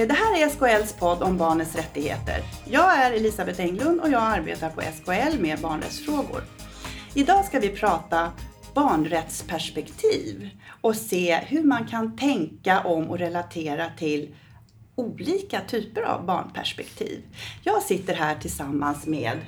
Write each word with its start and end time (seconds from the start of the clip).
Eh, 0.00 0.06
det 0.06 0.14
här 0.14 0.42
är 0.42 0.48
SKLs 0.48 0.92
podd 0.92 1.22
om 1.22 1.38
barnets 1.38 1.76
rättigheter. 1.76 2.42
Jag 2.64 2.98
är 2.98 3.12
Elisabeth 3.12 3.60
Englund 3.60 4.00
och 4.00 4.10
jag 4.10 4.22
arbetar 4.22 4.70
på 4.70 4.80
SKL 4.80 5.40
med 5.40 5.60
barnrättsfrågor. 5.60 6.44
Idag 7.14 7.44
ska 7.44 7.60
vi 7.60 7.68
prata 7.68 8.32
barnrättsperspektiv 8.74 10.50
och 10.80 10.96
se 10.96 11.36
hur 11.36 11.64
man 11.64 11.86
kan 11.86 12.16
tänka 12.16 12.80
om 12.80 13.10
och 13.10 13.18
relatera 13.18 13.86
till 13.98 14.34
olika 14.94 15.60
typer 15.60 16.02
av 16.02 16.26
barnperspektiv. 16.26 17.22
Jag 17.62 17.82
sitter 17.82 18.14
här 18.14 18.34
tillsammans 18.34 19.06
med 19.06 19.38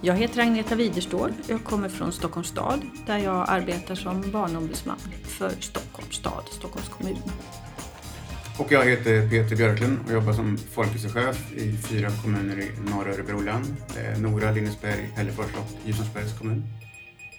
jag 0.00 0.14
heter 0.14 0.40
Agneta 0.40 0.74
Widerstål. 0.74 1.32
Jag 1.48 1.64
kommer 1.64 1.88
från 1.88 2.12
Stockholms 2.12 2.48
stad 2.48 2.80
där 3.06 3.18
jag 3.18 3.44
arbetar 3.48 3.94
som 3.94 4.30
barnombudsman 4.30 4.98
för 5.22 5.50
Stockholms 5.60 6.14
stad, 6.14 6.44
Stockholms 6.50 6.88
kommun. 6.88 7.18
Och 8.58 8.72
jag 8.72 8.84
heter 8.84 9.28
Peter 9.28 9.56
Björklund 9.56 9.98
och 10.06 10.12
jobbar 10.12 10.32
som 10.32 10.58
folkhälsochef 10.58 11.52
i 11.52 11.76
fyra 11.76 12.10
kommuner 12.22 12.60
i 12.60 12.70
norra 12.90 13.12
Örebro 13.12 13.40
län. 13.40 13.76
Nora, 14.18 14.50
Lindesberg, 14.50 15.10
Hällefors 15.16 15.46
och 15.54 15.86
Ljusnarsbergs 15.86 16.38
kommun. 16.38 16.64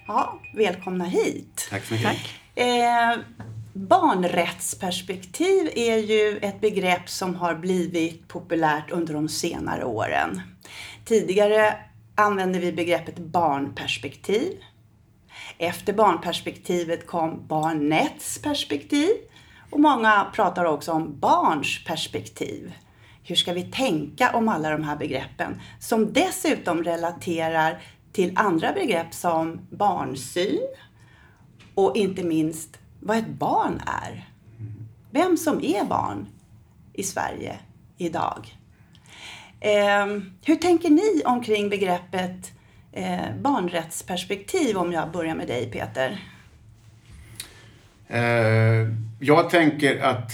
Ja, 0.07 0.39
välkomna 0.53 1.05
hit. 1.05 1.67
Tack 1.69 1.83
så 1.83 1.93
mycket. 1.93 2.09
Tack. 2.09 2.39
Eh, 2.55 3.17
barnrättsperspektiv 3.73 5.69
är 5.75 5.97
ju 5.97 6.37
ett 6.37 6.61
begrepp 6.61 7.09
som 7.09 7.35
har 7.35 7.55
blivit 7.55 8.27
populärt 8.27 8.91
under 8.91 9.13
de 9.13 9.29
senare 9.29 9.83
åren. 9.85 10.41
Tidigare 11.05 11.75
använde 12.15 12.59
vi 12.59 12.71
begreppet 12.71 13.17
barnperspektiv. 13.17 14.51
Efter 15.57 15.93
barnperspektivet 15.93 17.07
kom 17.07 17.47
barnets 17.47 18.41
perspektiv 18.41 19.09
och 19.75 19.81
många 19.81 20.27
pratar 20.33 20.65
också 20.65 20.91
om 20.91 21.19
barns 21.19 21.83
perspektiv. 21.85 22.73
Hur 23.23 23.35
ska 23.35 23.53
vi 23.53 23.63
tänka 23.63 24.31
om 24.33 24.49
alla 24.49 24.69
de 24.69 24.83
här 24.83 24.95
begreppen 24.95 25.61
som 25.79 26.13
dessutom 26.13 26.83
relaterar 26.83 27.81
till 28.11 28.31
andra 28.35 28.73
begrepp 28.73 29.13
som 29.13 29.59
barnsyn 29.69 30.59
och 31.73 31.97
inte 31.97 32.23
minst 32.23 32.79
vad 32.99 33.17
ett 33.17 33.27
barn 33.27 33.81
är. 33.85 34.29
Vem 35.11 35.37
som 35.37 35.63
är 35.63 35.85
barn 35.85 36.27
i 36.93 37.03
Sverige 37.03 37.59
idag. 37.97 38.57
Eh, 39.59 40.07
hur 40.45 40.55
tänker 40.55 40.89
ni 40.89 41.21
omkring 41.25 41.69
begreppet 41.69 42.51
eh, 42.91 43.35
barnrättsperspektiv 43.41 44.77
om 44.77 44.91
jag 44.91 45.11
börjar 45.11 45.35
med 45.35 45.47
dig 45.47 45.71
Peter? 45.71 46.19
Eh, 48.07 49.04
jag 49.25 49.49
tänker 49.49 49.99
att 49.99 50.31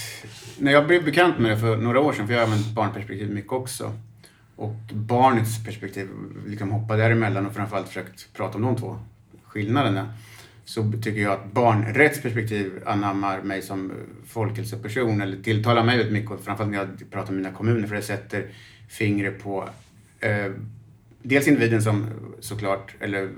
när 0.58 0.72
jag 0.72 0.86
blev 0.86 1.04
bekant 1.04 1.38
med 1.38 1.50
det 1.50 1.56
för 1.56 1.76
några 1.76 2.00
år 2.00 2.12
sedan, 2.12 2.26
för 2.26 2.34
jag 2.34 2.40
har 2.40 2.46
använt 2.46 2.74
barnperspektiv 2.74 3.30
mycket 3.30 3.52
också, 3.52 3.92
och 4.56 4.76
barnets 4.92 5.64
perspektiv, 5.64 6.08
liksom 6.46 6.70
hoppa 6.70 6.96
däremellan 6.96 7.46
och 7.46 7.54
framförallt 7.54 7.88
försökt 7.88 8.32
prata 8.32 8.58
om 8.58 8.62
de 8.62 8.76
två 8.76 8.98
skillnaderna, 9.46 10.12
så 10.64 10.92
tycker 11.02 11.20
jag 11.20 11.32
att 11.32 11.52
barnrättsperspektiv 11.52 12.82
anammar 12.86 13.42
mig 13.42 13.62
som 13.62 13.92
folkhälsoperson 14.26 15.20
eller 15.20 15.42
tilltalar 15.42 15.84
mig 15.84 15.96
väldigt 15.96 16.12
mycket, 16.12 16.44
framförallt 16.44 16.72
när 16.72 16.78
jag 16.78 17.10
pratar 17.10 17.32
med 17.32 17.42
mina 17.42 17.56
kommuner, 17.56 17.88
för 17.88 17.94
det 17.94 18.02
sätter 18.02 18.46
fingret 18.88 19.42
på 19.42 19.68
eh, 20.20 20.52
dels 21.22 21.48
individen 21.48 21.82
som 21.82 22.06
såklart, 22.40 22.94
eller 23.00 23.30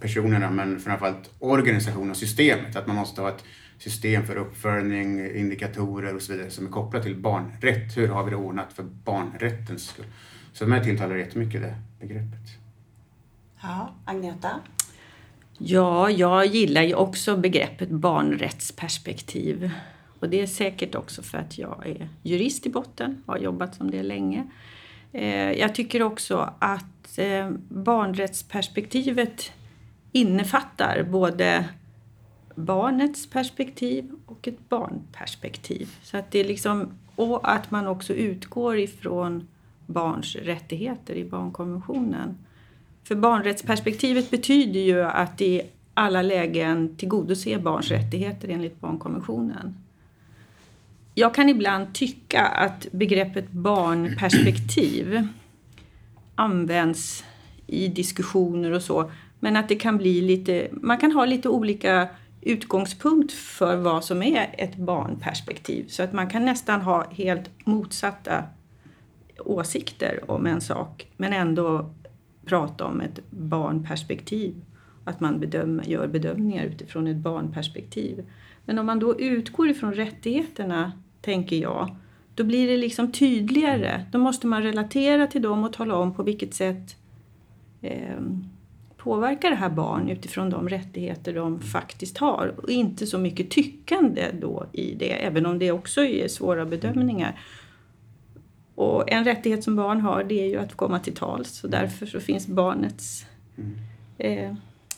personerna, 0.00 0.50
men 0.50 0.80
framförallt 0.80 1.30
organisationen 1.38 2.10
och 2.10 2.16
systemet. 2.16 2.76
Att 2.76 2.86
man 2.86 2.96
måste 2.96 3.20
ha 3.20 3.28
ett 3.28 3.44
system 3.78 4.26
för 4.26 4.36
uppföljning, 4.36 5.36
indikatorer 5.36 6.14
och 6.14 6.22
så 6.22 6.32
vidare 6.32 6.50
som 6.50 6.66
är 6.66 6.70
kopplat 6.70 7.02
till 7.02 7.16
barnrätt. 7.16 7.96
Hur 7.96 8.08
har 8.08 8.24
vi 8.24 8.30
det 8.30 8.36
ordnat 8.36 8.72
för 8.72 8.82
barnrättens 8.82 9.88
skull? 9.88 10.06
Så 10.52 10.66
mig 10.66 10.84
tilltalar 10.84 11.16
jättemycket 11.16 11.62
det 11.62 11.74
begreppet. 12.00 12.58
Ja, 13.62 13.94
Agneta? 14.04 14.50
Ja, 15.58 16.10
jag 16.10 16.46
gillar 16.46 16.82
ju 16.82 16.94
också 16.94 17.36
begreppet 17.36 17.90
barnrättsperspektiv. 17.90 19.70
Och 20.20 20.28
det 20.28 20.40
är 20.40 20.46
säkert 20.46 20.94
också 20.94 21.22
för 21.22 21.38
att 21.38 21.58
jag 21.58 21.86
är 21.86 22.08
jurist 22.22 22.66
i 22.66 22.70
botten 22.70 23.22
och 23.26 23.32
har 23.32 23.40
jobbat 23.40 23.74
som 23.74 23.90
det 23.90 24.02
länge. 24.02 24.46
Eh, 25.12 25.52
jag 25.52 25.74
tycker 25.74 26.02
också 26.02 26.54
att 26.58 27.18
eh, 27.18 27.50
barnrättsperspektivet 27.68 29.52
innefattar 30.12 31.02
både 31.02 31.68
barnets 32.58 33.26
perspektiv 33.30 34.10
och 34.26 34.48
ett 34.48 34.68
barnperspektiv. 34.68 35.88
Så 36.02 36.16
att 36.16 36.30
det 36.30 36.38
är 36.38 36.44
liksom, 36.44 36.88
och 37.16 37.52
att 37.52 37.70
man 37.70 37.86
också 37.86 38.14
utgår 38.14 38.78
ifrån 38.78 39.48
barns 39.86 40.36
rättigheter 40.36 41.14
i 41.14 41.24
barnkonventionen. 41.24 42.38
För 43.04 43.14
barnrättsperspektivet 43.14 44.30
betyder 44.30 44.80
ju 44.80 45.02
att 45.02 45.40
i 45.40 45.62
alla 45.94 46.22
lägen 46.22 46.96
tillgodose 46.96 47.58
barns 47.58 47.90
rättigheter 47.90 48.48
enligt 48.48 48.80
barnkonventionen. 48.80 49.74
Jag 51.14 51.34
kan 51.34 51.48
ibland 51.48 51.94
tycka 51.94 52.42
att 52.42 52.86
begreppet 52.92 53.50
barnperspektiv 53.50 55.28
används 56.34 57.24
i 57.66 57.88
diskussioner 57.88 58.72
och 58.72 58.82
så, 58.82 59.10
men 59.40 59.56
att 59.56 59.68
det 59.68 59.74
kan 59.74 59.96
bli 59.96 60.20
lite, 60.20 60.68
man 60.72 60.98
kan 60.98 61.12
ha 61.12 61.24
lite 61.24 61.48
olika 61.48 62.08
utgångspunkt 62.40 63.32
för 63.32 63.76
vad 63.76 64.04
som 64.04 64.22
är 64.22 64.54
ett 64.58 64.76
barnperspektiv. 64.76 65.88
Så 65.88 66.02
att 66.02 66.12
man 66.12 66.30
kan 66.30 66.44
nästan 66.44 66.80
ha 66.80 67.10
helt 67.10 67.50
motsatta 67.64 68.44
åsikter 69.38 70.30
om 70.30 70.46
en 70.46 70.60
sak, 70.60 71.08
men 71.16 71.32
ändå 71.32 71.90
prata 72.44 72.84
om 72.84 73.00
ett 73.00 73.20
barnperspektiv. 73.30 74.64
Att 75.04 75.20
man 75.20 75.40
bedöm, 75.40 75.82
gör 75.84 76.06
bedömningar 76.06 76.64
utifrån 76.64 77.06
ett 77.06 77.16
barnperspektiv. 77.16 78.26
Men 78.64 78.78
om 78.78 78.86
man 78.86 78.98
då 78.98 79.20
utgår 79.20 79.68
ifrån 79.68 79.94
rättigheterna, 79.94 80.92
tänker 81.20 81.56
jag, 81.56 81.96
då 82.34 82.44
blir 82.44 82.68
det 82.68 82.76
liksom 82.76 83.12
tydligare. 83.12 84.04
Då 84.12 84.18
måste 84.18 84.46
man 84.46 84.62
relatera 84.62 85.26
till 85.26 85.42
dem 85.42 85.64
och 85.64 85.72
tala 85.72 85.96
om 85.96 86.14
på 86.14 86.22
vilket 86.22 86.54
sätt 86.54 86.96
eh, 87.80 88.20
påverkar 89.08 89.50
det 89.50 89.56
här 89.56 89.70
barn 89.70 90.08
utifrån 90.08 90.50
de 90.50 90.68
rättigheter 90.68 91.34
de 91.34 91.60
faktiskt 91.60 92.18
har. 92.18 92.54
Och 92.56 92.70
inte 92.70 93.06
så 93.06 93.18
mycket 93.18 93.50
tyckande 93.50 94.30
då 94.40 94.66
i 94.72 94.94
det, 94.94 95.24
även 95.24 95.46
om 95.46 95.58
det 95.58 95.72
också 95.72 96.04
är 96.04 96.28
svåra 96.28 96.66
bedömningar. 96.66 97.40
Och 98.74 99.10
en 99.12 99.24
rättighet 99.24 99.64
som 99.64 99.76
barn 99.76 100.00
har 100.00 100.24
det 100.24 100.40
är 100.42 100.46
ju 100.46 100.56
att 100.56 100.74
komma 100.74 100.98
till 100.98 101.14
tals. 101.14 101.48
Så 101.48 101.68
därför 101.68 102.06
så 102.06 102.20
finns 102.20 102.46
barnets 102.46 103.26
eh, 104.18 104.54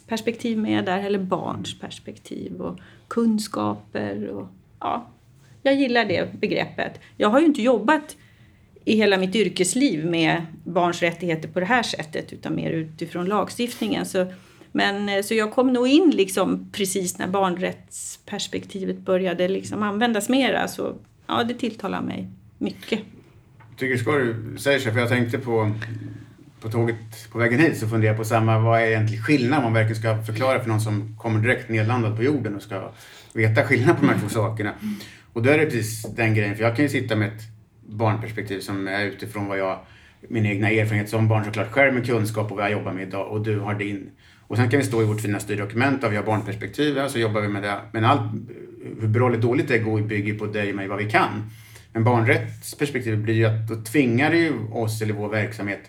perspektiv 0.07 0.59
med 0.59 0.85
där, 0.85 0.99
eller 0.99 1.19
barns 1.19 1.81
perspektiv 1.81 2.61
och 2.61 2.79
kunskaper. 3.09 4.29
Och, 4.29 4.49
ja, 4.81 5.07
jag 5.63 5.75
gillar 5.75 6.05
det 6.05 6.41
begreppet. 6.41 7.01
Jag 7.17 7.29
har 7.29 7.41
ju 7.41 7.47
inte 7.47 7.63
jobbat 7.63 8.17
i 8.91 8.97
hela 8.97 9.17
mitt 9.17 9.35
yrkesliv 9.35 10.07
med 10.07 10.47
barns 10.65 11.03
rättigheter 11.03 11.49
på 11.49 11.61
det 11.61 11.67
här 11.67 11.83
sättet 11.83 12.33
utan 12.33 12.55
mer 12.55 12.71
utifrån 12.71 13.27
lagstiftningen. 13.27 14.07
Så, 14.07 14.27
men, 14.73 15.09
eh, 15.09 15.23
så 15.23 15.35
jag 15.35 15.53
kom 15.53 15.73
nog 15.73 15.89
in 15.89 16.11
liksom 16.11 16.71
precis 16.73 17.19
när 17.19 17.29
barnrättsperspektivet 17.29 18.99
började 18.99 19.49
liksom 19.49 19.83
användas 19.83 20.29
mera. 20.29 20.69
Så 20.69 20.95
ja, 21.27 21.45
det 21.45 21.55
tilltalar 21.55 22.03
mig 22.03 22.29
mycket. 22.59 23.01
Jag 23.71 23.79
tycker 23.79 23.95
det 23.95 24.01
ska 24.01 24.13
du 24.13 24.59
säger 24.59 24.79
sig, 24.79 24.93
för 24.93 25.01
jag 25.01 25.09
tänkte 25.09 25.39
på 25.39 25.73
på 26.61 26.71
tåget 26.71 27.31
på 27.33 27.39
vägen 27.39 27.61
hit 27.61 27.79
så 27.79 27.89
funderar 27.89 28.13
jag 28.13 28.19
på 28.19 28.25
samma, 28.25 28.59
vad 28.59 28.81
är 28.81 28.87
egentligen 28.87 29.25
skillnaden 29.25 29.59
om 29.59 29.73
man 29.73 29.73
verkligen 29.73 30.03
ska 30.03 30.23
förklara 30.23 30.61
för 30.61 30.69
någon 30.69 30.81
som 30.81 31.17
kommer 31.19 31.41
direkt 31.41 31.69
nedlandad 31.69 32.17
på 32.17 32.23
jorden 32.23 32.57
och 32.57 32.63
ska 32.63 32.91
veta 33.33 33.65
skillnaden 33.65 33.97
på 33.97 34.03
de 34.03 34.13
här 34.13 34.21
två 34.21 34.29
sakerna. 34.29 34.73
Och 35.33 35.43
då 35.43 35.51
är 35.51 35.59
det 35.59 35.65
precis 35.65 36.03
den 36.17 36.35
grejen, 36.35 36.57
för 36.57 36.63
jag 36.63 36.77
kan 36.77 36.85
ju 36.85 36.89
sitta 36.89 37.17
med 37.17 37.29
ett 37.29 37.60
barnperspektiv 37.87 38.61
som 38.61 38.89
är 38.89 39.05
utifrån 39.05 39.47
vad 39.47 39.59
jag, 39.59 39.79
min 40.29 40.47
egna 40.47 40.71
erfarenhet 40.71 41.09
som 41.09 41.29
barn 41.29 41.45
såklart 41.45 41.71
själv 41.71 41.95
med 41.95 42.07
kunskap 42.07 42.51
och 42.51 42.57
vad 42.57 42.65
jag 42.67 42.73
jobbar 42.73 42.93
med 42.93 43.09
idag 43.09 43.29
och 43.29 43.41
du 43.41 43.59
har 43.59 43.75
din. 43.75 44.11
Och 44.47 44.57
sen 44.57 44.71
kan 44.71 44.79
vi 44.79 44.87
stå 44.87 45.03
i 45.03 45.05
vårt 45.05 45.21
fina 45.21 45.41
styrdokument 45.41 46.01
där 46.01 46.09
vi 46.09 46.17
har 46.17 46.25
barnperspektiv 46.25 46.99
och 46.99 47.11
så 47.11 47.19
jobbar 47.19 47.41
vi 47.41 47.49
med 47.49 47.63
det. 47.63 47.81
Men 47.93 48.05
allt, 48.05 48.33
hur 49.01 49.09
bra 49.09 49.29
eller 49.29 49.39
dåligt 49.39 49.69
det 49.69 49.79
går 49.79 50.01
bygger 50.01 50.39
på 50.39 50.47
dig 50.47 50.71
och 50.71 50.77
mig 50.77 50.89
vad 50.89 50.99
vi 50.99 51.11
kan. 51.11 51.51
Men 51.93 52.05
barnrättsperspektivet 52.05 53.19
blir 53.19 53.35
ju 53.35 53.47
att 53.47 53.69
då 53.69 53.75
tvingar 53.85 54.31
det 54.31 54.39
ju 54.39 54.53
oss 54.73 55.03
eller 55.03 55.15
vår 55.15 55.29
verksamhet 55.29 55.81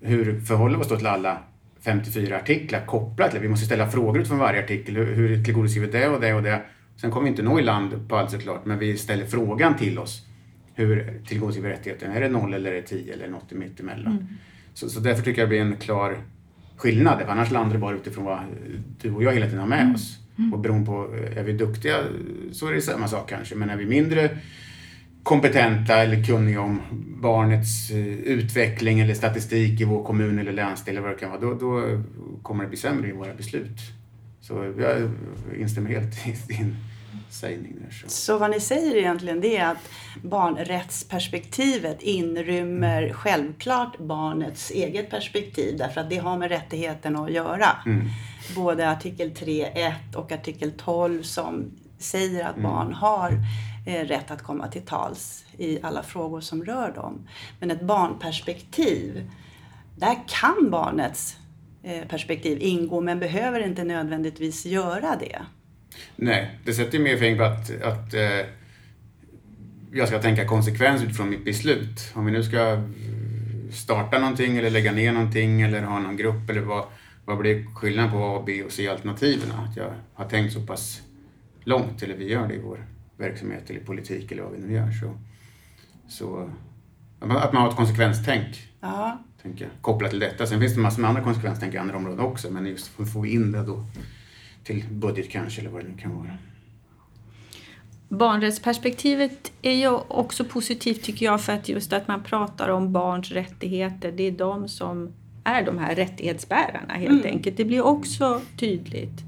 hur 0.00 0.40
förhåller 0.40 0.76
vi 0.76 0.84
oss 0.84 0.88
då 0.88 0.96
till 0.96 1.06
alla 1.06 1.38
54 1.80 2.36
artiklar 2.36 2.86
kopplat 2.86 3.30
till 3.30 3.40
Vi 3.40 3.48
måste 3.48 3.66
ställa 3.66 3.90
frågor 3.90 4.18
utifrån 4.20 4.38
varje 4.38 4.64
artikel. 4.64 4.96
Hur, 4.96 5.14
hur 5.14 5.44
tillgodoser 5.44 5.80
vi 5.80 5.86
det 5.86 6.08
och 6.08 6.20
det 6.20 6.34
och 6.34 6.42
det? 6.42 6.62
Sen 6.96 7.10
kommer 7.10 7.24
vi 7.24 7.30
inte 7.30 7.42
nå 7.42 7.60
i 7.60 7.62
land 7.62 8.08
på 8.08 8.16
allt 8.16 8.30
såklart, 8.30 8.64
men 8.64 8.78
vi 8.78 8.96
ställer 8.96 9.26
frågan 9.26 9.76
till 9.76 9.98
oss. 9.98 10.26
Hur 10.78 11.20
tillgodoser 11.26 11.60
vi 11.60 11.68
rättigheten? 11.68 12.12
Är 12.12 12.20
det 12.20 12.28
noll 12.28 12.54
eller 12.54 12.72
är 12.72 12.74
det 12.74 12.82
10 12.82 13.12
eller 13.12 13.28
något 13.28 13.52
mittemellan? 13.52 14.12
Mm. 14.12 14.26
Så, 14.74 14.88
så 14.88 15.00
därför 15.00 15.22
tycker 15.22 15.40
jag 15.40 15.48
det 15.48 15.50
blir 15.50 15.60
en 15.60 15.76
klar 15.76 16.18
skillnad. 16.76 17.22
Annars 17.28 17.50
landar 17.50 17.72
det 17.72 17.78
bara 17.78 17.96
utifrån 17.96 18.24
vad 18.24 18.38
du 19.02 19.14
och 19.14 19.22
jag 19.22 19.32
hela 19.32 19.46
tiden 19.46 19.60
har 19.60 19.66
med 19.66 19.80
mm. 19.80 19.94
oss. 19.94 20.18
Mm. 20.38 20.54
Och 20.54 20.58
beroende 20.58 20.86
på, 20.86 21.14
är 21.36 21.42
vi 21.42 21.52
duktiga 21.52 21.96
så 22.52 22.66
är 22.68 22.72
det 22.72 22.80
samma 22.80 23.08
sak 23.08 23.28
kanske. 23.28 23.54
Men 23.54 23.70
är 23.70 23.76
vi 23.76 23.86
mindre 23.86 24.30
kompetenta 25.22 25.96
eller 25.96 26.24
kunniga 26.24 26.60
om 26.60 26.80
barnets 27.20 27.90
eh, 27.90 28.06
utveckling 28.06 29.00
eller 29.00 29.14
statistik 29.14 29.80
i 29.80 29.84
vår 29.84 30.04
kommun 30.04 30.38
eller 30.38 30.52
länsdel 30.52 30.96
eller 30.96 31.02
vad 31.06 31.16
det 31.16 31.20
kan 31.20 31.30
vara, 31.30 31.40
då, 31.40 31.54
då 31.54 32.02
kommer 32.42 32.64
det 32.64 32.68
bli 32.68 32.78
sämre 32.78 33.08
i 33.08 33.12
våra 33.12 33.34
beslut. 33.34 33.78
Så 34.40 34.74
jag 34.78 35.10
instämmer 35.60 35.90
helt 35.90 36.26
i 36.26 36.54
din 36.54 36.76
sägning. 37.30 37.76
Där, 37.80 37.90
så. 37.90 38.08
så 38.08 38.38
vad 38.38 38.50
ni 38.50 38.60
säger 38.60 38.96
egentligen 38.96 39.40
det 39.40 39.56
är 39.56 39.66
att 39.70 39.90
barnrättsperspektivet 40.22 42.02
inrymmer 42.02 43.12
självklart 43.12 43.98
barnets 43.98 44.70
eget 44.70 45.10
perspektiv 45.10 45.78
därför 45.78 46.00
att 46.00 46.10
det 46.10 46.16
har 46.16 46.38
med 46.38 46.48
rättigheten 46.48 47.16
att 47.16 47.32
göra. 47.32 47.68
Mm. 47.86 48.08
Både 48.54 48.90
artikel 48.90 49.30
3.1 49.30 50.14
och 50.14 50.32
artikel 50.32 50.72
12 50.72 51.22
som 51.22 51.70
säger 51.98 52.44
att 52.44 52.56
Mm. 52.56 52.70
barn 52.70 52.92
har 52.92 53.32
eh, 53.86 54.04
rätt 54.04 54.30
att 54.30 54.42
komma 54.42 54.68
till 54.68 54.82
tals 54.82 55.44
i 55.56 55.82
alla 55.82 56.02
frågor 56.02 56.40
som 56.40 56.64
rör 56.64 56.92
dem. 56.92 57.28
Men 57.60 57.70
ett 57.70 57.82
barnperspektiv, 57.82 59.30
där 59.96 60.16
kan 60.26 60.70
barnets 60.70 61.36
eh, 61.82 62.08
perspektiv 62.08 62.58
ingå 62.60 63.00
men 63.00 63.18
behöver 63.18 63.60
inte 63.60 63.84
nödvändigtvis 63.84 64.66
göra 64.66 65.16
det. 65.20 65.42
Nej, 66.16 66.58
det 66.64 66.72
sätter 66.72 66.98
ju 66.98 67.04
mer 67.04 67.16
fingret 67.16 67.38
på 67.38 67.44
att, 67.44 67.82
att 67.82 68.14
eh, 68.14 68.46
jag 69.92 70.08
ska 70.08 70.18
tänka 70.18 70.44
konsekvens 70.46 71.02
utifrån 71.02 71.30
mitt 71.30 71.44
beslut. 71.44 72.10
Om 72.14 72.26
vi 72.26 72.32
nu 72.32 72.42
ska 72.42 72.82
starta 73.72 74.18
någonting 74.18 74.56
eller 74.56 74.70
lägga 74.70 74.92
ner 74.92 75.12
någonting 75.12 75.60
eller 75.62 75.82
ha 75.82 75.98
någon 75.98 76.16
grupp 76.16 76.50
eller 76.50 76.60
vad, 76.60 76.84
vad 77.24 77.38
blir 77.38 77.64
skillnaden 77.74 78.10
på 78.12 78.18
A, 78.24 78.42
B 78.46 78.62
och 78.64 78.72
C-alternativen? 78.72 79.50
Att 79.52 79.76
jag 79.76 79.92
har 80.14 80.24
tänkt 80.24 80.52
så 80.52 80.60
pass 80.60 81.02
långt 81.64 82.02
eller 82.02 82.16
vi 82.16 82.30
gör 82.30 82.48
det 82.48 82.54
i 82.54 82.60
vår 82.60 82.86
verksamhet 83.16 83.70
eller 83.70 83.80
i 83.80 83.84
politik 83.84 84.32
eller 84.32 84.42
vad 84.42 84.52
vi 84.52 84.58
nu 84.58 84.72
gör. 84.74 84.90
Så, 84.90 85.14
så 86.08 86.50
att 87.20 87.28
man- 87.28 87.56
har 87.62 87.68
ett 87.70 87.76
konsekvenstänk 87.76 88.68
tänker 89.42 89.64
jag, 89.64 89.70
kopplat 89.80 90.10
till 90.10 90.20
detta. 90.20 90.46
Sen 90.46 90.60
finns 90.60 90.74
det 90.74 90.80
massor 90.80 91.00
med 91.00 91.08
andra 91.08 91.22
konsekvenstänk 91.22 91.74
i 91.74 91.78
andra 91.78 91.96
områden 91.96 92.20
också 92.20 92.50
men 92.50 92.66
just 92.66 92.86
får 93.12 93.22
vi 93.22 93.32
in 93.32 93.52
det 93.52 93.62
då 93.62 93.86
till 94.68 94.84
budget 94.90 95.30
kanske 95.30 95.60
eller 95.60 95.70
vad 95.70 95.84
det 95.84 95.88
nu 95.88 95.96
kan 95.96 96.16
vara. 96.16 96.30
Barnrättsperspektivet 98.08 99.52
är 99.62 99.74
ju 99.74 99.88
också 100.08 100.44
positivt 100.44 101.02
tycker 101.02 101.26
jag 101.26 101.40
för 101.40 101.52
att 101.52 101.68
just 101.68 101.92
att 101.92 102.08
man 102.08 102.22
pratar 102.22 102.68
om 102.68 102.92
barns 102.92 103.30
rättigheter. 103.30 104.12
Det 104.12 104.22
är 104.22 104.32
de 104.32 104.68
som 104.68 105.12
är 105.44 105.64
de 105.64 105.78
här 105.78 105.94
rättighetsbärarna 105.94 106.94
helt 106.94 107.24
enkelt. 107.24 107.56
Det 107.56 107.64
blir 107.64 107.82
också 107.82 108.40
tydligt. 108.58 109.22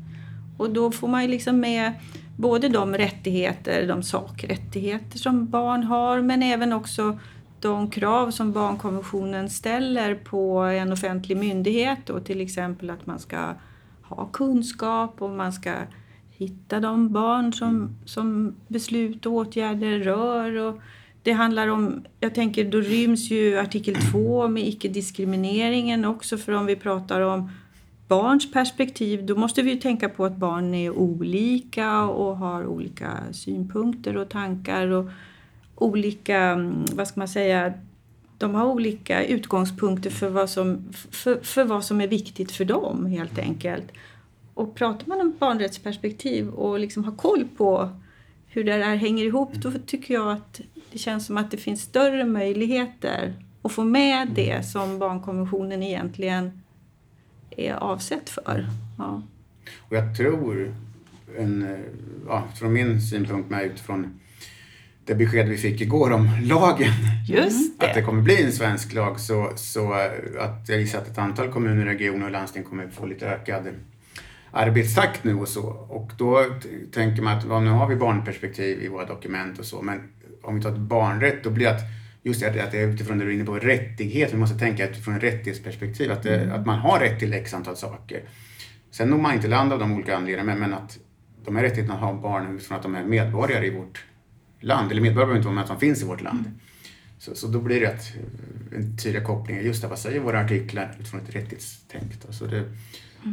Och 0.57 0.71
då 0.71 0.91
får 0.93 1.09
man 1.09 1.23
ju 1.23 1.29
liksom 1.29 1.61
med 1.61 1.93
både 2.37 2.69
de 2.69 2.95
rättigheter, 2.95 3.87
de 3.87 4.03
sakrättigheter 4.03 5.19
som 5.19 5.47
barn 5.47 5.83
har 5.83 6.21
men 6.21 6.43
även 6.43 6.73
också 6.73 7.19
de 7.61 7.91
krav 7.91 8.31
som 8.31 8.53
barnkonventionen 8.53 9.51
ställer 9.51 10.15
på 10.15 10.59
en 10.59 10.93
offentlig 10.93 11.37
myndighet. 11.37 12.11
Och 12.11 12.25
till 12.25 12.41
exempel 12.41 12.91
att 12.91 13.07
man 13.07 13.19
ska 13.19 13.55
ha 14.17 14.27
kunskap 14.27 15.23
och 15.23 15.31
man 15.31 15.53
ska 15.53 15.75
hitta 16.31 16.81
de 16.81 17.13
barn 17.13 17.53
som, 17.53 17.97
som 18.05 18.55
beslut 18.69 19.27
och 19.27 19.33
åtgärder 19.33 19.99
rör. 19.99 20.57
Och 20.57 20.81
det 21.23 21.33
handlar 21.33 21.69
om, 21.69 22.05
jag 22.21 22.35
tänker 22.35 22.65
då 22.65 22.81
ryms 22.81 23.31
ju 23.31 23.59
artikel 23.59 23.95
2 24.13 24.49
med 24.49 24.69
icke-diskrimineringen 24.69 26.05
också 26.05 26.37
för 26.37 26.53
om 26.53 26.67
vi 26.67 26.77
pratar 26.77 27.21
om 27.21 27.51
barns 28.09 28.53
perspektiv 28.53 29.27
då 29.27 29.37
måste 29.37 29.63
vi 29.63 29.71
ju 29.71 29.77
tänka 29.77 30.09
på 30.09 30.25
att 30.25 30.37
barn 30.37 30.75
är 30.75 30.91
olika 30.91 32.03
och 32.03 32.37
har 32.37 32.67
olika 32.67 33.19
synpunkter 33.33 34.17
och 34.17 34.29
tankar 34.29 34.87
och 34.87 35.11
olika, 35.75 36.39
mm, 36.39 36.85
vad 36.93 37.09
ska 37.09 37.21
man 37.21 37.29
säga, 37.29 37.73
de 38.41 38.55
har 38.55 38.67
olika 38.67 39.27
utgångspunkter 39.27 40.11
för 40.11 40.29
vad 40.29 40.51
som, 40.51 40.93
för, 41.11 41.41
för 41.41 41.65
vad 41.65 41.85
som 41.85 42.01
är 42.01 42.09
viktigt 42.09 42.53
för 42.53 42.65
dem 42.65 43.07
helt 43.07 43.39
enkelt. 43.39 43.85
Och 44.55 44.75
pratar 44.75 45.07
man 45.07 45.21
om 45.21 45.37
barnrättsperspektiv 45.39 46.49
och 46.49 46.79
liksom 46.79 47.05
har 47.05 47.13
koll 47.13 47.49
på 47.57 47.91
hur 48.47 48.65
det 48.65 48.79
där 48.79 48.97
hänger 48.97 49.25
ihop 49.25 49.55
då 49.55 49.73
tycker 49.87 50.15
jag 50.15 50.33
att 50.33 50.61
det 50.93 50.99
känns 50.99 51.27
som 51.27 51.37
att 51.37 51.51
det 51.51 51.57
finns 51.57 51.83
större 51.83 52.25
möjligheter 52.25 53.35
att 53.63 53.73
få 53.73 53.85
med 53.85 54.29
det 54.35 54.67
som 54.67 54.99
barnkonventionen 54.99 55.83
egentligen 55.83 56.63
är 57.51 57.75
avsett 57.75 58.31
för. 58.31 58.67
Ja. 58.99 59.23
Och 59.79 59.97
jag 59.97 60.17
tror, 60.17 60.75
en, 61.39 61.85
ja, 62.27 62.45
från 62.59 62.73
min 62.73 63.01
synpunkt 63.01 63.51
med 63.51 63.67
utifrån 63.67 64.20
det 65.05 65.15
besked 65.15 65.49
vi 65.49 65.57
fick 65.57 65.81
igår 65.81 66.13
om 66.13 66.31
lagen, 66.43 66.93
just 67.29 67.83
att 67.83 67.95
det 67.95 68.01
det. 68.01 68.07
kommer 68.07 68.23
bli 68.23 68.43
en 68.43 68.53
svensk 68.53 68.93
lag, 68.93 69.21
så, 69.21 69.53
så 69.57 69.93
eh, 69.93 70.45
att 70.45 70.69
jag 70.69 70.81
gissar 70.81 70.99
att 70.99 71.09
ett 71.09 71.19
antal 71.19 71.53
kommuner, 71.53 71.85
regioner 71.85 72.27
och 72.27 72.33
landsting 72.33 72.63
kommer 72.65 72.89
få 72.89 73.07
lite 73.07 73.29
ökad 73.29 73.69
arbetstakt 74.51 75.25
nu 75.25 75.35
och 75.35 75.49
så. 75.49 75.63
Och 75.89 76.13
då 76.19 76.47
tänker 76.93 77.23
man 77.23 77.39
att 77.39 77.45
ja, 77.49 77.61
nu 77.61 77.71
har 77.71 77.89
vi 77.89 77.97
barnperspektiv 77.97 78.83
i 78.83 78.89
våra 78.89 79.05
dokument 79.05 79.59
och 79.59 79.65
så, 79.65 79.83
men 79.83 80.01
om 80.43 80.57
vi 80.57 80.63
tar 80.63 80.71
ett 80.71 80.79
barnrätt, 80.79 81.45
då 81.45 81.51
blir 81.51 81.67
det 81.67 81.73
att 81.73 81.83
just 82.23 82.41
det 82.41 82.49
att 82.49 82.59
att 82.59 82.73
det 82.73 82.79
är 82.79 82.87
utifrån 82.87 83.19
det 83.19 83.25
du 83.25 83.31
är 83.31 83.35
inne 83.35 83.45
på, 83.45 83.55
rättighet. 83.55 84.33
Vi 84.33 84.37
måste 84.37 84.59
tänka 84.59 84.89
utifrån 84.89 85.17
ett 85.17 85.23
rättighetsperspektiv, 85.23 86.13
att, 86.13 86.23
det, 86.23 86.55
att 86.55 86.67
man 86.67 86.79
har 86.79 87.01
rätt 87.01 87.19
till 87.19 87.33
x 87.33 87.55
antal 87.55 87.77
saker. 87.77 88.23
Sen 88.91 89.09
når 89.09 89.19
man 89.19 89.35
inte 89.35 89.49
land 89.49 89.73
av 89.73 89.79
de 89.79 89.93
olika 89.93 90.17
anledningarna, 90.17 90.55
men, 90.55 90.71
men 90.71 90.79
att 90.79 90.99
de 91.45 91.57
här 91.57 91.63
rättigheterna 91.63 91.99
har 91.99 92.15
barn 92.15 92.55
utifrån 92.57 92.77
att 92.77 92.83
de 92.83 92.95
är 92.95 93.05
medborgare 93.05 93.67
i 93.67 93.71
vårt 93.71 94.05
land. 94.61 94.91
Eller 94.91 95.03
medborgare 95.03 95.27
behöver 95.27 95.37
inte 95.37 95.47
vara 95.47 95.55
med 95.55 95.63
att 95.63 95.71
de 95.71 95.81
finns 95.81 96.03
i 96.03 96.05
vårt 96.05 96.21
land. 96.21 96.45
Så, 97.19 97.35
så 97.35 97.47
då 97.47 97.61
blir 97.61 97.81
det 97.81 97.87
ett, 97.87 98.13
en 98.77 98.97
tydlig 98.97 99.25
koppling. 99.25 99.61
Just 99.61 99.83
det, 99.83 99.89
vad 99.89 99.99
säger 99.99 100.21
våra 100.21 100.41
artiklar 100.41 100.97
utifrån 101.01 101.21
ett 101.21 101.35
rättighetstänk? 101.35 102.27
Då? 102.27 102.33
Så, 102.33 102.47
det, 102.47 102.65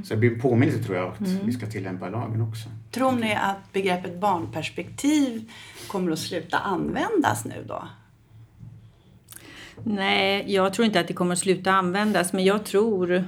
så 0.03 0.13
det 0.13 0.17
blir 0.17 0.33
en 0.33 0.39
påminnelse 0.39 0.83
tror 0.83 0.97
jag 0.97 1.07
att 1.07 1.21
vi 1.21 1.53
ska 1.53 1.65
tillämpa 1.65 2.09
lagen 2.09 2.41
också. 2.41 2.69
Tror 2.91 3.11
ni 3.11 3.35
att 3.35 3.73
begreppet 3.73 4.19
barnperspektiv 4.19 5.51
kommer 5.87 6.11
att 6.11 6.19
sluta 6.19 6.57
användas 6.57 7.45
nu 7.45 7.65
då? 7.67 7.87
Nej, 9.83 10.53
jag 10.53 10.73
tror 10.73 10.85
inte 10.85 10.99
att 10.99 11.07
det 11.07 11.13
kommer 11.13 11.33
att 11.33 11.39
sluta 11.39 11.71
användas 11.71 12.33
men 12.33 12.45
jag 12.45 12.65
tror 12.65 13.23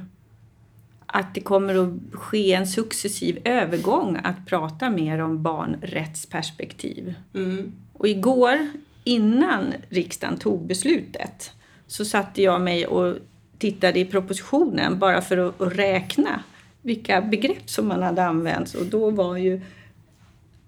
att 1.05 1.35
det 1.35 1.41
kommer 1.41 1.75
att 1.75 1.93
ske 2.13 2.53
en 2.53 2.67
successiv 2.67 3.39
övergång 3.45 4.19
att 4.23 4.45
prata 4.45 4.89
mer 4.89 5.19
om 5.19 5.43
barnrättsperspektiv. 5.43 7.13
Mm. 7.33 7.71
Och 7.99 8.07
igår, 8.07 8.67
innan 9.03 9.73
riksdagen 9.89 10.37
tog 10.37 10.67
beslutet, 10.67 11.51
så 11.87 12.05
satte 12.05 12.41
jag 12.41 12.61
mig 12.61 12.87
och 12.87 13.15
tittade 13.57 13.99
i 13.99 14.05
propositionen 14.05 14.99
bara 14.99 15.21
för 15.21 15.37
att, 15.37 15.61
att 15.61 15.75
räkna 15.75 16.43
vilka 16.81 17.21
begrepp 17.21 17.69
som 17.69 17.87
man 17.87 18.03
hade 18.03 18.25
använt. 18.25 18.73
Och 18.73 18.85
då 18.85 19.09
var 19.09 19.37
ju 19.37 19.61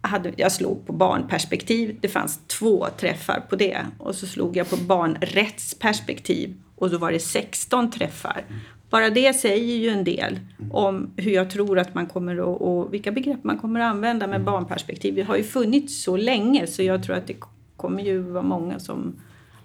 hade, 0.02 0.34
jag 0.36 0.52
slog 0.52 0.86
på 0.88 0.94
barnperspektiv, 0.94 1.98
det 2.02 2.08
fanns 2.08 2.40
två 2.48 2.88
träffar 2.98 3.40
på 3.50 3.56
det. 3.56 3.86
Och 3.98 4.16
så 4.16 4.28
slog 4.28 4.58
jag 4.58 4.70
på 4.70 4.78
barnrättsperspektiv 4.78 6.56
och 6.76 6.90
då 6.90 6.98
var 6.98 7.12
det 7.12 7.20
16 7.20 7.92
träffar. 7.92 8.46
Bara 8.92 9.10
det 9.10 9.34
säger 9.34 9.76
ju 9.76 9.90
en 9.90 10.04
del 10.04 10.40
om 10.72 11.10
hur 11.18 11.32
jag 11.32 11.50
tror 11.50 11.80
att 11.80 11.96
man 11.96 12.06
kommer 12.06 12.38
att, 12.38 12.62
och 12.62 12.94
vilka 12.94 13.12
begrepp 13.12 13.44
man 13.44 13.58
kommer 13.58 13.80
att 13.80 13.92
använda 13.92 14.28
med 14.28 14.44
barnperspektiv. 14.44 15.16
Det 15.16 15.22
har 15.22 15.36
ju 15.36 15.44
funnits 15.44 16.04
så 16.04 16.18
länge 16.18 16.68
så 16.68 16.84
jag 16.84 17.04
tror 17.04 17.16
att 17.16 17.28
det 17.28 17.36
kommer 17.78 18.04
ju 18.04 18.20
vara 18.22 18.44
många 18.44 18.80
som 18.80 19.14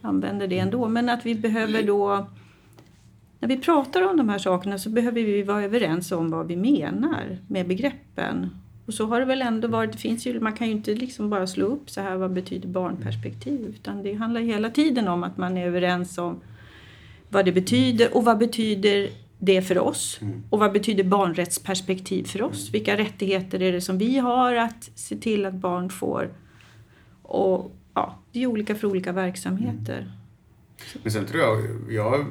använder 0.03 0.47
det 0.47 0.59
ändå. 0.59 0.89
Men 0.89 1.09
att 1.09 1.27
vi 1.27 1.35
behöver 1.35 1.83
då 1.83 2.27
när 3.41 3.49
vi 3.49 3.57
pratar 3.57 4.03
om 4.03 4.17
de 4.17 4.29
här 4.29 4.39
sakerna 4.39 4.79
så 4.79 4.91
behöver 4.91 5.23
vi 5.23 5.43
vara 5.43 5.65
överens 5.65 6.13
om 6.13 6.31
vad 6.31 6.47
vi 6.47 6.57
menar 6.57 7.39
med 7.49 7.69
begreppen. 7.69 8.51
Och 8.87 8.95
så 8.95 9.07
har 9.07 9.21
det 9.21 9.27
väl 9.27 9.43
ändå 9.43 9.69
varit. 9.69 9.93
Det 9.93 9.99
finns 9.99 10.27
ju, 10.27 10.41
man 10.41 10.53
kan 10.53 10.67
ju 10.67 10.73
inte 10.73 10.95
liksom 10.95 11.31
bara 11.31 11.47
slå 11.47 11.67
upp 11.67 11.91
så 11.91 12.01
här 12.01 12.17
vad 12.17 12.33
betyder 12.33 12.69
barnperspektiv. 12.69 13.67
Utan 13.69 14.03
det 14.03 14.15
handlar 14.15 14.41
hela 14.41 14.71
tiden 14.71 15.09
om 15.09 15.25
att 15.25 15.37
man 15.37 15.57
är 15.57 15.67
överens 15.67 16.19
om 16.19 16.41
vad 17.29 17.45
det 17.45 17.53
betyder 17.53 18.17
och 18.17 18.25
vad 18.25 18.39
betyder 18.39 19.11
det 19.39 19.63
för 19.63 19.79
oss? 19.79 20.21
Och 20.51 20.59
vad 20.59 20.73
betyder 20.73 21.05
barnrättsperspektiv 21.05 22.25
för 22.25 22.43
oss? 22.43 22.71
Vilka 22.73 22.97
rättigheter 22.97 23.63
är 23.63 23.73
det 23.73 23.81
som 23.81 23.99
vi 23.99 24.19
har 24.19 24.55
att 24.55 24.91
se 24.95 25.17
till 25.17 25.47
att 25.47 25.55
barn 25.55 25.91
får? 25.91 26.31
Och 27.23 27.77
ja, 27.95 28.19
det 28.33 28.43
är 28.43 28.47
olika 28.47 28.75
för 28.75 28.89
olika 28.89 29.13
verksamheter. 29.13 30.13
Men 31.03 31.13
sen 31.13 31.27
tror 31.27 31.43
jag, 31.43 31.59
jag 31.91 32.27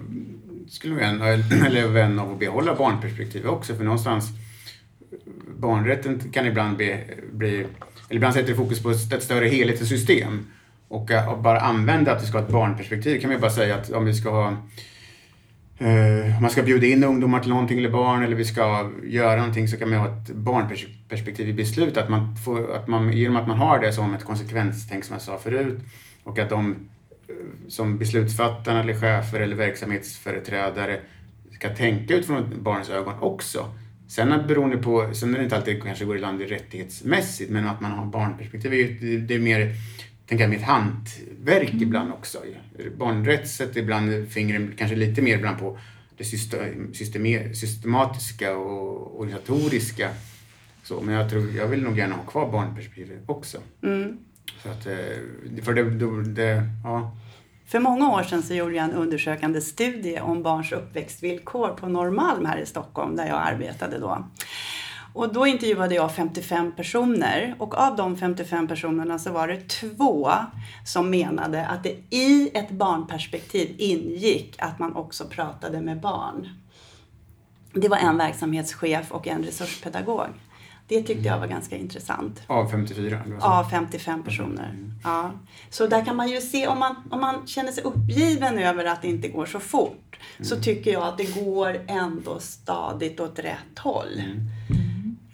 skulle 0.68 0.96
vän, 0.96 1.22
eller 1.22 1.88
vän 1.88 2.20
av 2.20 2.32
att 2.32 2.40
behålla 2.40 2.76
barnperspektivet 2.76 3.48
också 3.48 3.76
för 3.76 3.84
någonstans 3.84 4.30
barnrätten 5.58 6.20
kan 6.32 6.46
ibland 6.46 6.78
bli, 6.78 7.04
bli 7.32 7.56
eller 8.10 8.16
ibland 8.16 8.34
sätter 8.34 8.50
det 8.50 8.56
fokus 8.56 8.84
på 8.84 8.90
ett 8.90 9.24
större 9.24 9.48
helhetssystem 9.48 10.46
och 10.88 11.12
eh, 11.12 11.30
och 11.30 11.42
bara 11.42 11.60
använda 11.60 12.12
att 12.12 12.24
vi 12.24 12.28
ska 12.28 12.38
ha 12.38 12.46
ett 12.46 12.52
barnperspektiv 12.52 13.20
kan 13.20 13.30
man 13.30 13.38
ju 13.38 13.42
bara 13.42 13.52
säga 13.52 13.76
att 13.76 13.92
om 13.92 14.06
vi 14.06 14.14
ska 14.14 14.30
ha 14.30 14.58
Uh, 15.82 16.36
om 16.36 16.42
man 16.42 16.52
ska 16.52 16.64
bjuda 16.64 16.88
in 16.88 17.04
ungdomar 17.04 17.40
till 17.40 17.50
någonting 17.50 17.80
eller 17.80 17.90
barn 17.90 18.24
eller 18.24 18.36
vi 18.36 18.46
ska 18.46 18.92
göra 19.04 19.36
någonting 19.36 19.68
så 19.68 19.78
kan 19.78 19.90
man 19.90 20.00
ha 20.00 20.08
ett 20.08 20.30
barnperspektiv 20.30 21.50
i 21.50 21.54
beslut. 21.54 21.98
Att 21.98 22.10
man 22.10 22.36
får, 22.36 22.76
att 22.76 22.88
man, 22.88 23.14
genom 23.14 23.38
att 23.38 23.48
man 23.48 23.58
har 23.58 23.80
det 23.80 23.94
som 23.94 24.14
ett 24.14 24.24
konsekvenstänk 24.24 25.04
som 25.04 25.14
jag 25.14 25.22
sa 25.22 25.38
förut 25.38 25.80
Och 26.24 26.40
att 26.40 26.50
de 26.50 26.76
eh, 27.28 27.36
som 27.68 27.98
beslutsfattare 27.98 28.80
eller 28.80 28.94
chefer 28.94 29.40
eller 29.40 29.56
verksamhetsföreträdare 29.56 31.00
ska 31.54 31.70
tänka 31.70 32.16
utifrån 32.16 32.54
barnens 32.62 32.90
ögon 32.90 33.14
också. 33.20 33.70
Sen 34.08 34.48
beroende 34.48 34.78
på, 34.78 35.14
sen 35.14 35.34
är 35.34 35.38
det 35.38 35.44
inte 35.44 35.56
alltid 35.56 35.84
kanske 35.84 36.06
går 36.06 36.18
i 36.18 36.20
land 36.20 36.42
rättighetsmässigt, 36.42 37.52
men 37.52 37.68
att 37.68 37.82
man 37.82 37.92
har 37.92 38.06
barnperspektiv, 38.06 38.72
det 38.72 38.82
är, 38.82 39.18
det 39.18 39.36
är 39.36 39.40
mer, 39.40 39.74
tänker 40.28 40.44
jag, 40.44 40.50
med 40.50 40.60
ett 40.60 40.66
hantverk 40.66 41.70
mm. 41.70 41.84
ibland 41.84 42.12
också. 42.12 42.38
Barnrätt 42.98 43.50
sätter 43.50 43.80
ibland 43.80 44.30
fingret 44.30 44.78
kanske 44.78 44.96
lite 44.96 45.22
mer 45.22 45.38
ibland 45.38 45.60
på 45.60 45.80
det 46.18 46.24
systematiska 47.56 48.58
och 48.58 49.20
organisatoriska. 49.20 50.10
Så, 50.84 51.02
men 51.02 51.16
jag, 51.16 51.30
tror, 51.30 51.52
jag 51.56 51.68
vill 51.68 51.84
nog 51.84 51.98
gärna 51.98 52.16
ha 52.16 52.24
kvar 52.24 52.52
barnperspektivet 52.52 53.24
också. 53.26 53.58
Mm. 53.84 54.18
Så 54.64 54.70
att, 54.70 54.86
eh, 54.86 55.64
för 55.64 55.74
det, 55.74 56.24
det, 56.24 56.64
ja. 56.84 57.18
För 57.66 57.80
många 57.80 58.12
år 58.12 58.24
sedan 58.24 58.44
så 58.44 58.54
gjorde 58.54 58.76
jag 58.76 58.86
en 58.86 58.94
undersökande 58.94 59.62
studie 59.62 60.20
om 60.20 60.44
barns 60.44 60.72
uppväxtvillkor 60.72 61.68
på 61.68 61.88
Norrmalm 61.88 62.46
här 62.46 62.58
i 62.58 62.66
Stockholm 62.66 63.16
där 63.16 63.28
jag 63.28 63.38
arbetade 63.38 64.00
då. 64.00 64.26
Och 65.16 65.34
då 65.34 65.48
intervjuade 65.48 65.96
jag 65.96 66.16
55 66.16 66.72
personer 66.72 67.56
och 67.60 67.78
av 67.78 67.96
de 67.96 68.18
55 68.18 68.68
personerna 68.68 69.20
så 69.20 69.32
var 69.32 69.48
det 69.48 69.70
två 69.70 70.32
som 70.86 71.10
menade 71.10 71.66
att 71.66 71.84
det 71.84 71.96
i 72.10 72.52
ett 72.54 72.70
barnperspektiv 72.70 73.76
ingick 73.78 74.56
att 74.60 74.80
man 74.80 74.96
också 74.96 75.26
pratade 75.26 75.82
med 75.82 76.02
barn. 76.02 76.50
Det 77.74 77.90
var 77.90 77.98
en 77.98 78.18
verksamhetschef 78.18 79.12
och 79.12 79.28
en 79.28 79.44
resurspedagog. 79.44 80.28
Det 80.88 81.04
tyckte 81.04 81.28
jag 81.28 81.40
var 81.40 81.48
ganska 81.48 81.78
intressant. 81.78 82.42
Av 82.48 82.70
54? 82.70 83.22
Av 83.42 83.64
55 83.64 84.24
personer. 84.24 84.78
Ja. 85.04 85.32
Så 85.70 85.88
där 85.88 86.06
kan 86.06 86.16
man 86.16 86.30
ju 86.30 86.42
se, 86.42 86.68
om 86.68 86.80
man, 86.80 86.96
om 87.12 87.22
man 87.22 87.48
känner 87.48 87.72
sig 87.72 87.84
uppgiven 87.84 88.60
över 88.60 88.86
att 88.86 89.02
det 89.02 89.08
inte 89.08 89.28
går 89.28 89.46
så 89.46 89.60
fort, 89.60 90.20
mm. 90.38 90.46
så 90.46 90.56
tycker 90.56 90.92
jag 90.92 91.04
att 91.04 91.18
det 91.18 91.44
går 91.44 91.82
ändå 91.88 92.40
stadigt 92.40 93.20
åt 93.20 93.40
rätt 93.40 93.80
håll. 93.80 94.14
Mm. 94.20 94.85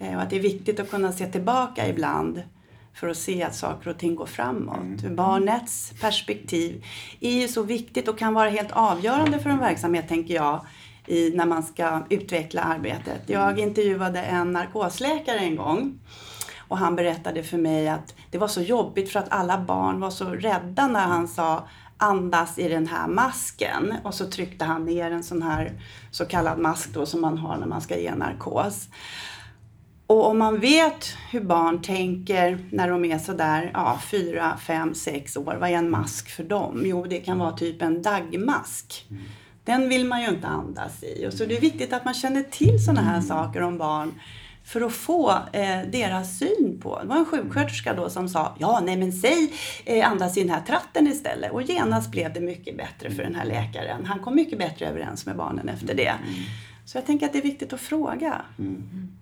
Eh, 0.02 0.16
och 0.16 0.22
att 0.22 0.30
det 0.30 0.36
är 0.36 0.40
viktigt 0.40 0.80
att 0.80 0.90
kunna 0.90 1.12
se 1.12 1.26
tillbaka 1.26 1.88
ibland 1.88 2.42
för 2.94 3.08
att 3.08 3.16
se 3.16 3.42
att 3.42 3.54
saker 3.54 3.90
och 3.90 3.98
ting 3.98 4.14
går 4.14 4.26
framåt. 4.26 5.02
Mm. 5.02 5.16
Barnets 5.16 5.92
perspektiv 6.00 6.84
är 7.20 7.30
ju 7.30 7.48
så 7.48 7.62
viktigt 7.62 8.08
och 8.08 8.18
kan 8.18 8.34
vara 8.34 8.48
helt 8.48 8.72
avgörande 8.72 9.38
för 9.38 9.50
en 9.50 9.58
verksamhet, 9.58 10.08
tänker 10.08 10.34
jag, 10.34 10.60
i, 11.06 11.30
när 11.30 11.46
man 11.46 11.62
ska 11.62 12.02
utveckla 12.10 12.62
arbetet. 12.62 13.22
Jag 13.26 13.58
intervjuade 13.58 14.22
en 14.22 14.52
narkosläkare 14.52 15.38
en 15.38 15.56
gång 15.56 15.98
och 16.68 16.78
han 16.78 16.96
berättade 16.96 17.42
för 17.42 17.58
mig 17.58 17.88
att 17.88 18.14
det 18.30 18.38
var 18.38 18.48
så 18.48 18.60
jobbigt 18.60 19.12
för 19.12 19.20
att 19.20 19.32
alla 19.32 19.58
barn 19.58 20.00
var 20.00 20.10
så 20.10 20.24
rädda 20.24 20.86
när 20.86 21.06
han 21.06 21.28
sa 21.28 21.68
andas 21.96 22.58
i 22.58 22.68
den 22.68 22.86
här 22.86 23.08
masken 23.08 23.94
och 24.04 24.14
så 24.14 24.30
tryckte 24.30 24.64
han 24.64 24.84
ner 24.84 25.10
en 25.10 25.22
sån 25.22 25.42
här 25.42 25.72
så 26.10 26.24
kallad 26.24 26.58
mask 26.58 26.94
då 26.94 27.06
som 27.06 27.20
man 27.20 27.38
har 27.38 27.56
när 27.56 27.66
man 27.66 27.80
ska 27.80 27.98
ge 27.98 28.14
narkos. 28.14 28.88
Och 30.06 30.26
om 30.26 30.38
man 30.38 30.60
vet 30.60 31.16
hur 31.30 31.40
barn 31.40 31.82
tänker 31.82 32.58
när 32.70 32.88
de 32.88 33.04
är 33.04 33.18
sådär 33.18 33.70
ja, 33.74 34.00
fyra, 34.10 34.58
fem, 34.66 34.94
sex 34.94 35.36
år, 35.36 35.56
vad 35.60 35.70
är 35.70 35.74
en 35.74 35.90
mask 35.90 36.30
för 36.30 36.44
dem? 36.44 36.82
Jo, 36.84 37.04
det 37.04 37.18
kan 37.18 37.38
vara 37.38 37.52
typ 37.52 37.82
en 37.82 38.02
dagmask. 38.02 39.06
Mm. 39.10 39.22
Den 39.64 39.88
vill 39.88 40.06
man 40.06 40.22
ju 40.22 40.28
inte 40.28 40.46
andas 40.46 41.02
i. 41.02 41.26
Och 41.26 41.32
så 41.32 41.44
det 41.44 41.56
är 41.56 41.60
viktigt 41.60 41.92
att 41.92 42.04
man 42.04 42.14
känner 42.14 42.42
till 42.42 42.84
sådana 42.84 43.00
här 43.00 43.20
saker 43.20 43.62
om 43.62 43.78
barn 43.78 44.20
för 44.64 44.80
att 44.80 44.92
få 44.92 45.30
eh, 45.52 45.80
deras 45.92 46.38
syn 46.38 46.80
på. 46.82 46.98
Det 47.02 47.08
var 47.08 47.16
en 47.16 47.24
sjuksköterska 47.24 47.94
då 47.94 48.10
som 48.10 48.28
sa, 48.28 48.56
ja 48.58 48.80
nej 48.84 48.96
men 48.96 49.12
säg 49.12 49.52
eh, 49.84 50.10
andas 50.10 50.36
i 50.36 50.40
den 50.40 50.50
här 50.50 50.60
tratten 50.60 51.06
istället. 51.06 51.52
Och 51.52 51.62
genast 51.62 52.10
blev 52.10 52.32
det 52.32 52.40
mycket 52.40 52.76
bättre 52.76 53.10
för 53.10 53.22
den 53.22 53.34
här 53.34 53.44
läkaren. 53.44 54.06
Han 54.06 54.18
kom 54.18 54.34
mycket 54.34 54.58
bättre 54.58 54.86
överens 54.86 55.26
med 55.26 55.36
barnen 55.36 55.68
efter 55.68 55.94
det. 55.94 56.08
Mm. 56.08 56.34
Så 56.84 56.98
jag 56.98 57.06
tänker 57.06 57.26
att 57.26 57.32
det 57.32 57.38
är 57.38 57.42
viktigt 57.42 57.72
att 57.72 57.80
fråga. 57.80 58.42
Mm. 58.58 59.12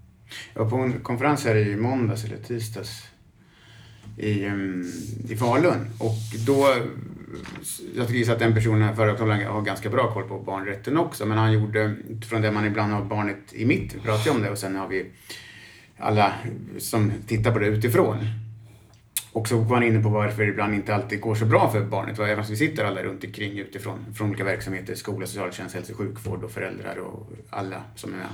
Jag 0.55 0.65
var 0.65 0.71
på 0.71 0.77
en 0.77 1.01
konferens 1.01 1.45
här 1.45 1.57
i 1.57 1.77
måndags 1.77 2.25
eller 2.25 2.37
tisdags 2.37 3.09
i, 4.17 4.45
ehm, 4.45 4.93
i 5.29 5.37
Falun 5.37 5.91
och 5.99 6.17
då 6.47 6.75
jag 7.95 8.05
skulle 8.05 8.19
gissa 8.19 8.33
att 8.33 8.39
den 8.39 8.55
personen, 8.55 8.97
företagaren, 8.97 9.47
har 9.47 9.63
ganska 9.63 9.91
bra 9.91 10.15
koll 10.15 10.29
på 10.29 10.39
barnrätten 10.39 10.97
också. 10.97 11.27
Men 11.27 11.39
han 11.39 11.53
gjorde, 11.53 11.95
utifrån 12.09 12.43
det 12.43 12.53
man 12.53 12.67
ibland 12.67 12.93
har 12.93 13.05
barnet 13.05 13.53
i 13.53 13.67
mitt, 13.67 13.95
vi 13.95 14.01
pratar 14.01 14.25
ju 14.25 14.31
om 14.31 14.43
det, 14.43 14.51
och 14.51 14.59
sen 14.59 14.77
har 14.77 14.89
vi 14.89 15.07
alla 15.99 16.33
som 16.79 17.13
tittar 17.27 17.53
på 17.53 17.59
det 17.59 17.67
utifrån. 17.67 18.17
Och 19.33 19.49
så 19.49 19.59
var 19.59 19.77
han 19.77 19.83
inne 19.83 20.03
på 20.03 20.09
varför 20.09 20.43
det 20.43 20.49
ibland 20.49 20.75
inte 20.75 20.95
alltid 20.95 21.21
går 21.21 21.35
så 21.35 21.45
bra 21.45 21.71
för 21.73 21.81
barnet. 21.81 22.19
Även 22.19 22.37
fast 22.37 22.51
vi 22.51 22.57
sitter 22.57 22.85
alla 22.85 23.03
runt 23.03 23.25
omkring 23.25 23.59
utifrån, 23.59 23.99
från 24.15 24.29
olika 24.29 24.45
verksamheter, 24.45 24.95
skola, 24.95 25.27
socialtjänst, 25.27 25.75
hälso 25.75 25.93
och 25.93 25.99
sjukvård 25.99 26.45
och 26.45 26.51
föräldrar 26.51 26.97
och 26.97 27.29
alla 27.51 27.83
som 27.95 28.13
är 28.13 28.17
med. 28.17 28.27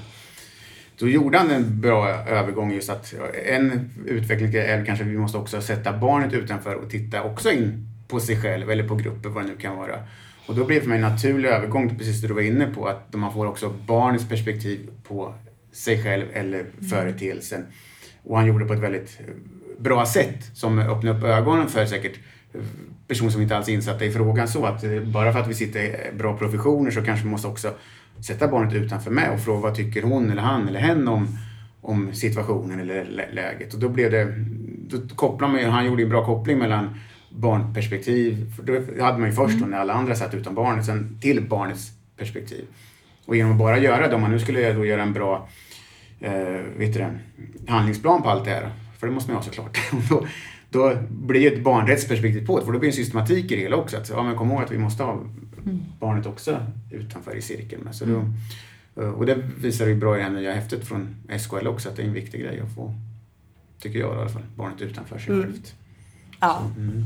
Då 0.98 1.08
gjorde 1.08 1.38
han 1.38 1.50
en 1.50 1.80
bra 1.80 2.08
övergång 2.08 2.72
just 2.72 2.90
att 2.90 3.14
en 3.46 3.90
utveckling 4.06 4.54
är 4.54 4.84
kanske 4.84 5.04
att 5.04 5.10
vi 5.10 5.18
måste 5.18 5.38
också 5.38 5.60
sätta 5.60 5.98
barnet 5.98 6.32
utanför 6.32 6.74
och 6.74 6.90
titta 6.90 7.22
också 7.22 7.50
in 7.50 7.88
på 8.08 8.20
sig 8.20 8.42
själv 8.42 8.70
eller 8.70 8.88
på 8.88 8.94
grupper, 8.94 9.28
vad 9.28 9.44
det 9.44 9.48
nu 9.48 9.56
kan 9.56 9.76
vara. 9.76 9.98
Och 10.46 10.54
då 10.54 10.64
blir 10.64 10.76
det 10.76 10.82
för 10.82 10.88
mig 10.88 10.96
en 10.96 11.02
naturlig 11.02 11.48
övergång, 11.48 11.98
precis 11.98 12.20
det 12.22 12.28
du 12.28 12.34
var 12.34 12.42
inne 12.42 12.66
på, 12.66 12.86
att 12.86 13.14
man 13.14 13.32
får 13.32 13.46
också 13.46 13.74
barnets 13.86 14.28
perspektiv 14.28 14.90
på 15.08 15.34
sig 15.72 16.02
själv 16.02 16.24
eller 16.32 16.60
mm. 16.60 16.88
företeelsen. 16.90 17.66
Och 18.22 18.36
han 18.36 18.46
gjorde 18.46 18.64
det 18.64 18.68
på 18.68 18.74
ett 18.74 18.80
väldigt 18.80 19.20
bra 19.78 20.06
sätt 20.06 20.44
som 20.54 20.78
öppnade 20.78 21.18
upp 21.18 21.24
ögonen 21.24 21.68
för 21.68 21.86
säkert 21.86 22.18
personer 23.08 23.30
som 23.30 23.42
inte 23.42 23.56
alls 23.56 23.68
är 23.68 23.72
insatta 23.72 24.04
i 24.04 24.10
frågan 24.10 24.48
så 24.48 24.66
att 24.66 24.84
bara 25.04 25.32
för 25.32 25.40
att 25.40 25.48
vi 25.48 25.54
sitter 25.54 25.80
i 25.80 26.12
bra 26.16 26.36
professioner 26.36 26.90
så 26.90 27.02
kanske 27.02 27.24
vi 27.24 27.30
måste 27.30 27.48
också 27.48 27.74
sätta 28.20 28.48
barnet 28.48 28.74
utanför 28.74 29.10
med 29.10 29.30
och 29.30 29.40
fråga 29.40 29.60
vad 29.60 29.74
tycker 29.74 30.02
hon 30.02 30.30
eller 30.30 30.42
han 30.42 30.68
eller 30.68 30.80
hen 30.80 31.08
om, 31.08 31.38
om 31.80 32.14
situationen 32.14 32.80
eller 32.80 33.28
läget. 33.32 33.74
Och 33.74 33.80
då 33.80 33.88
blev 33.88 34.10
det, 34.10 34.34
då 34.88 35.14
kopplar 35.14 35.48
man 35.48 35.60
ju, 35.60 35.66
han 35.66 35.86
gjorde 35.86 36.02
en 36.02 36.08
bra 36.08 36.24
koppling 36.24 36.58
mellan 36.58 37.00
barnperspektiv. 37.30 38.52
För 38.56 38.62
då 38.62 39.02
hade 39.04 39.18
man 39.18 39.28
ju 39.28 39.34
först 39.34 39.56
mm. 39.56 39.70
när 39.70 39.78
alla 39.78 39.92
andra 39.92 40.14
satt 40.14 40.34
utan 40.34 40.54
barnet, 40.54 40.84
sen 40.84 41.18
till 41.20 41.48
barnets 41.48 41.90
perspektiv. 42.16 42.64
Och 43.26 43.36
genom 43.36 43.52
att 43.52 43.58
bara 43.58 43.78
göra 43.78 44.08
det, 44.08 44.14
om 44.14 44.20
man 44.20 44.30
nu 44.30 44.38
skulle 44.38 44.72
då 44.72 44.84
göra 44.84 45.02
en 45.02 45.12
bra 45.12 45.48
eh, 46.20 46.32
vet 46.76 46.92
du 46.92 46.98
det, 46.98 47.18
handlingsplan 47.68 48.22
på 48.22 48.28
allt 48.28 48.44
det 48.44 48.50
här, 48.50 48.70
för 48.98 49.06
det 49.06 49.12
måste 49.12 49.30
man 49.30 49.42
ju 49.42 49.46
ha 49.46 49.52
såklart, 49.52 49.78
då, 50.10 50.26
då 50.70 50.96
blir 51.10 51.40
ju 51.40 51.48
ett 51.48 51.62
barnrättsperspektiv 51.62 52.46
på 52.46 52.58
det, 52.58 52.64
för 52.64 52.72
då 52.72 52.78
blir 52.78 52.90
det 52.90 52.96
en 52.96 53.04
systematik 53.04 53.52
i 53.52 53.56
det 53.56 53.62
hela 53.62 53.76
också. 53.76 53.96
Att, 53.96 54.10
ja, 54.10 54.22
men 54.22 54.36
kom 54.36 54.50
ihåg 54.50 54.62
att 54.62 54.70
vi 54.70 54.78
måste 54.78 55.02
ha 55.02 55.22
mm. 55.66 55.84
barnet 56.00 56.26
också 56.26 56.66
utanför 56.90 57.36
i 57.36 57.42
cirkeln. 57.42 57.82
Med. 57.82 57.94
Så 57.94 58.04
då, 58.04 58.24
mm. 59.02 59.14
och 59.14 59.26
det 59.26 59.34
visar 59.34 59.86
ju 59.86 59.94
bra 59.94 60.14
i 60.14 60.18
det 60.18 60.24
här 60.24 60.30
nya 60.30 60.52
häftet 60.52 60.88
från 60.88 61.16
SKL 61.38 61.66
också, 61.66 61.88
att 61.88 61.96
det 61.96 62.02
är 62.02 62.06
en 62.06 62.12
viktig 62.12 62.40
grej 62.40 62.60
att 62.60 62.74
få, 62.74 62.94
tycker 63.80 63.98
jag 63.98 64.16
i 64.16 64.18
alla 64.18 64.28
fall, 64.28 64.42
barnet 64.56 64.82
utanför 64.82 65.18
sig 65.18 65.34
mm. 65.34 65.42
självt. 65.46 65.74
Ja. 66.40 66.62
Mm. 66.76 67.04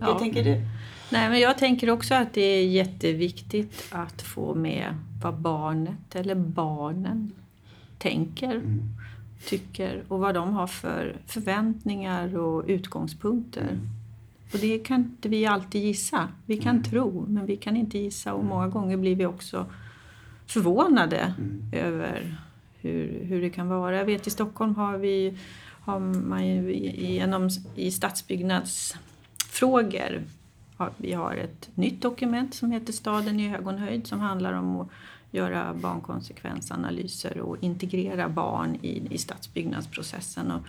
Hur 0.00 0.18
tänker 0.18 0.44
du? 0.44 0.62
Nej, 1.12 1.30
men 1.30 1.40
jag 1.40 1.58
tänker 1.58 1.90
också 1.90 2.14
att 2.14 2.34
det 2.34 2.40
är 2.40 2.66
jätteviktigt 2.66 3.88
att 3.90 4.22
få 4.22 4.54
med 4.54 4.94
vad 5.22 5.34
barnet 5.34 6.14
eller 6.14 6.34
barnen 6.34 7.32
tänker, 7.98 8.54
mm. 8.54 8.82
tycker 9.46 10.02
och 10.08 10.18
vad 10.18 10.34
de 10.34 10.52
har 10.52 10.66
för 10.66 11.16
förväntningar 11.26 12.36
och 12.38 12.64
utgångspunkter. 12.66 13.60
Mm. 13.60 13.88
Och 14.54 14.60
det 14.60 14.78
kan 14.78 15.00
inte 15.00 15.28
vi 15.28 15.46
alltid 15.46 15.82
gissa. 15.82 16.28
Vi 16.46 16.56
kan 16.56 16.76
mm. 16.76 16.82
tro, 16.82 17.26
men 17.28 17.46
vi 17.46 17.56
kan 17.56 17.76
inte 17.76 17.98
gissa 17.98 18.34
och 18.34 18.44
många 18.44 18.68
gånger 18.68 18.96
blir 18.96 19.16
vi 19.16 19.26
också 19.26 19.66
förvånade 20.46 21.34
mm. 21.38 21.62
över 21.72 22.36
hur, 22.80 23.24
hur 23.24 23.40
det 23.40 23.50
kan 23.50 23.68
vara. 23.68 23.96
Jag 23.96 24.04
vet 24.04 24.26
i 24.26 24.30
Stockholm 24.30 24.76
har 24.76 24.98
vi 24.98 25.38
har 25.80 26.00
man 26.00 26.46
ju 26.46 26.74
genom, 26.96 27.48
i 27.76 27.90
stadsbyggnadsfrågor 27.90 30.22
vi 30.96 31.12
har 31.12 31.34
ett 31.34 31.70
nytt 31.74 32.02
dokument 32.02 32.54
som 32.54 32.72
heter 32.72 32.92
Staden 32.92 33.40
i 33.40 33.54
ögonhöjd 33.54 34.06
som 34.06 34.20
handlar 34.20 34.52
om 34.52 34.80
att 34.80 34.88
göra 35.30 35.74
barnkonsekvensanalyser 35.74 37.40
och 37.40 37.56
integrera 37.60 38.28
barn 38.28 38.78
i, 38.82 39.14
i 39.14 39.18
stadsbyggnadsprocessen. 39.18 40.50
Och 40.50 40.66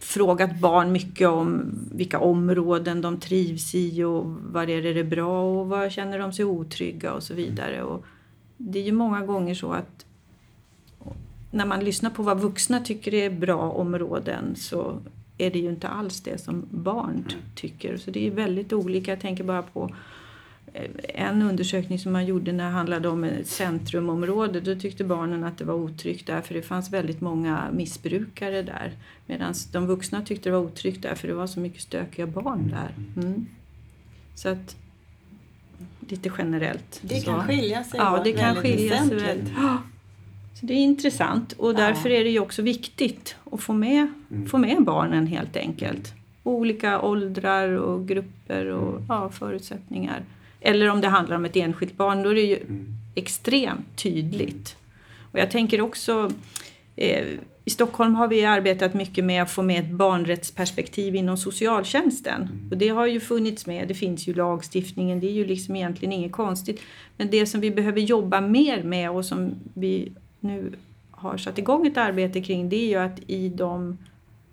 frågat 0.00 0.60
barn 0.60 0.92
mycket 0.92 1.28
om 1.28 1.72
vilka 1.92 2.18
områden 2.18 3.00
de 3.00 3.20
trivs 3.20 3.74
i 3.74 4.04
och 4.04 4.26
var 4.26 4.70
är 4.70 4.94
det 4.94 5.04
bra 5.04 5.42
och 5.42 5.68
var 5.68 5.90
känner 5.90 6.18
de 6.18 6.32
sig 6.32 6.44
otrygga 6.44 7.12
och 7.12 7.22
så 7.22 7.34
vidare. 7.34 7.82
Och 7.82 8.04
det 8.56 8.78
är 8.78 8.82
ju 8.82 8.92
många 8.92 9.20
gånger 9.26 9.54
så 9.54 9.72
att 9.72 10.06
när 11.50 11.66
man 11.66 11.84
lyssnar 11.84 12.10
på 12.10 12.22
vad 12.22 12.40
vuxna 12.40 12.80
tycker 12.80 13.14
är 13.14 13.30
bra 13.30 13.70
områden 13.70 14.56
så 14.56 14.98
är 15.38 15.50
det 15.50 15.58
ju 15.58 15.68
inte 15.68 15.88
alls 15.88 16.20
det 16.20 16.38
som 16.38 16.66
barn 16.70 17.24
tycker. 17.54 17.96
Så 17.96 18.10
det 18.10 18.26
är 18.26 18.30
väldigt 18.30 18.72
olika. 18.72 19.10
Jag 19.10 19.20
tänker 19.20 19.44
bara 19.44 19.62
på 19.62 19.90
en 21.14 21.42
undersökning 21.42 21.98
som 21.98 22.12
man 22.12 22.26
gjorde 22.26 22.52
när 22.52 22.64
det 22.64 22.70
handlade 22.70 23.08
om 23.08 23.24
ett 23.24 23.46
centrumområde, 23.46 24.60
då 24.60 24.74
tyckte 24.74 25.04
barnen 25.04 25.44
att 25.44 25.58
det 25.58 25.64
var 25.64 25.74
otryggt 25.74 26.26
där 26.26 26.40
för 26.40 26.54
det 26.54 26.62
fanns 26.62 26.90
väldigt 26.90 27.20
många 27.20 27.68
missbrukare 27.72 28.62
där. 28.62 28.92
Medan 29.26 29.54
de 29.72 29.86
vuxna 29.86 30.22
tyckte 30.22 30.48
det 30.48 30.52
var 30.52 30.64
otryggt 30.64 31.02
där 31.02 31.14
för 31.14 31.28
det 31.28 31.34
var 31.34 31.46
så 31.46 31.60
mycket 31.60 31.82
stökiga 31.82 32.26
barn 32.26 32.68
där. 32.68 33.22
Mm. 33.22 33.46
Så 34.34 34.48
att, 34.48 34.76
lite 36.08 36.30
generellt. 36.38 37.00
Det 37.02 37.20
så. 37.20 37.30
kan 37.30 37.46
skilja 37.46 37.84
sig 37.84 38.00
Ja, 38.00 38.20
det 38.24 38.32
kan 38.32 38.56
skilja 38.56 39.06
sig 39.06 39.16
väldigt. 39.16 39.54
Så 40.60 40.66
det 40.66 40.74
är 40.74 40.78
intressant 40.78 41.52
och 41.52 41.74
därför 41.74 42.10
är 42.10 42.24
det 42.24 42.30
ju 42.30 42.40
också 42.40 42.62
viktigt 42.62 43.36
att 43.52 43.60
få 43.60 43.72
med, 43.72 44.08
få 44.50 44.58
med 44.58 44.84
barnen 44.84 45.26
helt 45.26 45.56
enkelt. 45.56 46.14
Olika 46.42 47.00
åldrar 47.00 47.68
och 47.68 48.08
grupper 48.08 48.66
och 48.66 49.02
ja, 49.08 49.30
förutsättningar. 49.30 50.24
Eller 50.60 50.88
om 50.88 51.00
det 51.00 51.08
handlar 51.08 51.36
om 51.36 51.44
ett 51.44 51.56
enskilt 51.56 51.96
barn, 51.96 52.22
då 52.22 52.30
är 52.30 52.34
det 52.34 52.40
ju 52.40 52.58
extremt 53.14 53.96
tydligt. 54.02 54.76
Och 55.32 55.38
jag 55.38 55.50
tänker 55.50 55.80
också 55.80 56.30
eh, 56.96 57.26
i 57.64 57.70
Stockholm 57.70 58.14
har 58.14 58.28
vi 58.28 58.44
arbetat 58.44 58.94
mycket 58.94 59.24
med 59.24 59.42
att 59.42 59.50
få 59.50 59.62
med 59.62 59.84
ett 59.84 59.90
barnrättsperspektiv 59.90 61.16
inom 61.16 61.36
socialtjänsten. 61.36 62.68
Och 62.70 62.76
det 62.76 62.88
har 62.88 63.06
ju 63.06 63.20
funnits 63.20 63.66
med, 63.66 63.88
det 63.88 63.94
finns 63.94 64.28
ju 64.28 64.34
lagstiftningen, 64.34 65.20
det 65.20 65.26
är 65.26 65.32
ju 65.32 65.46
liksom 65.46 65.76
egentligen 65.76 66.12
inget 66.12 66.32
konstigt. 66.32 66.80
Men 67.16 67.30
det 67.30 67.46
som 67.46 67.60
vi 67.60 67.70
behöver 67.70 68.00
jobba 68.00 68.40
mer 68.40 68.82
med 68.82 69.10
och 69.10 69.24
som 69.24 69.54
vi 69.74 70.12
nu 70.40 70.72
har 71.10 71.36
satt 71.36 71.58
igång 71.58 71.86
ett 71.86 71.96
arbete 71.96 72.40
kring 72.40 72.68
det 72.68 72.76
är 72.76 72.88
ju 72.88 72.96
att 72.96 73.20
i 73.26 73.48
de 73.48 73.98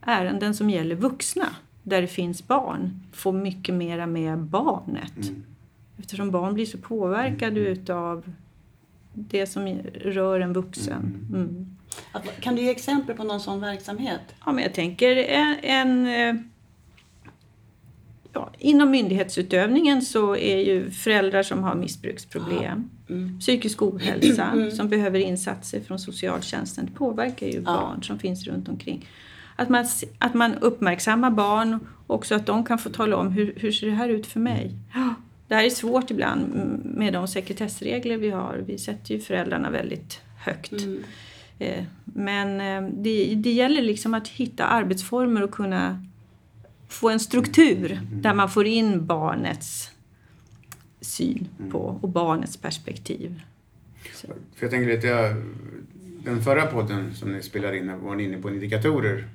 ärenden 0.02 0.56
som 0.56 0.70
gäller 0.70 0.96
vuxna, 0.96 1.56
där 1.84 2.02
det 2.02 2.08
finns 2.08 2.48
barn, 2.48 3.02
få 3.14 3.32
mycket 3.32 3.76
mera 3.76 4.08
med 4.08 4.40
barnet. 4.40 5.32
Eftersom 6.00 6.32
barn 6.32 6.54
blir 6.54 6.66
så 6.66 6.78
påverkade 6.78 7.60
utav 7.60 8.34
det 9.14 9.48
som 9.48 9.68
rör 9.94 10.40
en 10.40 10.54
vuxen. 10.54 11.28
Mm. 11.34 11.78
Att, 12.12 12.42
kan 12.42 12.56
du 12.56 12.62
ge 12.62 12.70
exempel 12.70 13.16
på 13.16 13.24
någon 13.24 13.40
sån 13.40 13.62
verksamhet? 13.62 14.22
Ja, 14.46 14.52
men 14.52 14.64
jag 14.64 14.74
tänker 14.74 15.16
en, 15.16 15.56
en 15.64 16.08
eh, 16.08 16.42
ja, 18.34 18.52
inom 18.60 18.92
myndighetsutövningen 18.92 20.02
så 20.02 20.36
är 20.36 20.58
ju 20.58 20.92
föräldrar 20.92 21.44
som 21.44 21.64
har 21.64 21.76
missbruksproblem, 21.76 22.90
psykisk 23.40 23.82
ohälsa 23.82 24.72
som 24.76 24.90
behöver 24.90 25.20
insatser 25.20 25.82
från 25.82 26.00
socialtjänsten. 26.00 26.86
Det 26.86 26.92
påverkar 26.92 27.48
ju 27.48 27.62
barn 27.62 28.04
som 28.04 28.20
finns 28.20 28.48
runt 28.48 28.70
omkring. 28.70 29.08
Att 29.56 29.70
man, 29.70 29.86
att 30.20 30.34
man 30.34 30.56
uppmärksammar 30.56 31.32
barn 31.32 31.80
också 32.08 32.36
att 32.36 32.46
de 32.46 32.66
kan 32.66 32.78
få 32.78 32.90
tala 32.90 33.18
om 33.18 33.32
hur, 33.32 33.54
hur 33.58 33.72
ser 33.72 33.88
det 33.88 33.94
här 33.94 34.10
ut 34.10 34.28
för 34.28 34.40
mig. 34.40 34.72
Ja, 34.94 35.07
det 35.48 35.56
här 35.56 35.64
är 35.64 35.70
svårt 35.70 36.12
ibland 36.12 36.56
mm, 36.56 36.82
med 36.84 37.14
de 37.14 37.28
sekretessregler 37.28 38.18
vi 38.18 38.30
har. 38.30 38.64
Vi 38.68 38.78
sätter 38.78 39.14
ju 39.14 39.20
föräldrarna 39.20 39.70
väldigt 39.70 40.22
högt. 40.38 40.74
Eh, 41.60 41.84
Men 42.04 42.62
eh, 42.62 42.92
det, 42.94 43.36
det 43.36 43.52
gäller 43.52 43.82
liksom 43.82 44.14
att 44.14 44.28
hitta 44.28 44.66
arbetsformer 44.66 45.44
och 45.44 45.52
kunna 45.52 46.04
få 46.88 47.10
en 47.10 47.20
struktur 47.20 48.00
där 48.12 48.34
man 48.34 48.50
får 48.50 48.68
in 48.68 49.06
barnets 49.06 49.92
syn 51.02 51.48
på 51.72 52.00
och 52.02 52.10
barnets 52.10 52.58
perspektiv. 52.58 53.42
Så, 54.14 54.28
För 54.28 54.66
jag 54.66 54.72
tänker 54.72 54.96
lite, 54.96 55.36
den 56.24 56.42
förra 56.44 56.66
podden 56.66 57.16
som 57.16 57.32
ni 57.32 57.42
spelade 57.44 57.78
in 57.78 58.00
var 58.00 58.16
ni 58.16 58.24
inne 58.24 58.38
på 58.38 58.50
indikatorer. 58.50 59.28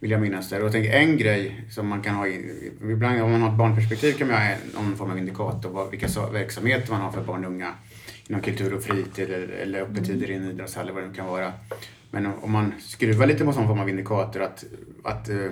Vill 0.00 0.10
jag 0.10 0.20
minnas 0.20 0.48
där. 0.50 0.58
Och 0.60 0.64
jag 0.64 0.72
tänker 0.72 0.92
en 0.92 1.16
grej 1.16 1.66
som 1.70 1.88
man 1.88 2.02
kan 2.02 2.14
ha, 2.14 2.26
i, 2.26 2.70
ibland 2.82 3.20
om 3.22 3.30
man 3.30 3.42
har 3.42 3.48
ett 3.50 3.58
barnperspektiv 3.58 4.12
kan 4.12 4.28
man 4.28 4.36
ha 4.36 4.54
någon 4.74 4.96
form 4.96 5.10
av 5.10 5.18
indikator 5.18 5.70
vad, 5.70 5.90
vilka 5.90 6.08
så, 6.08 6.30
verksamheter 6.30 6.92
man 6.92 7.00
har 7.00 7.12
för 7.12 7.22
barn 7.22 7.44
och 7.44 7.50
unga. 7.50 7.72
Inom 8.28 8.42
kultur 8.42 8.74
och 8.74 8.82
fritid 8.82 9.24
eller, 9.30 9.48
eller 9.48 9.80
öppettider 9.82 10.30
i 10.30 10.34
en 10.34 10.44
idrottshall 10.50 10.82
eller 10.82 10.92
vad 10.92 11.02
det 11.02 11.08
nu 11.08 11.14
kan 11.14 11.26
vara. 11.26 11.52
Men 12.10 12.26
om- 12.26 12.44
om 12.44 12.52
man 12.52 12.72
skruvar 12.80 13.26
lite 13.26 13.44
på 13.44 13.52
sån 13.52 13.66
form 13.66 13.78
av 13.80 13.88
indikator 13.88 14.42
att, 14.42 14.64
att 15.04 15.30
uh, 15.30 15.50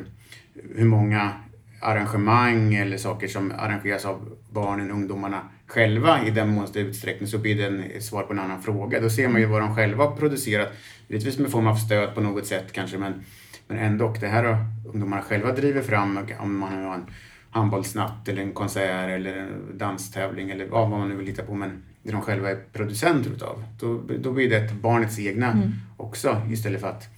hur 0.77 0.85
många 0.85 1.33
arrangemang 1.81 2.75
eller 2.75 2.97
saker 2.97 3.29
som 3.29 3.53
arrangeras 3.59 4.05
av 4.05 4.37
barnen, 4.51 4.91
ungdomarna 4.91 5.41
själva 5.67 6.27
i 6.27 6.31
den 6.31 6.49
månsta 6.49 6.79
utsträckning 6.81 7.29
så 7.29 7.39
blir 7.39 7.55
det 7.57 7.67
en, 7.67 7.83
ett 7.83 8.05
svar 8.05 8.23
på 8.23 8.33
en 8.33 8.39
annan 8.39 8.63
fråga. 8.63 9.01
Då 9.01 9.11
ser 9.11 9.29
man 9.29 9.41
ju 9.41 9.47
vad 9.47 9.63
de 9.63 9.75
själva 9.77 10.05
har 10.05 10.17
producerat, 10.17 10.73
givetvis 11.09 11.39
med 11.39 11.51
form 11.51 11.67
av 11.67 11.77
stöd 11.77 12.15
på 12.15 12.21
något 12.21 12.47
sätt 12.47 12.73
kanske 12.73 12.99
men, 12.99 13.25
men 13.69 13.79
ändå. 13.79 14.15
Det 14.21 14.27
här 14.29 14.45
har 14.45 14.65
ungdomarna 14.93 15.23
själva 15.23 15.53
driver 15.53 15.83
fram 15.83 16.19
om 16.41 16.59
man 16.59 16.85
har 16.85 16.95
en 16.95 17.07
handbollsnatt 17.51 18.29
eller 18.29 18.43
en 18.43 18.53
konsert 18.53 19.11
eller 19.11 19.37
en 19.37 19.79
danstävling 19.79 20.51
eller 20.51 20.67
vad 20.67 20.91
man 20.91 21.09
nu 21.09 21.17
vill 21.17 21.27
hitta 21.27 21.43
på 21.43 21.55
men 21.55 21.83
det 22.03 22.13
de 22.13 22.23
själva 22.23 22.51
är 22.51 22.59
producenter 22.73 23.31
utav. 23.31 23.65
Då, 23.81 24.01
då 24.21 24.33
blir 24.33 24.51
det 24.51 24.73
barnets 24.83 25.19
egna 25.19 25.73
också 25.97 26.43
istället 26.51 26.81
för 26.81 26.89
att 26.89 27.09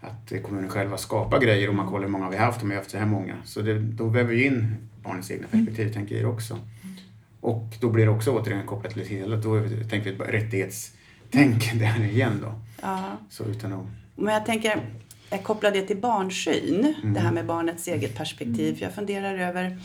att 0.00 0.32
kommunen 0.42 0.70
själva 0.70 0.96
skapar 0.96 1.40
grejer 1.40 1.68
och 1.68 1.74
man 1.74 1.86
kollar 1.86 2.04
hur 2.04 2.12
många 2.12 2.30
vi 2.30 2.36
har 2.36 2.44
haft, 2.46 2.62
om 2.62 2.68
vi 2.68 2.74
har 2.74 2.80
haft 2.82 2.90
så 2.90 2.98
här 2.98 3.06
många. 3.06 3.34
Så 3.44 3.60
det, 3.62 3.78
då 3.78 4.06
väver 4.08 4.30
vi 4.34 4.44
in 4.46 4.76
barnets 5.02 5.30
egna 5.30 5.46
perspektiv, 5.48 5.92
tänker 5.92 6.20
jag 6.20 6.30
också. 6.30 6.58
Och 7.40 7.64
då 7.80 7.90
blir 7.90 8.04
det 8.04 8.10
också 8.10 8.30
återigen 8.38 8.66
kopplat 8.66 8.92
till 8.92 9.02
hela, 9.06 9.36
då 9.36 9.54
är 9.54 9.60
vi- 9.60 9.84
tänker 9.88 10.12
vi 10.12 10.18
rättighetstänk 10.18 11.72
där 11.78 12.04
igen 12.04 12.32
då. 12.42 12.54
Ja. 12.82 13.16
Så 13.30 13.44
utan 13.44 13.72
att... 13.72 13.86
Men 14.16 14.34
jag 14.34 14.46
tänker, 14.46 14.80
jag 15.30 15.42
kopplar 15.42 15.70
det 15.70 15.82
till 15.82 15.96
barnsyn, 15.96 16.94
det 17.14 17.20
här 17.20 17.32
med 17.32 17.46
barnets 17.46 17.88
eget 17.88 18.16
perspektiv. 18.16 18.76
För 18.76 18.84
jag 18.84 18.94
funderar 18.94 19.38
över 19.38 19.78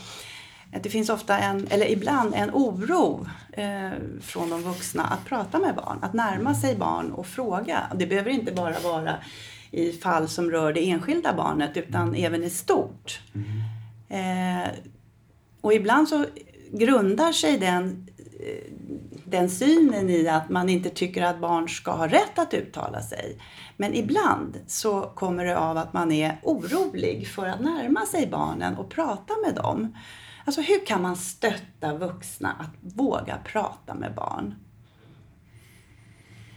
att 0.73 0.83
det 0.83 0.89
finns 0.89 1.09
ofta 1.09 1.39
en, 1.39 1.67
eller 1.67 1.91
ibland 1.91 2.33
en 2.35 2.49
oro 2.53 3.27
eh, 3.51 3.91
från 4.21 4.49
de 4.49 4.63
vuxna 4.63 5.03
att 5.03 5.25
prata 5.25 5.59
med 5.59 5.75
barn, 5.75 5.99
att 6.01 6.13
närma 6.13 6.55
sig 6.55 6.75
barn 6.75 7.11
och 7.11 7.27
fråga. 7.27 7.83
Det 7.95 8.07
behöver 8.07 8.31
inte 8.31 8.51
bara 8.51 8.79
vara 8.79 9.15
i 9.71 9.91
fall 9.91 10.29
som 10.29 10.51
rör 10.51 10.73
det 10.73 10.89
enskilda 10.89 11.33
barnet 11.33 11.77
utan 11.77 12.15
även 12.15 12.43
i 12.43 12.49
stort. 12.49 13.21
Eh, 14.09 14.71
och 15.61 15.73
ibland 15.73 16.09
så 16.09 16.25
grundar 16.71 17.31
sig 17.31 17.57
den, 17.57 18.07
eh, 18.39 19.12
den 19.33 19.49
synen 19.49 20.09
i 20.09 20.27
att 20.27 20.49
man 20.49 20.69
inte 20.69 20.89
tycker 20.89 21.23
att 21.23 21.39
barn 21.39 21.69
ska 21.69 21.91
ha 21.91 22.07
rätt 22.07 22.39
att 22.39 22.53
uttala 22.53 23.01
sig. 23.01 23.37
Men 23.77 23.93
ibland 23.93 24.59
så 24.67 25.01
kommer 25.01 25.45
det 25.45 25.57
av 25.57 25.77
att 25.77 25.93
man 25.93 26.11
är 26.11 26.39
orolig 26.43 27.27
för 27.27 27.47
att 27.47 27.59
närma 27.59 28.05
sig 28.05 28.27
barnen 28.27 28.75
och 28.75 28.89
prata 28.89 29.33
med 29.45 29.55
dem. 29.55 29.97
Alltså 30.45 30.61
hur 30.61 30.85
kan 30.85 31.01
man 31.01 31.15
stötta 31.15 31.97
vuxna 31.97 32.51
att 32.59 32.93
våga 32.95 33.37
prata 33.45 33.95
med 33.95 34.13
barn? 34.15 34.55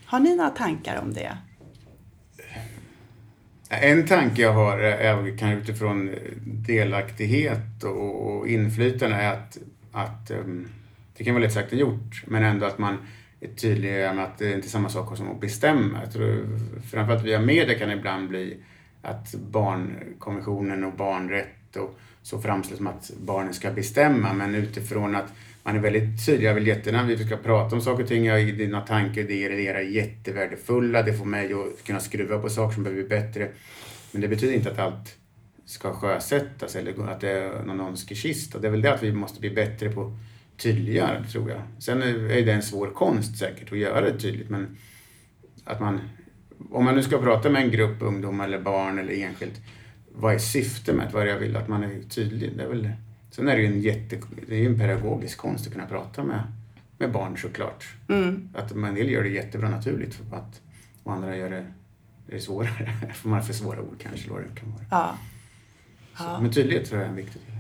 Har 0.07 0.21
ni 0.21 0.37
några 0.37 0.51
tankar 0.51 1.01
om 1.03 1.13
det? 1.13 1.39
En 3.69 4.07
tanke 4.07 4.43
jag 4.43 4.53
har 4.53 4.79
eh, 4.79 5.07
är 5.07 5.39
kan 5.39 5.53
utifrån 5.53 6.09
eh, 6.09 6.15
delaktighet 6.45 7.85
och, 7.85 8.37
och 8.37 8.49
inflytande 8.49 9.17
är 9.17 9.33
att, 9.33 9.59
att 9.93 10.31
um, 10.31 10.69
det 11.19 11.25
kan 11.25 11.35
vara 11.35 11.45
lätt 11.45 11.53
sagt 11.53 11.73
och 11.73 11.79
gjort, 11.79 12.23
men 12.27 12.45
ändå 12.45 12.67
att 12.67 12.79
man 12.79 12.97
är 13.41 13.49
tydlig 13.49 13.91
med 13.91 14.25
att 14.25 14.39
det 14.39 14.53
inte 14.53 14.67
är 14.67 14.71
samma 14.71 14.89
sak 14.89 15.17
som 15.17 15.31
att 15.31 15.41
bestämma. 15.41 16.01
Jag 16.03 16.13
tror, 16.13 16.47
framförallt 16.91 17.25
via 17.25 17.41
media 17.41 17.79
kan 17.79 17.89
det 17.89 17.95
ibland 17.95 18.29
bli 18.29 18.57
att 19.03 19.35
barnkonventionen 19.35 20.85
och 20.85 20.93
barnrätt 20.93 21.77
och 21.77 21.99
så 22.23 22.39
framställs 22.39 22.77
som 22.77 22.87
att 22.87 23.11
barnen 23.21 23.55
ska 23.55 23.71
bestämma, 23.71 24.33
men 24.33 24.55
utifrån 24.55 25.17
att 25.17 25.33
man 25.63 25.77
är 25.77 25.81
väldigt 25.81 26.27
tydlig. 26.27 26.49
Jag 26.49 26.55
vill 26.55 26.67
jättegärna 26.67 27.03
att 27.03 27.09
vi 27.09 27.27
ska 27.27 27.37
prata 27.37 27.77
om 27.77 27.83
saker 27.83 28.03
och 28.03 28.09
ting. 28.09 28.25
Jag, 28.25 28.59
dina 28.59 28.81
tankar, 28.81 29.23
idéer, 29.23 29.51
idéer 29.51 29.75
är 29.75 29.81
jättevärdefulla. 29.81 31.03
Det 31.03 31.13
får 31.13 31.25
mig 31.25 31.53
att 31.53 31.85
kunna 31.87 32.01
skruva 32.01 32.39
på 32.39 32.49
saker 32.49 32.75
som 32.75 32.83
behöver 32.83 33.03
bli 33.03 33.09
bättre. 33.09 33.49
Men 34.13 34.21
det 34.21 34.29
betyder 34.29 34.55
inte 34.55 34.71
att 34.71 34.79
allt 34.79 35.17
ska 35.65 35.93
sjösättas 35.93 36.77
eller 36.77 37.09
att 37.11 37.21
det 37.21 37.31
är 37.31 37.63
någon 37.63 37.81
önskekiss. 37.81 38.51
Det 38.51 38.67
är 38.67 38.71
väl 38.71 38.83
det 38.83 38.95
att 38.95 39.03
vi 39.03 39.13
måste 39.13 39.41
bli 39.41 39.51
bättre 39.51 39.91
på 39.91 40.19
att 40.57 40.63
tydliggöra, 40.63 41.25
tror 41.25 41.51
jag. 41.51 41.61
Sen 41.79 42.03
är 42.03 42.47
det 42.47 42.53
en 42.53 42.63
svår 42.63 42.91
konst 42.91 43.39
säkert 43.39 43.73
att 43.73 43.79
göra 43.79 44.01
det 44.01 44.19
tydligt, 44.19 44.51
men 44.51 44.77
att 45.65 45.81
man, 45.81 46.01
om 46.71 46.85
man 46.85 46.95
nu 46.95 47.03
ska 47.03 47.19
prata 47.19 47.51
med 47.51 47.63
en 47.63 47.71
grupp 47.71 48.03
ungdomar 48.03 48.45
eller 48.45 48.61
barn 48.61 48.99
eller 48.99 49.13
enskilt, 49.13 49.61
vad 50.13 50.35
är 50.35 50.39
syftet 50.39 50.97
med 50.97 51.07
det? 51.07 51.13
Vad 51.13 51.23
är 51.23 51.27
det 51.27 51.33
jag 51.33 51.39
vill 51.39 51.57
att 51.57 51.69
man 51.69 51.85
är 51.85 52.03
tydlig? 52.09 52.57
Det 52.57 52.63
är 52.63 52.69
väl 52.69 52.83
det. 52.83 52.93
Sen 53.31 53.49
är 53.49 53.57
det 53.57 53.63
ju 53.63 53.67
en, 53.67 53.81
jätte, 53.81 54.21
det 54.49 54.57
är 54.57 54.67
en 54.67 54.79
pedagogisk 54.79 55.39
konst 55.39 55.67
att 55.67 55.73
kunna 55.73 55.87
prata 55.87 56.25
med, 56.25 56.43
med 56.99 57.13
barn 57.13 57.37
såklart. 57.37 57.87
Mm. 58.09 58.49
Att 58.55 58.73
en 58.73 58.95
del 58.95 59.11
gör 59.11 59.23
det 59.23 59.29
jättebra 59.29 59.71
naturligt 59.71 60.15
för 60.15 60.37
att, 60.37 60.61
och 61.03 61.13
andra 61.13 61.37
gör 61.37 61.51
det, 61.51 61.67
det 62.27 62.37
är 62.37 62.41
svårare. 62.41 62.93
för 63.15 63.29
man 63.29 63.39
har 63.39 63.47
för 63.47 63.55
svåra 63.55 63.81
ord 63.81 63.97
kanske, 64.03 64.29
det 64.29 64.61
kan 64.61 64.73
vara. 64.73 64.85
Ja. 64.91 65.19
Så, 66.19 66.43
men 66.43 66.53
tydlighet 66.53 66.89
tror 66.89 67.01
jag 67.01 67.07
är 67.07 67.11
en 67.11 67.17
viktig 67.17 67.43
del. 67.47 67.56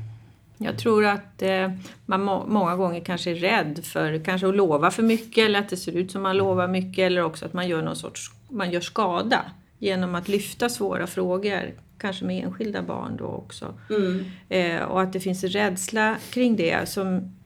Jag 0.59 0.79
tror 0.79 1.05
att 1.05 1.43
eh, 1.43 1.73
man 2.07 2.25
må, 2.25 2.47
många 2.47 2.77
gånger 2.77 3.01
kanske 3.01 3.31
är 3.31 3.35
rädd 3.35 3.81
för 3.85 4.25
kanske 4.25 4.49
att 4.49 4.57
lova 4.57 4.91
för 4.91 5.03
mycket 5.03 5.45
eller 5.45 5.59
att 5.59 5.69
det 5.69 5.77
ser 5.77 5.93
ut 5.93 6.11
som 6.11 6.23
man 6.23 6.37
lovar 6.37 6.69
mycket 6.69 6.99
eller 6.99 7.23
också 7.23 7.47
att 7.47 7.53
man 7.53 7.69
gör 7.69 7.83
någon 7.83 7.97
sorts 7.97 8.31
man 8.49 8.71
gör 8.71 8.81
skada 8.81 9.45
genom 9.79 10.15
att 10.15 10.29
lyfta 10.29 10.69
svåra 10.69 11.07
frågor, 11.07 11.75
kanske 11.99 12.25
med 12.25 12.45
enskilda 12.45 12.83
barn 12.83 13.17
då 13.17 13.25
också. 13.25 13.75
Mm. 13.91 14.25
Eh, 14.49 14.83
och 14.83 15.03
att 15.03 15.13
det 15.13 15.21
finns 15.21 15.45
en 15.45 15.51
rädsla 15.51 16.17
kring 16.31 16.57
det 16.57 16.89
som 16.89 17.37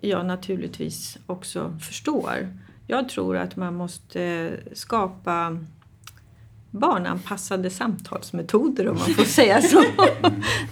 jag 0.00 0.26
naturligtvis 0.26 1.18
också 1.26 1.78
förstår. 1.80 2.56
Jag 2.86 3.08
tror 3.08 3.36
att 3.36 3.56
man 3.56 3.74
måste 3.74 4.52
skapa 4.72 5.58
barnanpassade 6.70 7.70
samtalsmetoder 7.70 8.88
om 8.88 8.98
man 8.98 9.08
får 9.08 9.24
säga 9.24 9.62
så. 9.62 9.80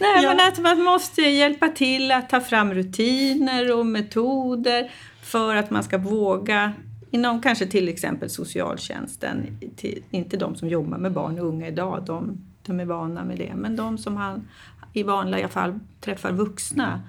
Nej, 0.01 0.23
ja. 0.23 0.29
men 0.29 0.49
att 0.49 0.59
man 0.59 0.83
måste 0.83 1.23
hjälpa 1.23 1.69
till 1.69 2.13
att 2.13 2.31
ta 2.31 2.41
fram 2.41 2.75
rutiner 2.75 3.79
och 3.79 3.87
metoder 3.87 4.91
för 5.23 5.57
att 5.57 5.71
man 5.71 5.85
ska 5.85 5.99
våga 5.99 6.73
inom 7.11 7.43
kanske 7.43 7.67
till 7.67 7.89
exempel 7.89 8.31
socialtjänsten, 8.31 9.59
till, 9.77 10.03
inte 10.11 10.37
de 10.37 10.57
som 10.57 10.69
jobbar 10.69 10.99
med 10.99 11.13
barn 11.13 11.39
och 11.39 11.47
unga 11.47 11.69
idag, 11.69 12.03
de, 12.07 12.45
de 12.63 12.81
är 12.81 12.85
vana 12.85 13.25
med 13.25 13.39
det, 13.39 13.53
men 13.57 13.77
de 13.77 13.99
som 13.99 14.17
han, 14.17 14.49
i 14.93 15.03
vanliga 15.03 15.49
fall 15.49 15.79
träffar 16.01 16.33
vuxna. 16.33 17.03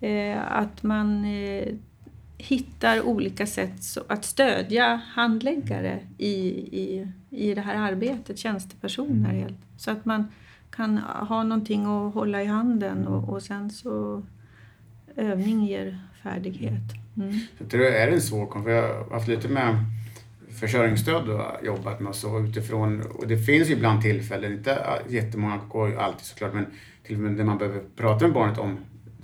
Eh, 0.00 0.52
att 0.52 0.82
man 0.82 1.24
eh, 1.24 1.74
hittar 2.38 3.02
olika 3.02 3.46
sätt 3.46 3.80
att 4.08 4.24
stödja 4.24 5.00
handläggare 5.14 6.00
i, 6.18 6.36
i, 6.80 7.12
i 7.30 7.54
det 7.54 7.60
här 7.60 7.92
arbetet, 7.92 8.38
tjänstepersoner 8.38 9.32
helt. 9.32 9.58
Så 9.76 9.90
att 9.90 10.04
man 10.04 10.26
kan 10.70 10.98
ha 10.98 11.42
någonting 11.42 11.86
att 11.86 12.14
hålla 12.14 12.42
i 12.42 12.46
handen 12.46 13.06
och, 13.06 13.28
och 13.28 13.42
sen 13.42 13.70
så 13.70 14.22
övning 15.16 15.64
ger 15.66 15.98
färdighet. 16.22 16.82
Mm. 17.16 17.38
Jag 17.58 17.70
tror 17.70 17.80
det 17.80 17.98
är 17.98 18.08
en 18.08 18.20
svår 18.20 18.46
konflikt. 18.46 18.74
Jag 18.74 18.94
har 18.94 19.10
haft 19.10 19.28
lite 19.28 19.48
med 19.48 19.76
försörjningsstöd 20.60 21.28
och 21.28 21.42
jobbat 21.64 22.00
med 22.00 22.08
och 22.08 22.16
så 22.16 22.40
utifrån. 22.40 23.02
Och 23.02 23.28
det 23.28 23.38
finns 23.38 23.68
ju 23.70 23.72
ibland 23.72 24.02
tillfällen, 24.02 24.52
inte 24.52 24.78
jättemånga 25.08 25.60
går 25.68 25.96
alltid 25.96 26.26
såklart, 26.26 26.54
men 26.54 26.66
till 27.02 27.16
och 27.16 27.22
med 27.22 27.32
när 27.32 27.44
man 27.44 27.58
behöver 27.58 27.82
prata 27.96 28.24
med 28.24 28.34
barnet 28.34 28.58
om 28.58 28.78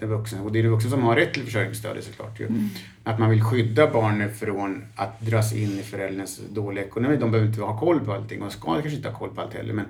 den 0.06 0.18
vuxna. 0.18 0.42
Och 0.42 0.52
det 0.52 0.58
är 0.58 0.62
den 0.62 0.72
vuxna 0.72 0.90
som 0.90 1.02
har 1.02 1.16
rätt 1.16 1.34
till 1.34 1.44
försörjningsstöd 1.44 2.04
såklart. 2.04 2.40
Ju. 2.40 2.46
Mm. 2.46 2.68
Att 3.04 3.18
man 3.18 3.30
vill 3.30 3.42
skydda 3.42 3.90
barnet 3.90 4.38
från 4.38 4.84
att 4.96 5.20
dras 5.20 5.52
in 5.52 5.78
i 5.78 5.82
förälderns 5.82 6.40
dåliga 6.50 6.84
ekonomi. 6.84 7.16
De 7.16 7.30
behöver 7.30 7.48
inte 7.48 7.60
ha 7.60 7.80
koll 7.80 8.00
på 8.00 8.12
allting 8.12 8.42
och 8.42 8.52
ska 8.52 8.72
kanske 8.72 8.96
inte 8.96 9.08
ha 9.08 9.18
koll 9.18 9.34
på 9.34 9.40
allt 9.40 9.54
heller. 9.54 9.74
Men, 9.74 9.86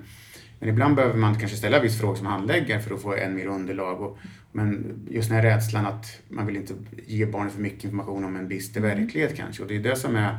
men 0.59 0.69
ibland 0.69 0.95
behöver 0.95 1.15
man 1.15 1.39
kanske 1.39 1.57
ställa 1.57 1.79
viss 1.79 1.99
fråga 1.99 2.15
som 2.15 2.27
handläggare 2.27 2.81
för 2.81 2.95
att 2.95 3.01
få 3.01 3.15
än 3.15 3.35
mer 3.35 3.45
underlag. 3.45 4.01
Och, 4.01 4.17
men 4.51 4.99
just 5.09 5.29
den 5.29 5.35
här 5.35 5.43
rädslan 5.43 5.85
att 5.85 6.21
man 6.27 6.45
vill 6.45 6.55
inte 6.55 6.73
ge 7.07 7.25
barnet 7.25 7.53
för 7.53 7.61
mycket 7.61 7.83
information 7.83 8.25
om 8.25 8.35
en 8.35 8.47
bister 8.47 8.79
mm. 8.79 8.97
verklighet 8.97 9.35
kanske. 9.37 9.63
Och 9.63 9.69
det 9.69 9.75
är 9.75 9.79
det 9.79 9.95
som 9.95 10.15
är, 10.15 10.37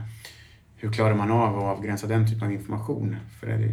hur 0.76 0.92
klarar 0.92 1.14
man 1.14 1.30
av 1.30 1.58
att 1.58 1.78
avgränsa 1.78 2.06
den 2.06 2.26
typen 2.30 2.46
av 2.46 2.52
information? 2.52 3.16
För, 3.40 3.46
det, 3.46 3.68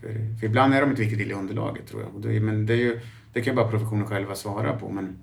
för, 0.00 0.38
för 0.40 0.46
ibland 0.46 0.74
är 0.74 0.80
de 0.80 0.90
ett 0.90 0.98
viktigt 0.98 1.18
del 1.18 1.30
i 1.30 1.34
underlaget 1.34 1.86
tror 1.86 2.02
jag. 2.02 2.22
Det, 2.22 2.40
men 2.40 2.66
det, 2.66 2.72
är 2.72 2.78
ju, 2.78 3.00
det 3.32 3.40
kan 3.40 3.52
ju 3.52 3.56
bara 3.56 3.70
professionen 3.70 4.06
själva 4.06 4.34
svara 4.34 4.78
på. 4.78 4.88
Men, 4.90 5.16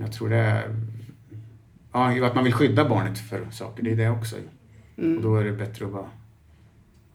jag 0.00 0.12
tror 0.12 0.28
det 0.28 0.36
är 0.36 0.74
ja, 1.92 2.26
att 2.26 2.34
man 2.34 2.44
vill 2.44 2.52
skydda 2.52 2.88
barnet 2.88 3.18
för 3.18 3.46
saker. 3.50 3.82
Det 3.82 3.92
är 3.92 3.96
det 3.96 4.10
också. 4.10 4.36
Mm. 4.98 5.16
Och 5.16 5.22
då 5.22 5.36
är 5.36 5.44
det 5.44 5.52
bättre 5.52 5.84
att 5.84 5.92
bara... 5.92 6.10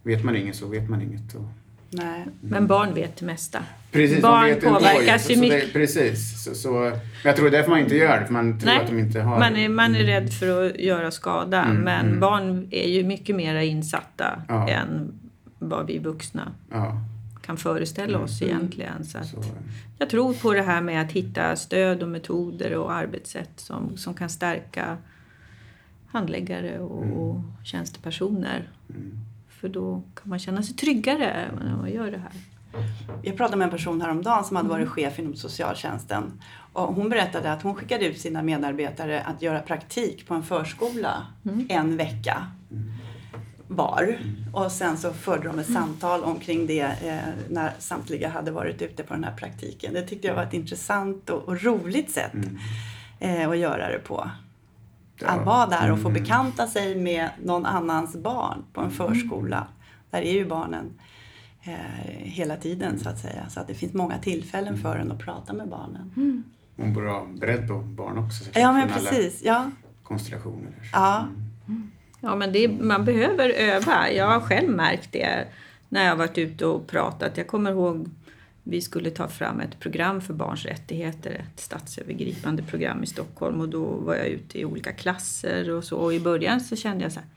Vet 0.03 0.23
man 0.23 0.35
inget 0.35 0.55
så 0.55 0.67
vet 0.67 0.89
man 0.89 1.01
inget. 1.01 1.35
Och, 1.35 1.45
Nej. 1.89 2.21
Mm. 2.21 2.33
Men 2.39 2.67
barn 2.67 2.93
vet 2.93 3.17
det 3.17 3.25
mesta. 3.25 3.59
Precis, 3.91 4.21
barn 4.21 4.55
påverkas 4.61 5.31
ju 5.31 5.39
mycket. 5.39 5.65
Det, 5.65 5.73
precis. 5.73 6.43
Så, 6.43 6.55
så, 6.55 6.71
men 6.71 6.99
jag 7.23 7.35
tror 7.35 7.49
det 7.49 7.57
är 7.57 7.59
därför 7.59 7.71
man 7.71 7.79
inte 7.79 7.95
gör 7.95 8.19
det, 8.19 8.25
för 8.25 8.33
man 8.33 8.59
tror 8.59 8.71
Nej. 8.71 8.81
att 8.81 8.87
de 8.87 8.99
inte 8.99 9.21
har... 9.21 9.39
Man 9.39 9.55
är, 9.55 9.69
man 9.69 9.95
är 9.95 9.99
mm. 9.99 10.05
rädd 10.05 10.33
för 10.33 10.65
att 10.65 10.79
göra 10.79 11.11
skada, 11.11 11.63
mm, 11.63 11.77
men 11.77 12.05
mm. 12.05 12.19
barn 12.19 12.67
är 12.71 12.89
ju 12.89 13.03
mycket 13.03 13.35
mer 13.35 13.55
insatta 13.55 14.41
ja. 14.47 14.69
än 14.69 15.19
vad 15.59 15.87
vi 15.87 15.99
vuxna 15.99 16.51
ja 16.71 17.01
kan 17.45 17.57
föreställa 17.57 18.19
oss 18.19 18.41
mm. 18.41 18.55
egentligen. 18.55 19.05
Så, 19.05 19.23
så 19.23 19.37
Jag 19.97 20.09
tror 20.09 20.33
på 20.33 20.53
det 20.53 20.61
här 20.61 20.81
med 20.81 21.01
att 21.01 21.11
hitta 21.11 21.55
stöd 21.55 22.03
och 22.03 22.09
metoder 22.09 22.75
och 22.75 22.93
arbetssätt 22.93 23.59
som, 23.59 23.97
som 23.97 24.13
kan 24.13 24.29
stärka 24.29 24.97
handläggare 26.07 26.79
och, 26.79 27.03
mm. 27.03 27.17
och 27.17 27.41
tjänstepersoner. 27.63 28.69
Mm. 28.89 29.19
För 29.49 29.69
då 29.69 30.03
kan 30.15 30.29
man 30.29 30.39
känna 30.39 30.63
sig 30.63 30.75
tryggare 30.75 31.51
när 31.63 31.77
man 31.77 31.91
gör 31.91 32.11
det 32.11 32.17
här. 32.17 32.31
Jag 33.23 33.37
pratade 33.37 33.57
med 33.57 33.65
en 33.65 33.71
person 33.71 34.01
häromdagen 34.01 34.43
som 34.43 34.55
hade 34.55 34.69
varit 34.69 34.81
mm. 34.81 34.93
chef 34.93 35.19
inom 35.19 35.35
socialtjänsten. 35.35 36.41
Och 36.73 36.95
hon 36.95 37.09
berättade 37.09 37.51
att 37.51 37.61
hon 37.61 37.75
skickade 37.75 38.05
ut 38.05 38.19
sina 38.19 38.43
medarbetare 38.43 39.21
att 39.21 39.41
göra 39.41 39.59
praktik 39.59 40.27
på 40.27 40.33
en 40.33 40.43
förskola 40.43 41.27
mm. 41.45 41.67
en 41.69 41.97
vecka. 41.97 42.47
Mm 42.71 42.94
var. 43.67 44.17
Och 44.53 44.71
sen 44.71 44.97
så 44.97 45.13
förde 45.13 45.47
de 45.47 45.59
ett 45.59 45.73
samtal 45.73 46.23
omkring 46.23 46.67
det 46.67 46.81
eh, 46.81 47.33
när 47.49 47.71
samtliga 47.79 48.29
hade 48.29 48.51
varit 48.51 48.81
ute 48.81 49.03
på 49.03 49.13
den 49.13 49.23
här 49.23 49.35
praktiken. 49.35 49.93
Det 49.93 50.01
tyckte 50.01 50.27
jag 50.27 50.35
var 50.35 50.43
ett 50.43 50.53
intressant 50.53 51.29
och, 51.29 51.47
och 51.47 51.63
roligt 51.63 52.11
sätt 52.11 52.33
mm. 52.33 52.57
eh, 53.19 53.49
att 53.49 53.57
göra 53.57 53.89
det 53.89 53.99
på. 53.99 54.29
Ja. 55.19 55.27
Att 55.27 55.45
vara 55.45 55.65
där 55.65 55.91
och 55.91 55.99
få 55.99 56.09
mm. 56.09 56.21
bekanta 56.21 56.67
sig 56.67 56.95
med 56.95 57.29
någon 57.43 57.65
annans 57.65 58.15
barn 58.15 58.63
på 58.73 58.81
en 58.81 58.91
mm. 58.91 58.97
förskola. 58.97 59.67
Där 60.11 60.21
är 60.21 60.33
ju 60.33 60.45
barnen 60.45 60.99
eh, 61.63 61.73
hela 62.17 62.55
tiden 62.55 62.99
så 62.99 63.09
att 63.09 63.19
säga. 63.19 63.49
Så 63.49 63.59
att 63.59 63.67
det 63.67 63.73
finns 63.73 63.93
många 63.93 64.17
tillfällen 64.17 64.77
för 64.77 64.97
en 64.97 65.11
att 65.11 65.19
prata 65.19 65.53
med 65.53 65.69
barnen. 65.69 66.13
Mm. 66.17 66.43
Hon 66.77 66.93
borde 66.93 67.07
vara 67.07 67.25
beredd 67.25 67.67
på 67.67 67.79
barn 67.79 68.17
också. 68.17 68.43
Ja, 68.53 68.71
men 68.71 68.89
precis. 68.89 69.41
Ja. 69.43 69.71
Konstellationer. 70.03 70.89
Ja. 70.93 71.27
Mm. 71.67 71.91
Ja, 72.25 72.35
men 72.35 72.51
det, 72.51 72.67
man 72.67 73.05
behöver 73.05 73.49
öva. 73.49 74.11
Jag 74.11 74.27
har 74.27 74.39
själv 74.39 74.69
märkt 74.69 75.11
det 75.11 75.47
när 75.89 76.03
jag 76.03 76.11
har 76.11 76.17
varit 76.17 76.37
ute 76.37 76.65
och 76.65 76.87
pratat. 76.87 77.37
Jag 77.37 77.47
kommer 77.47 77.71
ihåg 77.71 78.09
vi 78.67 78.81
skulle 78.81 79.09
ta 79.09 79.27
fram 79.27 79.59
ett 79.59 79.79
program 79.79 80.21
för 80.21 80.33
barns 80.33 80.65
rättigheter, 80.65 81.31
ett 81.31 81.59
statsövergripande 81.59 82.63
program 82.63 83.03
i 83.03 83.07
Stockholm 83.07 83.61
och 83.61 83.69
då 83.69 83.83
var 83.83 84.15
jag 84.15 84.27
ute 84.27 84.59
i 84.59 84.65
olika 84.65 84.91
klasser 84.91 85.69
och 85.69 85.83
så. 85.83 85.97
Och 85.97 86.13
i 86.13 86.19
början 86.19 86.61
så 86.61 86.75
kände 86.75 87.03
jag 87.03 87.11
så 87.11 87.19
här, 87.19 87.29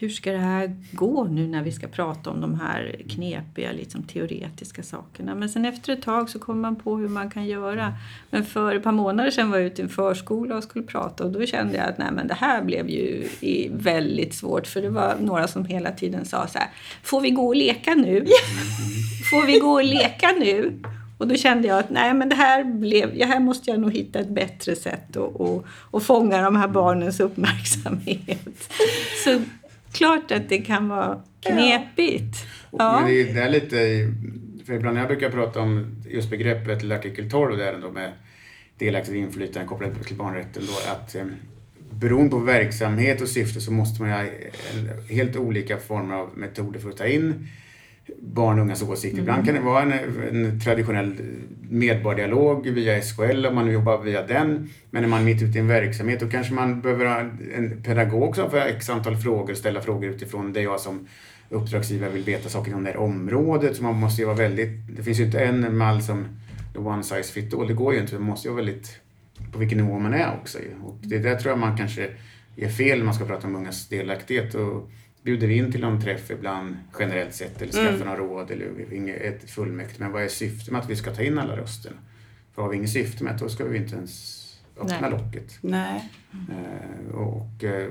hur 0.00 0.08
ska 0.08 0.32
det 0.32 0.38
här 0.38 0.76
gå 0.92 1.24
nu 1.24 1.46
när 1.46 1.62
vi 1.62 1.72
ska 1.72 1.86
prata 1.86 2.30
om 2.30 2.40
de 2.40 2.60
här 2.60 2.96
knepiga 3.08 3.72
liksom, 3.72 4.02
teoretiska 4.02 4.82
sakerna. 4.82 5.34
Men 5.34 5.48
sen 5.48 5.64
efter 5.64 5.92
ett 5.92 6.02
tag 6.02 6.30
så 6.30 6.38
kommer 6.38 6.60
man 6.60 6.76
på 6.76 6.96
hur 6.96 7.08
man 7.08 7.30
kan 7.30 7.46
göra. 7.46 7.94
Men 8.30 8.44
för 8.44 8.74
ett 8.74 8.82
par 8.82 8.92
månader 8.92 9.30
sedan 9.30 9.50
var 9.50 9.58
jag 9.58 9.66
ute 9.66 9.82
i 9.82 9.84
en 9.84 9.88
förskola 9.88 10.56
och 10.56 10.62
skulle 10.62 10.84
prata 10.84 11.24
och 11.24 11.30
då 11.30 11.46
kände 11.46 11.76
jag 11.76 11.88
att 11.88 11.98
nej, 11.98 12.08
men 12.12 12.28
det 12.28 12.34
här 12.34 12.62
blev 12.62 12.90
ju 12.90 13.28
väldigt 13.72 14.34
svårt 14.34 14.66
för 14.66 14.82
det 14.82 14.90
var 14.90 15.16
några 15.20 15.48
som 15.48 15.64
hela 15.64 15.92
tiden 15.92 16.24
sa 16.24 16.46
så 16.46 16.58
här, 16.58 16.68
får 17.02 17.20
vi 17.20 17.30
gå 17.30 17.46
och 17.46 17.56
leka 17.56 17.94
nu? 17.94 18.26
får 19.30 19.46
vi 19.46 19.58
gå 19.58 19.70
och 19.70 19.84
leka 19.84 20.28
nu? 20.38 20.80
Och 21.18 21.28
då 21.28 21.34
kände 21.34 21.68
jag 21.68 21.78
att 21.78 21.90
nej, 21.90 22.14
men 22.14 22.28
det 22.28 22.34
här, 22.34 22.64
blev, 22.64 23.22
här 23.22 23.40
måste 23.40 23.70
jag 23.70 23.80
nog 23.80 23.92
hitta 23.92 24.18
ett 24.18 24.28
bättre 24.28 24.76
sätt 24.76 25.16
att, 25.16 25.16
och, 25.16 25.66
och 25.68 26.02
fånga 26.02 26.42
de 26.42 26.56
här 26.56 26.68
barnens 26.68 27.20
uppmärksamhet. 27.20 28.72
Så 29.24 29.40
klart 29.92 30.32
att 30.32 30.48
det 30.48 30.58
kan 30.58 30.88
vara 30.88 31.22
knepigt. 31.40 32.46
Ja. 32.70 33.00
Men 33.00 33.06
det, 33.06 33.40
är 33.40 33.50
lite, 33.50 33.76
för 34.66 34.74
ibland 34.74 34.94
när 34.94 35.00
jag 35.00 35.08
brukar 35.08 35.30
prata 35.30 35.60
om 35.60 35.96
just 36.08 36.30
begreppet 36.30 36.82
eller 36.82 36.96
artikel 36.96 37.30
12 37.30 37.56
där 37.58 37.78
då 37.82 37.90
med 37.90 38.12
delaktigt 38.78 39.16
inflytande 39.16 39.68
kopplat 39.68 40.06
till 40.06 40.16
barnrätten 40.16 40.62
då 40.66 40.92
att 40.92 41.14
eh, 41.14 41.24
beroende 41.90 42.30
på 42.30 42.38
verksamhet 42.38 43.20
och 43.20 43.28
syfte 43.28 43.60
så 43.60 43.72
måste 43.72 44.02
man 44.02 44.10
ha 44.10 44.24
helt 45.10 45.36
olika 45.36 45.76
former 45.76 46.14
av 46.14 46.38
metoder 46.38 46.80
för 46.80 46.88
att 46.88 46.96
ta 46.96 47.06
in 47.06 47.48
barn 48.18 48.58
och 48.58 48.64
ungas 48.64 48.82
åsikter. 48.82 49.20
Ibland 49.20 49.44
kan 49.44 49.54
det 49.54 49.60
vara 49.60 49.82
en, 49.82 49.92
en 50.30 50.60
traditionell 50.60 51.14
medborgardialog 51.70 52.68
via 52.68 53.02
SKL 53.02 53.46
om 53.46 53.54
man 53.54 53.72
jobbar 53.72 54.02
via 54.02 54.26
den. 54.26 54.70
Men 54.90 55.02
när 55.02 55.08
man 55.08 55.20
är 55.20 55.24
mitt 55.24 55.42
ute 55.42 55.58
i 55.58 55.60
en 55.60 55.68
verksamhet 55.68 56.20
då 56.20 56.28
kanske 56.28 56.54
man 56.54 56.80
behöver 56.80 57.06
ha 57.06 57.20
en 57.56 57.82
pedagog 57.82 58.36
som 58.36 58.50
får 58.50 58.58
x 58.58 58.90
antal 58.90 59.16
frågor, 59.16 59.54
ställa 59.54 59.80
frågor 59.80 60.10
utifrån 60.10 60.52
det 60.52 60.62
jag 60.62 60.80
som 60.80 61.06
uppdragsgivare 61.50 62.10
vill 62.10 62.22
veta 62.22 62.48
saker 62.48 62.74
om 62.74 62.84
det 62.84 62.90
här 62.90 62.98
området. 62.98 63.76
Så 63.76 63.82
man 63.82 63.94
måste 63.94 64.22
ju 64.22 64.26
vara 64.26 64.36
väldigt, 64.36 64.96
det 64.96 65.02
finns 65.02 65.20
ju 65.20 65.24
inte 65.24 65.40
en 65.40 65.76
mall 65.76 66.02
som 66.02 66.26
one 66.76 67.02
size 67.02 67.32
fit 67.32 67.54
all, 67.54 67.68
det 67.68 67.74
går 67.74 67.94
ju 67.94 68.00
inte. 68.00 68.14
Man 68.14 68.22
måste 68.22 68.48
ju 68.48 68.54
vara 68.54 68.64
väldigt 68.64 69.00
på 69.52 69.58
vilken 69.58 69.78
nivå 69.78 69.98
man 69.98 70.14
är 70.14 70.36
också. 70.40 70.58
Och 70.84 70.96
det 71.02 71.18
där 71.18 71.36
tror 71.36 71.50
jag 71.50 71.58
man 71.58 71.76
kanske 71.76 72.08
är 72.56 72.68
fel 72.68 72.98
när 72.98 73.04
man 73.04 73.14
ska 73.14 73.24
prata 73.24 73.46
om 73.46 73.56
ungas 73.56 73.88
delaktighet. 73.88 74.54
Och 74.54 74.90
bjuder 75.28 75.50
in 75.50 75.72
till 75.72 75.80
någon 75.80 76.00
träff 76.00 76.30
ibland 76.30 76.76
generellt 76.98 77.34
sett 77.34 77.62
eller 77.62 77.72
skaffar 77.72 77.88
mm. 77.88 78.06
några 78.06 78.16
råd 78.16 78.50
eller 78.50 78.66
ett 79.22 79.50
fullmäktige. 79.50 80.00
Men 80.00 80.12
vad 80.12 80.22
är 80.22 80.28
syftet 80.28 80.72
med 80.72 80.80
att 80.80 80.90
vi 80.90 80.96
ska 80.96 81.14
ta 81.14 81.22
in 81.22 81.38
alla 81.38 81.56
rösterna? 81.56 81.96
För 82.54 82.62
har 82.62 82.68
vi 82.68 82.76
inget 82.76 82.90
syfte 82.90 83.24
med 83.24 83.34
det, 83.34 83.38
då 83.38 83.48
ska 83.48 83.64
vi 83.64 83.78
inte 83.78 83.96
ens 83.96 84.44
öppna 84.80 85.00
Nej. 85.00 85.10
locket. 85.10 85.58
Nej. 85.60 86.10
Eh, 86.50 87.14
och, 87.14 87.64
eh, 87.64 87.88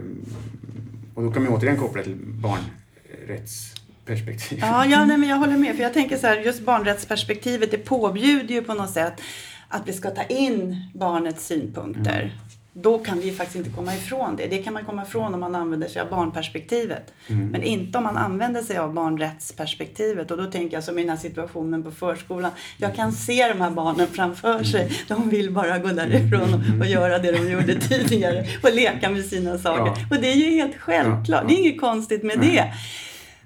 och 1.14 1.24
då 1.24 1.32
kan 1.32 1.44
man 1.44 1.54
återigen 1.54 1.78
koppla 1.78 2.04
till 2.04 2.16
barnrättsperspektiv. 2.16 4.60
Ja, 4.62 4.86
ja 4.86 5.06
nej, 5.06 5.18
men 5.18 5.30
jag 5.30 5.38
håller 5.38 5.58
med. 5.58 5.76
För 5.76 5.84
jag 5.84 5.94
tänker 5.94 6.18
så 6.18 6.28
här, 6.28 6.38
just 6.38 6.62
barnrättsperspektivet, 6.62 7.72
det 7.72 7.78
påbjuder 7.78 8.56
ju 8.56 8.62
på 8.62 8.74
något 8.74 8.92
sätt 8.92 9.22
att 9.68 9.88
vi 9.88 9.94
ska 9.94 10.10
ta 10.10 10.24
in 10.24 10.90
barnets 10.94 11.48
synpunkter. 11.48 12.22
Mm. 12.22 12.38
Då 12.82 12.98
kan 12.98 13.20
vi 13.20 13.32
faktiskt 13.32 13.56
inte 13.56 13.70
komma 13.70 13.96
ifrån 13.96 14.36
det. 14.36 14.48
Det 14.48 14.58
kan 14.58 14.74
man 14.74 14.86
komma 14.86 15.04
ifrån 15.04 15.34
om 15.34 15.40
man 15.40 15.56
använder 15.56 15.88
sig 15.88 16.02
av 16.02 16.10
barnperspektivet. 16.10 17.14
Mm. 17.28 17.48
Men 17.48 17.64
inte 17.64 17.98
om 17.98 18.04
man 18.04 18.18
använder 18.18 18.62
sig 18.62 18.78
av 18.78 18.94
barnrättsperspektivet. 18.94 20.32
Och 20.32 20.38
då 20.38 20.46
tänker 20.46 20.78
jag 20.78 20.84
som 20.84 20.98
i 20.98 21.02
den 21.02 21.10
här 21.10 21.18
situationen 21.18 21.84
på 21.84 21.92
förskolan. 21.92 22.52
Jag 22.78 22.96
kan 22.96 23.12
se 23.12 23.48
de 23.48 23.62
här 23.62 23.72
barnen 23.72 24.08
framför 24.08 24.64
sig. 24.64 24.92
De 25.08 25.30
vill 25.30 25.52
bara 25.52 25.78
gå 25.78 25.88
därifrån 25.88 26.54
och, 26.54 26.80
och 26.80 26.86
göra 26.86 27.20
det 27.20 27.32
de 27.32 27.52
gjorde 27.52 27.80
tidigare. 27.90 28.48
Och 28.64 28.74
leka 28.74 29.10
med 29.10 29.26
sina 29.26 29.58
saker. 29.58 30.02
Ja. 30.02 30.16
Och 30.16 30.22
det 30.22 30.32
är 30.32 30.36
ju 30.36 30.52
helt 30.52 30.76
självklart. 30.76 31.28
Ja, 31.28 31.38
ja. 31.38 31.44
Det 31.48 31.54
är 31.54 31.60
inget 31.60 31.82
konstigt 31.82 32.24
med 32.24 32.40
Nej. 32.40 32.50
det. 32.50 32.74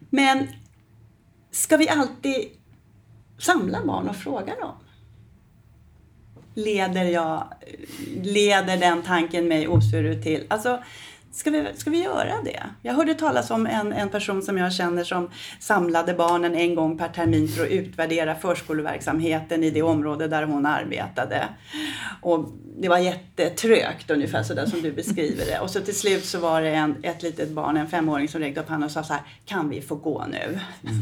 Men 0.09 0.47
ska 1.51 1.77
vi 1.77 1.89
alltid 1.89 2.35
samla 3.39 3.85
barn 3.85 4.09
och 4.09 4.15
fråga 4.15 4.53
dem? 4.61 4.75
Leder, 6.53 7.05
jag, 7.05 7.43
leder 8.23 8.77
den 8.77 9.01
tanken 9.01 9.47
mig 9.47 9.67
osvuret 9.67 10.23
till? 10.23 10.43
Alltså, 10.47 10.79
ska 11.33 11.49
vi, 11.49 11.65
ska 11.75 11.89
vi 11.89 12.03
göra 12.03 12.33
det? 12.45 12.63
Jag 12.81 12.93
hörde 12.93 13.13
talas 13.13 13.51
om 13.51 13.67
en, 13.67 13.93
en 13.93 14.09
person 14.09 14.41
som 14.41 14.57
jag 14.57 14.73
känner 14.73 15.03
som 15.03 15.29
samlade 15.59 16.13
barnen 16.13 16.55
en 16.55 16.75
gång 16.75 16.97
per 16.97 17.07
termin 17.07 17.47
för 17.47 17.63
att 17.63 17.69
utvärdera 17.71 18.35
förskoleverksamheten 18.35 19.63
i 19.63 19.69
det 19.69 19.81
område 19.81 20.27
där 20.27 20.43
hon 20.43 20.65
arbetade. 20.65 21.43
Och 22.21 22.49
det 22.79 22.89
var 22.89 22.97
jättetrögt, 22.97 24.09
ungefär 24.09 24.43
sådär 24.43 24.65
som 24.65 24.81
du 24.81 24.91
beskriver 24.91 25.45
det. 25.45 25.59
Och 25.59 25.69
så 25.69 25.79
till 25.81 25.95
slut 25.95 26.25
så 26.25 26.39
var 26.39 26.61
det 26.61 26.69
en, 26.69 26.95
ett 27.03 27.23
litet 27.23 27.49
barn, 27.49 27.77
en 27.77 27.87
femåring, 27.87 28.27
som 28.27 28.41
räckte 28.41 28.61
upp 28.61 28.69
handen 28.69 28.85
och 28.85 28.91
sa 28.91 29.03
så 29.03 29.13
här, 29.13 29.21
kan 29.45 29.69
vi 29.69 29.81
få 29.81 29.95
gå 29.95 30.25
nu? 30.31 30.59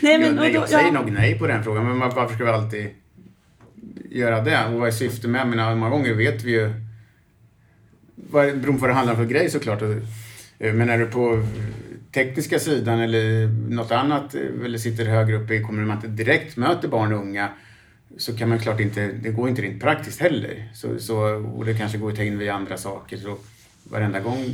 nej, 0.00 0.12
Jag, 0.12 0.20
men, 0.20 0.34
nej, 0.34 0.48
och 0.48 0.54
då- 0.54 0.60
jag 0.60 0.68
säger 0.68 0.84
ja. 0.86 0.92
nog 0.92 1.12
nej 1.12 1.38
på 1.38 1.46
den 1.46 1.64
frågan, 1.64 1.84
men 1.88 1.98
var- 2.00 2.10
varför 2.14 2.34
ska 2.34 2.44
vi 2.44 2.50
alltid 2.50 2.90
göra 4.10 4.40
det? 4.40 4.66
Och 4.66 4.80
vad 4.80 4.88
är 4.88 4.92
syftet 4.92 5.30
med? 5.30 5.40
Jag 5.40 5.48
menar, 5.48 5.74
många 5.74 5.90
gånger 5.90 6.14
vet 6.14 6.44
vi 6.44 6.50
ju 6.50 6.72
vad 8.30 8.58
beror 8.60 8.72
på 8.72 8.78
vad 8.78 8.90
det 8.90 8.94
handlar 8.94 9.14
om 9.14 9.18
för 9.18 9.26
grej 9.26 9.50
såklart. 9.50 9.82
Eh, 10.58 10.74
Men 10.74 10.90
är 10.90 10.98
du 10.98 11.06
på 11.06 11.46
tekniska 12.12 12.58
sidan 12.58 13.00
eller 13.00 13.46
något 13.70 13.90
annat, 13.90 14.34
eh, 14.34 14.64
eller 14.64 14.78
sitter 14.78 15.04
högre 15.06 15.36
upp 15.36 15.50
i 15.50 15.62
kommunen, 15.62 15.88
man 15.88 15.96
inte 15.96 16.08
direkt 16.08 16.56
möter 16.56 16.88
barn 16.88 17.12
och 17.12 17.20
unga, 17.20 17.48
så 18.16 18.36
kan 18.36 18.48
man 18.48 18.58
klart 18.58 18.80
inte, 18.80 19.06
det 19.22 19.30
går 19.30 19.48
inte 19.48 19.62
rent 19.62 19.82
praktiskt 19.82 20.20
heller. 20.20 20.68
Så, 20.74 20.98
så, 20.98 21.16
och 21.56 21.64
det 21.64 21.74
kanske 21.74 21.98
går 21.98 22.10
att 22.10 22.16
ta 22.16 22.22
in 22.22 22.38
via 22.38 22.54
andra 22.54 22.76
saker. 22.76 23.16
Så 23.16 23.36
varenda 23.84 24.20
gång, 24.20 24.46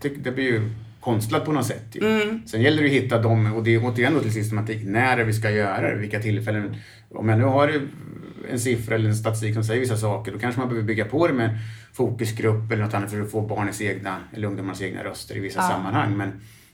det, 0.00 0.08
det 0.08 0.30
blir 0.30 0.44
ju 0.44 0.70
konstlat 1.00 1.44
på 1.44 1.52
något 1.52 1.66
sätt. 1.66 1.86
Ju. 1.92 2.40
Sen 2.46 2.62
gäller 2.62 2.82
det 2.82 2.88
att 2.88 2.94
hitta 2.94 3.22
dem, 3.22 3.54
och 3.54 3.64
det 3.64 3.74
är 3.74 3.84
återigen 3.84 4.14
då 4.14 4.20
till 4.20 4.32
systematik, 4.32 4.84
när 4.84 5.18
är 5.18 5.24
vi 5.24 5.32
ska 5.32 5.50
göra 5.50 5.90
det, 5.90 5.96
vilka 5.96 6.20
tillfällen. 6.20 6.76
Om 7.14 7.28
jag 7.28 7.38
nu 7.38 7.44
har 7.44 7.80
en 8.50 8.60
siffra 8.60 8.94
eller 8.94 9.08
en 9.08 9.16
statistik 9.16 9.54
som 9.54 9.64
säger 9.64 9.80
vissa 9.80 9.96
saker, 9.96 10.32
då 10.32 10.38
kanske 10.38 10.60
man 10.60 10.68
behöver 10.68 10.86
bygga 10.86 11.04
på 11.04 11.26
det 11.26 11.32
med 11.32 11.58
fokusgrupp 11.92 12.72
eller 12.72 12.84
något 12.84 12.94
annat 12.94 13.10
för 13.10 13.20
att 13.22 13.30
få 13.30 13.40
barnens 13.46 13.80
egna, 13.80 14.16
eller 14.32 14.48
ungdomarnas 14.48 14.82
egna 14.82 15.04
röster 15.04 15.36
i 15.36 15.40
vissa 15.40 15.60
Ja. 15.60 15.68
sammanhang. 15.68 16.16
Men, 16.16 16.32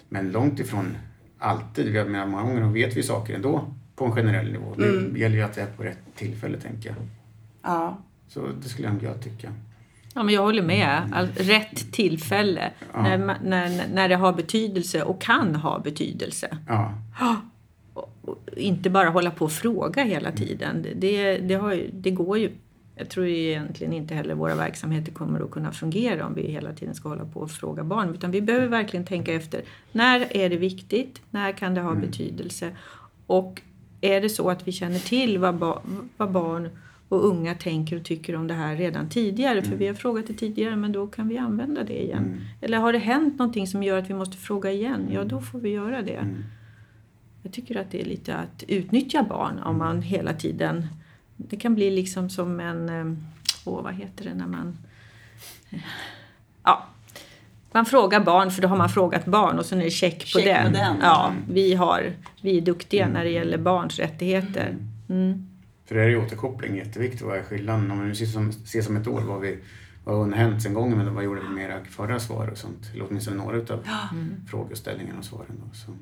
men 0.09 0.31
långt 0.33 0.61
ifrån 0.61 0.97
alltid. 1.39 1.95
Jag 1.95 2.11
menar, 2.11 2.27
många 2.27 2.43
gånger 2.43 2.73
vet 2.73 2.97
vi 2.97 3.03
saker 3.03 3.35
ändå 3.35 3.75
på 3.97 4.05
en 4.05 4.13
generell 4.13 4.53
nivå. 4.53 4.75
Det 5.13 5.19
gäller 5.19 5.37
ju 5.37 5.43
att 5.43 5.55
det 5.55 5.61
är 5.63 5.67
på 5.67 5.83
rätt 5.83 5.99
tillfälle, 6.17 6.59
tänker 6.61 6.89
jag. 6.89 6.97
Ja. 7.63 7.99
Så 8.29 8.41
det 8.63 8.69
skulle 8.69 8.89
jag 9.03 9.23
tycka. 9.23 9.53
Ja, 10.15 10.23
men 10.23 10.35
jag 10.35 10.43
håller 10.43 10.63
med. 10.63 11.13
All, 11.15 11.27
rätt 11.37 11.93
tillfälle. 11.93 12.71
Ja. 12.95 13.03
När, 13.03 13.37
när, 13.45 13.89
när 13.95 14.09
det 14.09 14.15
har 14.17 14.33
betydelse 14.33 15.03
och 15.03 15.21
kan 15.23 15.55
ha 15.55 15.79
betydelse. 15.79 16.59
Ja. 16.69 16.95
Och 17.15 17.56
inte 18.57 18.91
bara 18.91 19.09
hålla 19.11 19.31
på 19.31 19.45
och 19.45 19.53
fråga 19.53 20.05
hela 20.05 20.33
tiden. 20.33 20.83
Det- 20.97 21.39
Det, 21.39 21.55
har 21.55 21.81
det 21.93 22.11
går 22.11 22.39
ju. 22.39 22.51
Jag 22.99 23.09
tror 23.09 23.27
egentligen 23.27 23.93
inte 23.93 24.15
heller 24.15 24.35
våra 24.35 24.55
verksamheter 24.55 25.13
kommer 25.13 25.41
att 25.41 25.51
kunna 25.51 25.73
fungera 25.73 26.27
om 26.27 26.35
vi 26.35 26.43
hela 26.43 26.73
tiden 26.73 26.95
ska 26.95 27.09
hålla 27.09 27.25
på 27.25 27.41
och 27.41 27.51
fråga 27.51 27.85
barn. 27.85 28.15
Utan 28.15 28.31
vi 28.31 28.41
behöver 28.41 28.67
verkligen 28.69 29.07
tänka 29.07 29.33
efter. 29.35 29.63
När 29.93 30.37
är 30.37 30.51
det 30.51 30.57
viktigt? 30.57 31.21
När 31.31 31.53
kan 31.53 31.75
det 31.75 31.81
ha 31.81 31.95
betydelse? 31.95 32.71
Och 33.27 33.63
är 34.01 34.21
det 34.21 34.29
så 34.29 34.51
att 34.51 34.69
vi 34.69 34.73
känner 34.73 34.99
till 34.99 35.39
vad, 35.39 35.55
ba, 35.55 35.79
vad 36.17 36.31
barn 36.33 36.69
och 37.09 37.25
unga 37.27 37.55
tänker 37.55 37.97
och 37.97 38.05
tycker 38.05 38.37
om 38.37 38.47
det 38.47 38.55
här 38.55 38.77
redan 38.77 39.09
tidigare? 39.09 39.63
För 39.63 39.77
vi 39.77 39.87
har 39.87 39.95
frågat 39.95 40.27
det 40.27 40.33
tidigare 40.35 40.77
men 40.77 40.93
då 40.93 41.07
kan 41.07 41.29
vi 41.29 41.39
använda 41.39 41.85
det 41.85 42.03
igen. 42.03 42.41
Eller 42.61 42.79
har 42.79 42.93
det 42.93 42.99
hänt 42.99 43.39
någonting 43.39 43.67
som 43.67 43.83
gör 43.83 43.99
att 43.99 44.11
vi 44.11 44.15
måste 44.15 44.37
fråga 44.37 44.71
igen? 44.73 45.09
Ja, 45.13 45.25
då 45.25 45.41
får 45.41 45.59
vi 45.59 45.69
göra 45.71 46.03
det. 46.03 46.27
Mm. 47.47 47.53
Jag 47.53 47.53
tycker 47.53 47.81
att 47.81 47.91
det 47.91 48.01
är 48.01 48.05
lite 48.05 48.37
att 48.37 48.63
utnyttja 48.69 49.23
barn 49.23 49.59
om 49.59 49.79
man 49.79 50.03
hela 50.03 50.33
tiden... 50.33 50.87
Det 51.37 51.57
kan 51.57 51.75
bli 51.75 51.91
liksom 51.91 52.31
som 52.31 52.61
en... 52.61 52.89
eh, 52.89 53.17
Åh, 53.65 53.83
vad 53.83 53.95
heter 53.95 54.25
det 54.25 54.35
när 54.35 54.47
man... 54.47 54.79
eh, 55.71 55.79
Ja. 56.65 56.87
Man 57.73 57.87
frågar 57.87 58.21
barn 58.21 58.51
för 58.51 58.63
då 58.63 58.69
har 58.69 58.77
man 58.77 58.89
frågat 58.89 59.25
barn 59.27 59.59
och 59.59 59.67
sen 59.67 59.81
är 59.81 59.85
det 59.85 59.91
check 59.91 60.19
på 60.33 60.39
Check 60.39 60.57
på 60.57 60.63
den. 60.63 60.73
den. 60.73 60.97
Ja, 61.03 61.33
vi, 61.51 61.75
har, 61.75 62.13
vi 62.43 62.57
är 62.59 62.61
duktiga 62.61 63.09
när 63.09 63.25
det 63.25 63.31
gäller 63.31 63.59
barns 63.59 63.99
rättigheter. 63.99 64.77
Mm. 65.09 65.47
För 65.87 65.95
det 65.95 66.03
är 66.03 66.09
ju 66.09 66.25
återkoppling 66.25 66.77
jätteviktigt. 66.77 67.23
Vad 67.23 67.39
är 67.39 67.43
skillnaden? 67.43 67.91
Om 67.91 68.01
vi 68.01 68.09
nu 68.09 68.15
ser 68.15 68.27
som, 68.27 68.53
ser 68.53 68.83
som 68.83 68.97
ett 68.97 69.07
år, 69.07 69.21
vad, 69.21 69.41
vi, 69.41 69.59
vad 70.05 70.17
har 70.17 70.33
hänt 70.37 70.63
sen 70.63 70.75
gången? 70.75 70.99
Men 70.99 71.15
vad 71.15 71.25
gjorde 71.25 71.41
vi 71.41 71.49
mera 71.49 71.85
förra 71.85 72.21
svar 72.21 72.49
och 72.49 72.59
sånt? 72.59 72.91
Eller 72.95 73.05
åtminstone 73.09 73.37
några 73.37 73.57
utav 73.57 73.87
frågeställningarna 74.51 75.19
och 75.19 75.25
svaren. 75.25 75.63
Då, 75.65 75.75
så. 75.75 75.93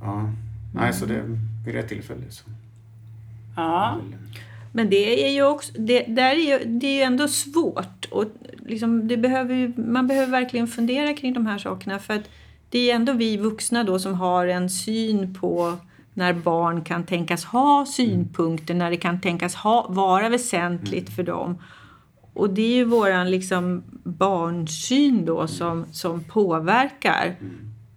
Ja, 0.00 0.30
nej, 0.74 0.92
så 0.92 1.06
det 1.06 1.22
vid 1.66 1.74
rätt 1.74 1.88
tillfälle 1.88 2.30
så. 2.30 2.44
Ja. 3.56 4.00
Men 4.72 4.90
det 4.90 5.26
är 5.26 5.30
ju 5.30 5.42
också, 5.42 5.72
det, 5.78 6.02
där 6.02 6.30
är 6.30 6.58
ju, 6.60 6.64
det 6.64 6.86
är 6.86 6.94
ju 6.94 7.02
ändå 7.02 7.28
svårt. 7.28 8.04
Och 8.10 8.24
liksom, 8.66 9.08
det 9.08 9.16
behöver 9.16 9.72
man 9.80 10.06
behöver 10.06 10.30
verkligen 10.30 10.66
fundera 10.66 11.14
kring 11.14 11.34
de 11.34 11.46
här 11.46 11.58
sakerna. 11.58 11.98
För 11.98 12.14
att 12.14 12.30
det 12.70 12.90
är 12.90 12.94
ändå 12.94 13.12
vi 13.12 13.36
vuxna 13.36 13.84
då 13.84 13.98
som 13.98 14.14
har 14.14 14.46
en 14.46 14.70
syn 14.70 15.34
på 15.34 15.76
när 16.14 16.32
barn 16.32 16.84
kan 16.84 17.04
tänkas 17.04 17.44
ha 17.44 17.86
synpunkter, 17.86 18.74
när 18.74 18.90
det 18.90 18.96
kan 18.96 19.20
tänkas 19.20 19.54
ha, 19.54 19.86
vara 19.88 20.28
väsentligt 20.28 21.10
för 21.10 21.22
dem. 21.22 21.58
Och 22.32 22.50
det 22.50 22.62
är 22.62 22.74
ju 22.74 22.84
våran 22.84 23.30
liksom 23.30 23.82
barnsyn 24.04 25.24
då 25.24 25.46
som, 25.46 25.86
som 25.92 26.24
påverkar. 26.24 27.36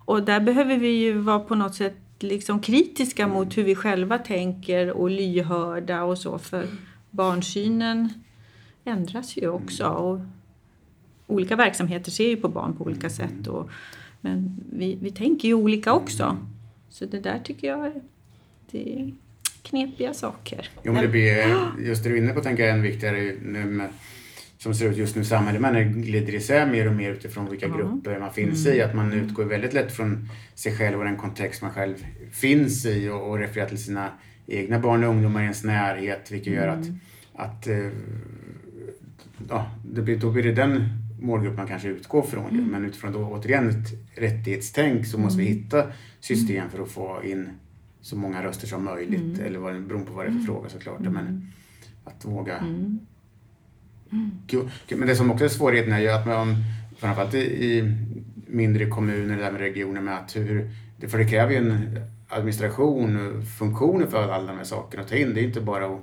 Och 0.10 0.24
där 0.24 0.40
behöver 0.40 0.78
vi 0.78 0.88
ju 0.88 1.14
vara 1.14 1.40
på 1.40 1.56
något 1.56 1.76
sätt 1.76 1.98
liksom 2.20 2.60
kritiska 2.60 3.28
mot 3.28 3.58
hur 3.58 3.64
vi 3.64 3.76
själva 3.76 4.18
tänker 4.18 4.92
och 4.92 5.10
lyhörda 5.10 6.04
och 6.04 6.18
så. 6.18 6.40
För 6.40 6.68
barnsynen 7.10 8.10
ändras 8.86 9.38
ju 9.38 9.50
också. 9.50 9.86
Och 9.86 10.20
olika 11.28 11.56
verksamheter 11.56 12.12
ser 12.12 12.28
ju 12.28 12.38
på 12.38 12.48
barn 12.48 12.76
på 12.76 12.84
olika 12.84 13.10
sätt. 13.10 13.48
Och, 13.48 13.70
men 14.22 14.64
vi, 14.72 14.98
vi 15.02 15.12
tänker 15.12 15.48
ju 15.48 15.54
olika 15.54 15.94
också. 15.94 16.38
Så 16.90 17.06
det 17.06 17.20
där 17.20 17.40
tycker 17.44 17.68
jag 17.68 17.86
är, 17.86 18.02
det 18.72 18.94
är 18.94 19.14
knepiga 19.62 20.14
saker. 20.14 20.70
Jo, 20.84 20.94
men 20.94 21.02
det 21.02 21.10
blir, 21.10 21.58
just 21.80 22.04
det 22.04 22.10
du 22.10 22.18
är 22.18 22.22
inne 22.22 22.34
på 22.34 22.42
tänker 22.42 22.64
jag 22.64 22.70
är 22.70 22.76
än 22.76 22.82
viktigare 22.82 23.36
nu 23.42 23.66
med, 23.66 23.90
som 24.60 24.74
ser 24.74 24.90
ut 24.90 24.98
just 24.98 25.16
nu 25.16 25.22
i 25.22 25.26
samhället. 25.26 25.62
Man 25.62 26.02
glider 26.02 26.36
isär 26.36 26.66
mer 26.66 26.88
och 26.88 26.94
mer 26.94 27.12
utifrån 27.12 27.50
vilka 27.50 27.68
grupper 27.68 28.20
man 28.20 28.34
finns 28.34 28.68
i. 28.68 28.82
Att 28.82 28.96
man 28.96 29.14
utgår 29.14 29.44
väldigt 29.44 29.74
lätt 29.74 29.92
från 29.92 30.30
sig 30.56 30.76
själv 30.76 31.00
och 31.00 31.06
den 31.06 31.18
kontext 31.18 31.62
man 31.62 31.72
själv 31.72 32.06
finns 32.32 32.86
i 32.86 33.10
och, 33.10 33.30
och 33.30 33.38
refererar 33.38 33.68
till 33.68 33.84
sina 33.84 34.10
egna 34.48 34.80
barn 34.80 35.04
och 35.04 35.10
ungdomar 35.10 35.40
i 35.40 35.44
ens 35.44 35.64
närhet. 35.64 36.32
Vilket 36.32 36.54
gör 36.54 36.68
att, 36.68 36.86
att 37.34 37.68
eh, 37.68 37.90
ja, 39.50 39.72
det 39.86 40.02
blir, 40.02 40.18
då 40.18 40.32
blir 40.32 40.44
det 40.44 40.54
den 40.54 40.84
målgrupp 41.22 41.58
man 41.58 41.68
kanske 41.68 41.88
utgår 41.88 42.22
från. 42.22 42.56
ju. 42.56 42.62
Men 42.62 42.86
utifrån 42.86 43.12
då 43.12 43.20
återigen 43.20 43.70
ett 43.70 43.94
rättighetstänk 44.16 45.06
så 45.08 45.18
måste 45.18 45.40
vi 45.40 45.46
hitta 45.46 45.88
system 46.20 46.70
för 46.70 46.84
att 46.84 46.92
få 46.92 47.22
in 47.24 47.50
så 48.02 48.16
många 48.16 48.44
röster 48.44 48.68
som 48.68 48.84
möjligt. 48.84 49.40
Eller 49.40 49.60
vad, 49.60 49.84
beroende 49.84 50.08
på 50.08 50.14
vad 50.14 50.26
det 50.26 50.30
är 50.30 50.34
för 50.34 50.40
fråga 50.46 50.70
såklart. 50.70 51.00
Men 51.00 51.52
att 52.04 52.26
våga. 52.26 52.64
Men 54.90 55.08
det 55.08 55.16
som 55.16 55.32
också 55.32 55.46
är 55.46 55.50
svårigheten 55.50 55.94
är 55.94 56.00
ju 56.00 56.10
att 56.10 56.28
man, 56.28 56.56
framförallt 56.98 57.34
i, 57.34 57.96
mindre 58.48 58.86
kommuner 58.86 59.34
eller 59.34 59.48
även 59.48 59.60
regioner 59.60 60.02
med 60.02 60.18
att 60.18 60.36
hur, 60.36 60.70
för 61.08 61.18
det 61.18 61.26
kräver 61.26 61.52
ju 61.52 61.58
en 61.58 62.00
administration 62.30 63.28
och 63.28 63.44
funktioner 63.48 64.06
för 64.06 64.30
alla 64.30 64.48
de 64.48 64.58
här 64.58 64.64
sakerna 64.64 65.04
att 65.04 65.10
ta 65.10 65.16
in. 65.16 65.34
Det 65.34 65.42
är 65.42 65.44
inte 65.44 65.62
bara 65.62 65.86
att 65.86 66.02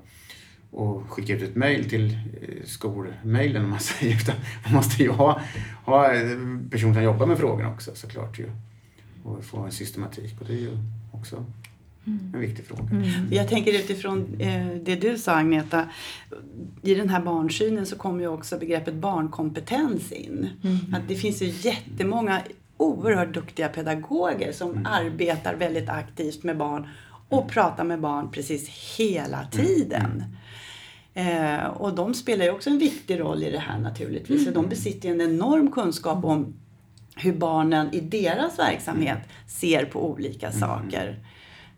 och 0.71 1.11
skicka 1.11 1.35
ut 1.35 1.43
ett 1.43 1.57
mejl 1.57 1.91
till 1.91 2.13
eh, 2.13 2.65
skolmejlen 2.65 3.65
om 3.65 3.71
man 3.71 3.81
säger. 3.81 4.17
Utan 4.17 4.35
man 4.65 4.75
måste 4.75 5.03
ju 5.03 5.11
ha, 5.11 5.41
ha 5.85 6.09
personer 6.71 6.95
som 6.95 7.03
jobbar 7.03 7.27
med 7.27 7.39
frågorna 7.39 7.71
också 7.71 7.91
såklart 7.95 8.39
ju. 8.39 8.51
Och 9.23 9.45
få 9.45 9.59
en 9.59 9.73
systematik 9.73 10.41
och 10.41 10.47
det 10.47 10.53
är 10.53 10.61
ju 10.61 10.79
också 11.13 11.45
en 12.07 12.41
viktig 12.41 12.65
fråga. 12.65 12.83
Jag 13.31 13.49
tänker 13.49 13.73
utifrån 13.73 14.41
eh, 14.41 14.67
det 14.83 14.97
du 14.97 15.19
sa 15.19 15.33
Agneta. 15.33 15.89
I 16.83 16.95
den 16.95 17.09
här 17.09 17.21
barnsynen 17.23 17.87
så 17.87 17.97
kommer 17.97 18.21
ju 18.21 18.29
också 18.29 18.59
begreppet 18.59 18.95
barnkompetens 18.95 20.13
in. 20.13 20.49
Att 20.93 21.09
det 21.09 21.15
finns 21.15 21.43
ju 21.43 21.47
jättemånga 21.47 22.41
oerhört 22.77 23.35
duktiga 23.35 23.69
pedagoger 23.69 24.53
som 24.53 24.87
arbetar 24.87 25.55
väldigt 25.55 25.89
aktivt 25.89 26.43
med 26.43 26.57
barn 26.57 26.89
och 27.29 27.49
pratar 27.49 27.85
med 27.85 28.01
barn 28.01 28.31
precis 28.31 28.97
hela 28.99 29.47
tiden. 29.47 30.25
Eh, 31.15 31.67
och 31.67 31.95
de 31.95 32.15
spelar 32.15 32.45
ju 32.45 32.51
också 32.51 32.71
en 32.71 32.79
viktig 32.79 33.21
roll 33.21 33.43
i 33.43 33.51
det 33.51 33.59
här 33.59 33.79
naturligtvis. 33.79 34.45
För 34.45 34.53
de 34.53 34.69
besitter 34.69 35.09
ju 35.09 35.15
en 35.15 35.21
enorm 35.21 35.71
kunskap 35.71 36.25
om 36.25 36.55
hur 37.17 37.33
barnen 37.33 37.95
i 37.95 38.01
deras 38.01 38.59
verksamhet 38.59 39.19
ser 39.47 39.85
på 39.85 40.11
olika 40.11 40.53
saker. 40.53 41.19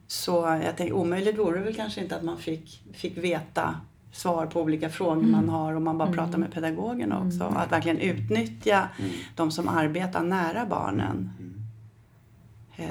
Så 0.09 0.61
jag 0.65 0.77
tänker, 0.77 0.93
omöjligt 0.93 1.39
vore 1.39 1.59
det 1.59 1.65
väl 1.65 1.75
kanske 1.75 2.01
inte 2.01 2.17
att 2.17 2.23
man 2.23 2.39
fick, 2.39 2.83
fick 2.93 3.17
veta 3.17 3.81
svar 4.13 4.47
på 4.47 4.63
olika 4.63 4.89
frågor 4.89 5.23
man 5.23 5.49
har 5.49 5.75
om 5.75 5.85
man 5.85 5.99
bara 5.99 6.13
pratar 6.13 6.39
med 6.39 6.53
pedagogerna 6.53 7.25
också. 7.27 7.45
Att 7.45 7.73
verkligen 7.73 7.99
utnyttja 7.99 8.89
de 9.37 9.51
som 9.51 9.69
arbetar 9.69 10.23
nära 10.23 10.67
barnen. 10.67 11.31
Eh, 12.77 12.89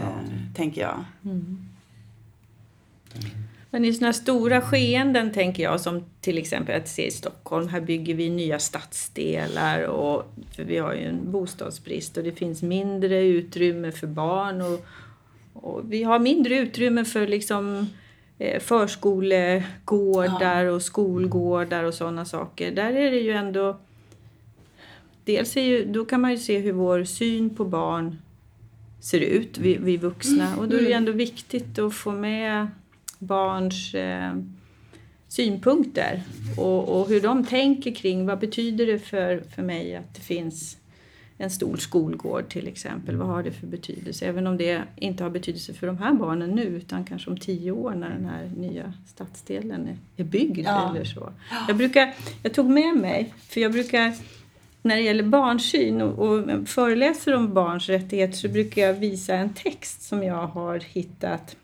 Tänker 0.55 0.81
jag. 0.81 1.03
Men 3.69 3.85
i 3.85 3.93
sådana 3.93 4.13
stora 4.13 4.61
skeenden 4.61 5.31
tänker 5.31 5.63
jag 5.63 5.81
som 5.81 6.03
till 6.21 6.37
exempel 6.37 6.81
att 6.81 6.87
se 6.87 7.07
i 7.07 7.11
Stockholm. 7.11 7.67
Här 7.67 7.81
bygger 7.81 8.15
vi 8.15 8.29
nya 8.29 8.59
stadsdelar 8.59 9.83
och 9.83 10.33
för 10.55 10.63
vi 10.63 10.77
har 10.77 10.93
ju 10.93 11.05
en 11.05 11.31
bostadsbrist 11.31 12.17
och 12.17 12.23
det 12.23 12.31
finns 12.31 12.61
mindre 12.61 13.23
utrymme 13.23 13.91
för 13.91 14.07
barn 14.07 14.61
och, 14.61 14.85
och 15.61 15.93
vi 15.93 16.03
har 16.03 16.19
mindre 16.19 16.57
utrymme 16.57 17.05
för 17.05 17.27
liksom 17.27 17.87
eh, 18.39 18.59
förskolegårdar 18.59 20.65
och 20.65 20.81
skolgårdar 20.81 21.83
och 21.83 21.93
sådana 21.93 22.25
saker. 22.25 22.71
Där 22.71 22.93
är 22.93 23.11
det 23.11 23.19
ju 23.19 23.31
ändå 23.31 23.77
Dels 25.27 25.57
är 25.57 25.61
ju, 25.61 25.85
då 25.85 26.05
kan 26.05 26.21
man 26.21 26.31
ju 26.31 26.37
se 26.37 26.57
hur 26.57 26.71
vår 26.71 27.03
syn 27.03 27.49
på 27.49 27.65
barn 27.65 28.21
ser 28.99 29.19
ut, 29.19 29.57
vi, 29.57 29.77
vi 29.77 29.97
vuxna. 29.97 30.57
Och 30.57 30.69
då 30.69 30.77
är 30.77 30.81
det 30.81 30.87
ju 30.87 30.93
ändå 30.93 31.11
viktigt 31.11 31.79
att 31.79 31.93
få 31.93 32.11
med 32.11 32.67
barns 33.19 33.93
eh, 33.93 34.35
synpunkter 35.27 36.21
och, 36.57 36.99
och 36.99 37.07
hur 37.07 37.21
de 37.21 37.45
tänker 37.45 37.95
kring 37.95 38.25
vad 38.25 38.39
betyder 38.39 38.85
det 38.85 38.99
för, 38.99 39.43
för 39.55 39.61
mig 39.61 39.95
att 39.95 40.15
det 40.15 40.21
finns 40.21 40.76
en 41.37 41.49
stor 41.49 41.77
skolgård 41.77 42.49
till 42.49 42.67
exempel. 42.67 43.15
Vad 43.15 43.27
har 43.27 43.43
det 43.43 43.51
för 43.51 43.67
betydelse? 43.67 44.25
Även 44.25 44.47
om 44.47 44.57
det 44.57 44.83
inte 44.95 45.23
har 45.23 45.29
betydelse 45.29 45.73
för 45.73 45.87
de 45.87 45.97
här 45.97 46.13
barnen 46.13 46.49
nu 46.49 46.63
utan 46.63 47.03
kanske 47.05 47.29
om 47.29 47.37
tio 47.37 47.71
år 47.71 47.91
när 47.95 48.09
den 48.09 48.25
här 48.25 48.51
nya 48.57 48.93
stadsdelen 49.07 49.87
är, 49.87 49.97
är 50.17 50.23
byggd 50.23 50.59
Ja. 50.65 50.89
eller 50.95 51.05
så. 51.05 51.29
Jag, 51.67 51.77
brukar, 51.77 52.13
jag 52.43 52.53
tog 52.53 52.69
med 52.69 52.95
mig, 52.97 53.33
för 53.49 53.61
jag 53.61 53.71
brukar 53.71 54.13
när 54.81 54.95
det 54.95 55.01
gäller 55.01 55.23
barnsyn 55.23 56.01
och, 56.01 56.19
och 56.29 56.67
föreläser 56.67 57.35
om 57.35 57.53
barns 57.53 57.89
rättigheter 57.89 58.37
så 58.37 58.47
brukar 58.47 58.81
jag 58.81 58.93
visa 58.93 59.35
en 59.35 59.53
text 59.53 60.01
som 60.01 60.23
jag 60.23 60.47
har 60.47 60.79
hittat 60.79 61.55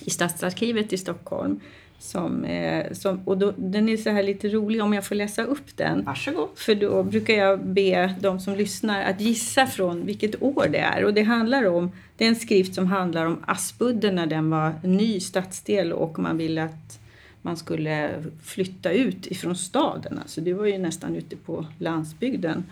i 0.00 0.10
Stadsarkivet 0.10 0.92
i 0.92 0.98
Stockholm. 0.98 1.60
Som, 2.00 2.44
eh, 2.44 2.92
som, 2.92 3.20
och 3.24 3.38
då, 3.38 3.52
den 3.56 3.88
är 3.88 3.96
så 3.96 4.10
här 4.10 4.22
lite 4.22 4.48
rolig 4.48 4.82
om 4.82 4.92
jag 4.92 5.06
får 5.06 5.14
läsa 5.14 5.44
upp 5.44 5.76
den. 5.76 6.04
Varsågod. 6.04 6.48
För 6.54 6.74
då 6.74 7.02
brukar 7.02 7.34
jag 7.34 7.66
be 7.66 8.14
de 8.20 8.40
som 8.40 8.54
lyssnar 8.54 9.02
att 9.02 9.20
gissa 9.20 9.66
från 9.66 10.06
vilket 10.06 10.42
år 10.42 10.68
det 10.72 10.78
är. 10.78 11.04
Och 11.04 11.14
det 11.14 11.22
handlar 11.22 11.64
om, 11.66 11.92
det 12.16 12.24
är 12.24 12.28
en 12.28 12.36
skrift 12.36 12.74
som 12.74 12.86
handlar 12.86 13.26
om 13.26 13.44
Aspudden 13.46 14.14
när 14.14 14.26
den 14.26 14.50
var 14.50 14.72
ny 14.82 15.20
stadsdel 15.20 15.92
och 15.92 16.18
man 16.18 16.36
ville 16.36 16.64
att 16.64 16.98
man 17.42 17.56
skulle 17.56 18.10
flytta 18.42 18.92
ut 18.92 19.26
ifrån 19.26 19.56
staden. 19.56 20.18
Alltså 20.18 20.40
det 20.40 20.54
var 20.54 20.66
ju 20.66 20.78
nästan 20.78 21.16
ute 21.16 21.36
på 21.36 21.66
landsbygden. 21.78 22.64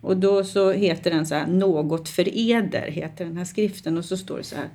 Och 0.00 0.16
då 0.16 0.44
så 0.44 0.72
heter 0.72 1.10
den 1.10 1.26
så 1.26 1.34
här, 1.34 1.46
Något 1.46 2.08
för 2.08 2.38
eder, 2.38 2.90
heter 2.90 3.24
den 3.24 3.36
här 3.36 3.44
skriften. 3.44 3.98
Och 3.98 4.04
så 4.04 4.16
står 4.16 4.36
det 4.36 4.44
så 4.44 4.56
här, 4.56 4.68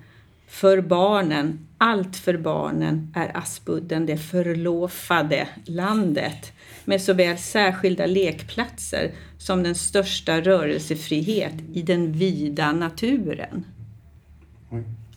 för 0.49 0.81
barnen, 0.81 1.67
allt 1.77 2.15
för 2.15 2.37
barnen 2.37 3.13
är 3.15 3.37
Aspudden 3.37 4.05
det 4.05 4.17
förlovade 4.17 5.47
landet 5.65 6.53
med 6.85 7.01
såväl 7.01 7.37
särskilda 7.37 8.05
lekplatser 8.05 9.11
som 9.37 9.63
den 9.63 9.75
största 9.75 10.41
rörelsefrihet 10.41 11.53
i 11.73 11.81
den 11.81 12.11
vida 12.11 12.71
naturen. 12.71 13.65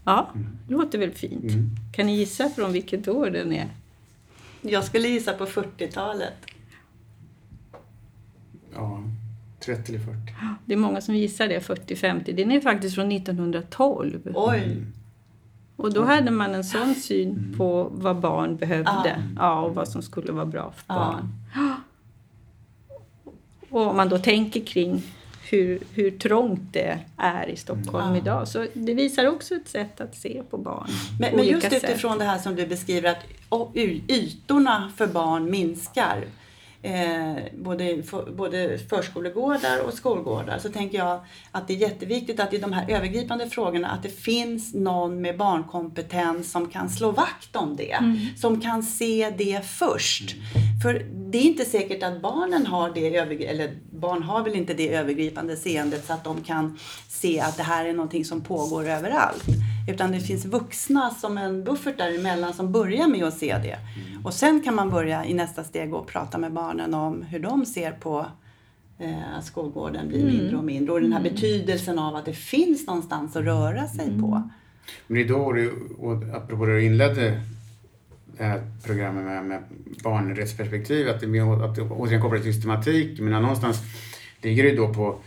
Ja, 0.04 0.32
låter 0.68 0.98
väl 0.98 1.12
fint. 1.12 1.44
Mm. 1.44 1.70
Kan 1.94 2.06
ni 2.06 2.16
gissa 2.16 2.48
från 2.48 2.72
vilket 2.72 3.08
år 3.08 3.30
den 3.30 3.52
är? 3.52 3.68
Jag 4.60 4.84
skulle 4.84 5.08
gissa 5.08 5.32
på 5.32 5.46
40-talet. 5.46 6.34
Ja, 8.74 9.02
30 9.60 9.94
eller 9.94 10.04
40. 10.04 10.18
Det 10.66 10.74
är 10.74 10.78
många 10.78 11.00
som 11.00 11.14
gissar 11.14 11.48
det, 11.48 11.58
40-50. 11.58 12.36
Den 12.36 12.50
är 12.50 12.60
faktiskt 12.60 12.94
från 12.94 13.12
1912. 13.12 14.32
Oj! 14.34 14.86
Och 15.82 15.92
då 15.92 16.04
hade 16.04 16.30
man 16.30 16.54
en 16.54 16.64
sån 16.64 16.94
syn 16.94 17.54
på 17.58 17.88
vad 17.92 18.16
barn 18.16 18.56
behövde. 18.56 19.22
Ja, 19.38 19.60
och 19.60 19.74
vad 19.74 19.88
som 19.88 20.02
skulle 20.02 20.32
vara 20.32 20.46
bra 20.46 20.72
för 20.76 20.84
Ja. 20.94 20.94
barn. 20.94 21.28
Och 23.70 23.86
om 23.86 23.96
man 23.96 24.08
då 24.08 24.18
tänker 24.18 24.64
kring 24.64 25.02
hur, 25.50 25.78
hur 25.94 26.10
trångt 26.10 26.60
det 26.72 26.98
är 27.16 27.46
i 27.48 27.56
Stockholm 27.56 28.10
Ja. 28.10 28.16
idag. 28.16 28.48
Så 28.48 28.66
det 28.74 28.94
visar 28.94 29.26
också 29.26 29.54
ett 29.54 29.68
sätt 29.68 30.00
att 30.00 30.16
se 30.16 30.42
på 30.50 30.58
barn. 30.58 30.88
Men, 31.20 31.30
på 31.30 31.36
men 31.36 31.46
just 31.46 31.70
sätt. 31.70 31.84
utifrån 31.84 32.18
det 32.18 32.24
här 32.24 32.38
som 32.38 32.54
du 32.54 32.66
beskriver 32.66 33.10
att 33.10 33.76
ytorna 34.08 34.92
för 34.96 35.06
barn 35.06 35.50
minskar. 35.50 36.24
Eh, 36.84 37.36
både, 37.52 38.02
för, 38.02 38.32
både 38.32 38.78
förskolegårdar 38.78 39.78
och 39.86 39.94
skolgårdar 39.94 40.58
så 40.58 40.68
tänker 40.68 40.98
jag 40.98 41.20
att 41.50 41.68
det 41.68 41.74
är 41.74 41.78
jätteviktigt 41.78 42.40
att 42.40 42.52
i 42.54 42.58
de 42.58 42.72
här 42.72 42.90
övergripande 42.90 43.50
frågorna 43.50 43.88
att 43.88 44.02
det 44.02 44.08
finns 44.08 44.74
någon 44.74 45.20
med 45.20 45.36
barnkompetens 45.36 46.50
som 46.50 46.68
kan 46.68 46.90
slå 46.90 47.10
vakt 47.10 47.56
om 47.56 47.76
det. 47.76 47.96
Som 48.36 48.60
kan 48.60 48.82
se 48.82 49.34
det 49.38 49.66
först. 49.66 50.36
För 50.82 51.06
det 51.30 51.38
är 51.38 51.42
inte 51.42 51.64
säkert 51.64 52.02
att 52.02 52.22
barnen 52.22 52.66
har 52.66 52.90
det 52.94 53.16
eller 53.46 53.76
barn 53.90 54.22
har 54.22 54.44
väl 54.44 54.54
inte 54.54 54.74
det 54.74 54.94
övergripande 54.94 55.56
seendet 55.56 56.06
så 56.06 56.12
att 56.12 56.24
de 56.24 56.40
kan 56.40 56.78
se 57.08 57.40
att 57.40 57.56
det 57.56 57.62
här 57.62 57.84
är 57.84 57.92
någonting 57.92 58.24
som 58.24 58.40
pågår 58.40 58.88
överallt. 58.88 59.44
Utan 59.88 60.12
det 60.12 60.20
finns 60.20 60.44
vuxna 60.44 61.10
som 61.10 61.38
en 61.38 61.64
buffert 61.64 61.98
däremellan 61.98 62.52
som 62.54 62.72
börjar 62.72 63.08
med 63.08 63.24
att 63.24 63.38
se 63.38 63.58
det. 63.58 63.78
Och 64.24 64.34
sen 64.34 64.60
kan 64.62 64.74
man 64.74 64.90
börja 64.90 65.24
i 65.24 65.34
nästa 65.34 65.64
steg 65.64 65.94
och 65.94 66.06
prata 66.06 66.38
med 66.38 66.52
barnen 66.52 66.94
om 66.94 67.22
hur 67.22 67.38
de 67.38 67.66
ser 67.66 67.92
på 67.92 68.26
eh, 68.98 69.34
att 69.38 69.44
skolgården 69.44 70.08
blir 70.08 70.24
mindre 70.24 70.56
och 70.56 70.64
mindre. 70.64 70.92
Och 70.92 71.00
den 71.00 71.12
här 71.12 71.22
betydelsen 71.22 71.98
av 71.98 72.16
att 72.16 72.24
det 72.24 72.32
finns 72.32 72.86
någonstans 72.86 73.36
att 73.36 73.44
röra 73.44 73.88
sig 73.88 74.06
på. 74.20 74.48
Men 75.06 75.14
det 75.16 75.22
är 75.24 75.28
då, 75.28 75.52
du, 75.52 75.72
och 75.98 76.22
apropå 76.36 76.66
det 76.66 76.72
du 76.74 76.84
inledde 76.84 77.40
det 78.38 78.44
här 78.44 78.62
programmet 78.84 79.24
med, 79.24 79.44
med 79.44 79.62
barnrättsperspektiv, 80.02 81.08
att 81.08 81.20
det, 81.20 81.26
är- 81.26 81.64
att 81.64 81.74
det 81.76 81.82
återigen 81.82 82.22
kopplar 82.22 82.38
till 82.40 82.54
systematik. 82.54 83.20
Men 83.20 83.42
någonstans 83.42 83.78
ligger 84.42 84.62
det 84.64 84.76
då 84.76 84.94
på 84.94 85.18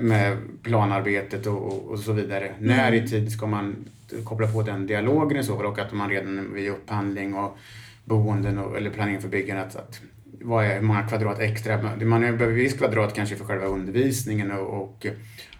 med 0.00 0.36
planarbetet 0.62 1.46
och, 1.46 1.66
och, 1.66 1.90
och 1.90 1.98
så 1.98 2.12
vidare. 2.12 2.54
När 2.58 2.92
i 2.92 3.08
tid 3.08 3.32
ska 3.32 3.46
man 3.46 3.76
koppla 4.24 4.52
på 4.52 4.62
den 4.62 4.86
dialogen 4.86 5.38
i 5.38 5.44
så 5.44 5.56
fall 5.56 5.66
och 5.66 5.78
att 5.78 5.92
man 5.92 6.10
redan 6.10 6.54
vid 6.54 6.70
upphandling 6.70 7.34
och 7.34 7.58
boenden 8.04 8.58
och, 8.58 8.76
eller 8.76 8.90
planering 8.90 9.20
för 9.20 9.28
byggandet 9.28 9.66
att, 9.66 9.76
att 9.76 10.00
vad 10.42 10.64
är 10.64 10.74
hur 10.74 10.80
många 10.80 11.02
kvadrat 11.02 11.38
extra? 11.38 11.82
Man 11.82 12.20
behöver 12.20 12.46
viss 12.46 12.74
kvadrat 12.74 13.14
kanske 13.14 13.36
för 13.36 13.44
själva 13.44 13.66
undervisningen 13.66 14.50
och, 14.50 14.82
och 14.82 15.06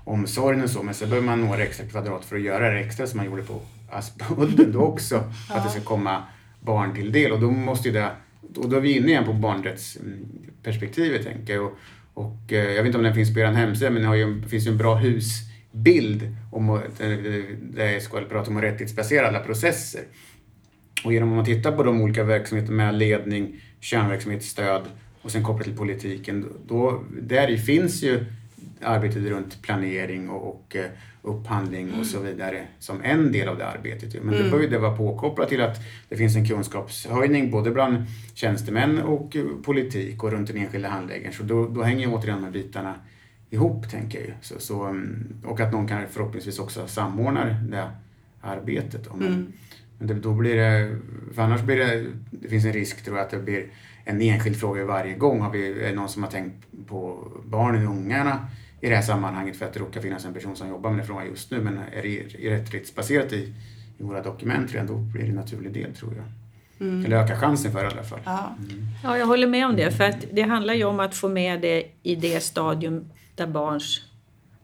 omsorgen 0.04 0.62
och 0.62 0.70
så, 0.70 0.83
men 0.83 0.94
så 0.94 1.06
behöver 1.06 1.26
man 1.26 1.40
några 1.40 1.62
extra 1.62 1.87
kvadrat 1.87 2.24
för 2.24 2.37
att 2.37 2.42
göra 2.42 2.70
det 2.70 2.80
extra 2.80 3.06
som 3.06 3.16
man 3.16 3.26
gjorde 3.26 3.42
på 3.42 3.61
Aspudden 3.90 4.72
då 4.72 4.80
också, 4.80 5.24
för 5.48 5.54
att 5.54 5.64
det 5.64 5.70
ska 5.70 5.80
komma 5.80 6.22
barn 6.61 6.94
till 6.94 7.12
del. 7.12 7.33
Och 7.33 7.40
då 7.40 7.50
måste 7.50 7.88
ju 7.88 7.94
det, 7.94 8.11
och 8.56 8.68
då 8.68 8.76
är 8.76 8.80
vi 8.80 8.96
inne 8.96 9.09
igen 9.09 9.24
på 9.24 9.33
barnrättsperspektivet 9.33 11.24
tänker 11.24 11.54
jag. 11.54 11.64
Och, 11.64 11.78
och 12.20 12.52
eh, 12.52 12.70
jag 12.70 12.83
vet 12.83 12.87
inte 12.87 12.98
om 12.98 13.04
den 13.04 13.14
finns 13.14 13.35
på 13.35 13.40
er 13.40 13.44
hemsida, 13.44 13.90
men 13.90 14.11
det 14.11 14.18
ju, 14.18 14.42
finns 14.42 14.66
ju 14.66 14.70
en 14.70 14.78
bra 14.78 14.94
husbild 14.94 16.37
om, 16.52 16.68
eh, 16.68 17.09
där 17.61 18.00
SKL 18.00 18.24
pratar 18.24 18.52
om 18.52 18.62
rättighetsbasera 18.62 19.28
alla 19.28 19.40
processer. 19.40 20.00
Och 21.04 21.12
genom 21.12 21.28
att 21.28 21.37
man 21.37 21.44
tittar 21.44 21.72
på 21.72 21.83
de 21.83 22.00
olika 22.00 22.24
verksamheterna 22.24 22.76
med 22.76 22.94
ledning, 22.94 23.61
kärnverksamhetsstöd 23.80 24.83
och 25.22 25.30
sen 25.30 25.44
kopplat 25.44 25.64
till 25.64 25.76
politiken, 25.76 26.46
då, 26.66 27.04
där 27.22 27.56
finns 27.56 28.02
ju 28.02 28.24
arbetet 28.83 29.22
runt 29.22 29.62
planering 29.62 30.30
och, 30.30 30.48
och 30.48 30.76
eh, 30.76 30.85
upphandling 31.22 31.94
och 32.00 32.06
så 32.06 32.20
vidare 32.20 32.66
som 32.78 33.02
en 33.02 33.33
del 33.33 33.48
av 33.48 33.59
det 33.59 33.66
arbetet. 33.66 34.22
Men 34.22 34.35
det 34.35 34.50
bör 34.50 34.61
ju 34.61 34.68
det 34.68 34.78
vara 34.78 34.96
påkopplat 34.96 35.48
till 35.48 35.61
att 35.61 35.76
det 36.09 36.16
finns 36.16 36.37
en 36.37 36.46
kunskapshöjning 36.46 37.50
både 37.50 37.70
bland 37.70 38.04
tjänstemän 38.35 38.98
och 38.98 39.37
politik 39.64 40.24
och 40.24 40.33
runt 40.33 40.48
den 40.48 40.56
enskilda 40.56 40.88
handläggaren. 40.88 41.33
Så 41.33 41.42
då, 41.42 41.68
då 41.68 41.83
hänger 41.83 42.14
återigen 42.14 42.38
de 42.38 42.45
här 42.45 42.53
bitarna 42.53 42.95
ihop, 43.51 43.90
tänker 43.90 44.20
jag. 44.20 44.34
Så, 44.40 44.55
så, 44.59 44.84
mm, 44.84 45.26
och 45.45 45.61
att 45.61 45.72
någon 45.72 45.88
kan 45.88 46.09
förhoppningsvis 46.09 46.59
också 46.59 46.86
samordna 46.86 47.45
det 47.45 47.90
arbetet. 48.40 49.05
då. 49.05 49.16
Men, 49.16 49.53
men 49.99 50.07
det, 50.09 50.14
då 50.14 50.34
blir 50.34 50.57
det, 50.57 50.97
för 51.34 51.42
annars 51.42 51.62
blir 51.62 51.76
det, 51.76 52.07
det 52.30 52.49
finns 52.49 52.64
en 52.64 52.72
risk 52.72 53.05
tror 53.05 53.16
jag 53.16 53.24
att 53.24 53.30
det 53.30 53.38
blir 53.38 53.66
en 54.05 54.20
enskild 54.20 54.61
fråga 54.61 54.84
varje 54.84 55.14
gång. 55.14 55.40
Har 55.40 55.51
vi, 55.51 55.68
är 55.68 55.88
det 55.88 55.95
någon 55.95 56.09
som 56.09 56.22
har 56.22 56.30
tänkt 56.30 56.66
på 56.86 57.28
barnen 57.45 57.86
och 57.88 57.95
ungarna 57.95 58.47
i 58.81 58.89
det 58.89 58.95
här 58.95 59.03
sammanhanget 59.03 59.57
för 59.57 59.66
att 59.66 59.72
det 59.72 59.81
råkar 59.81 60.01
finnas 60.01 60.24
en 60.24 60.35
person 60.35 60.57
som 60.57 60.68
jobbar 60.68 60.91
med 60.91 60.99
den 60.99 61.07
frågan 61.07 61.26
just 61.26 61.51
nu. 61.51 61.61
Men 61.61 61.78
är 61.78 62.03
det 62.03 62.51
rättighetsbaserat 62.51 63.33
i, 63.33 63.55
i 63.99 64.03
våra 64.03 64.22
dokument 64.22 64.72
redan 64.72 64.87
då 64.87 64.95
blir 64.95 65.22
det 65.22 65.28
en 65.28 65.35
naturlig 65.35 65.72
del 65.72 65.95
tror 65.95 66.14
jag. 66.16 66.24
Eller 67.05 67.16
öka 67.16 67.37
chansen 67.37 67.72
för 67.72 67.85
i 67.85 67.87
alla 67.87 68.03
fall. 68.03 68.20
Ja. 68.24 68.57
Ja, 69.03 69.18
jag 69.18 69.26
håller 69.26 69.47
med 69.47 69.66
om 69.66 69.76
det. 69.76 69.91
För 69.91 70.05
att 70.05 70.24
det 70.33 70.43
handlar 70.43 70.74
ju 70.74 70.85
om 70.85 71.01
att 71.01 71.14
få 71.14 71.28
med 71.28 71.61
det 71.61 71.85
i 72.03 72.14
det 72.14 72.41
stadium 72.43 73.11
där 73.35 73.47
barns 73.47 74.01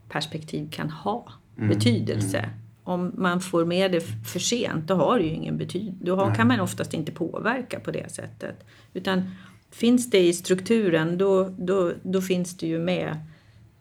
perspektiv 0.09 0.71
kan 0.71 0.91
ha 0.91 1.33
betydelse. 1.57 2.51
Om 2.85 3.12
man 3.17 3.41
får 3.41 3.64
med 3.64 3.93
det 3.93 4.01
för 4.01 4.39
sent, 4.39 4.89
då 4.89 4.95
har 4.95 5.19
det 5.19 5.25
ju 5.25 5.31
ingen 5.31 5.57
betydelse. 5.57 5.99
Då 6.01 6.17
har, 6.17 6.35
kan 6.35 6.49
man 6.49 6.61
oftast 6.61 6.95
inte 6.95 7.12
påverka 7.12 7.81
på 7.81 7.91
det 7.91 8.12
sättet. 8.12 8.64
Utan 8.95 9.31
finns 9.71 10.11
det 10.11 10.21
i 10.21 10.33
strukturen, 10.33 11.19
då, 11.19 11.55
då, 11.59 11.93
då 12.03 12.21
finns 12.21 12.57
det 12.57 12.67
ju 12.67 12.79
med 12.79 13.17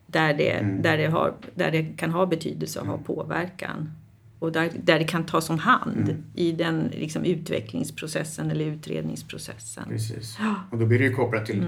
där 0.06 0.34
det, 0.34 0.60
där, 0.82 0.98
det 0.98 1.06
har, 1.06 1.34
där 1.54 1.70
det 1.70 1.82
kan 1.96 2.10
ha 2.10 2.26
betydelse 2.26 2.80
och 2.80 2.86
ha 2.86 2.98
påverkan. 2.98 3.90
Och 4.38 4.52
där, 4.52 4.70
där 4.84 4.98
det 4.98 5.04
kan 5.04 5.26
tas 5.26 5.50
om 5.50 5.58
hand 5.58 6.22
i 6.34 6.52
den 6.52 6.90
liksom, 6.92 7.24
utvecklingsprocessen 7.24 8.50
eller 8.50 8.64
utredningsprocessen. 8.64 9.84
Precis. 9.88 10.38
Och 10.70 10.78
då 10.78 10.86
blir 10.86 10.98
det 10.98 11.04
ju 11.04 11.14
kopplat 11.14 11.46
till, 11.46 11.62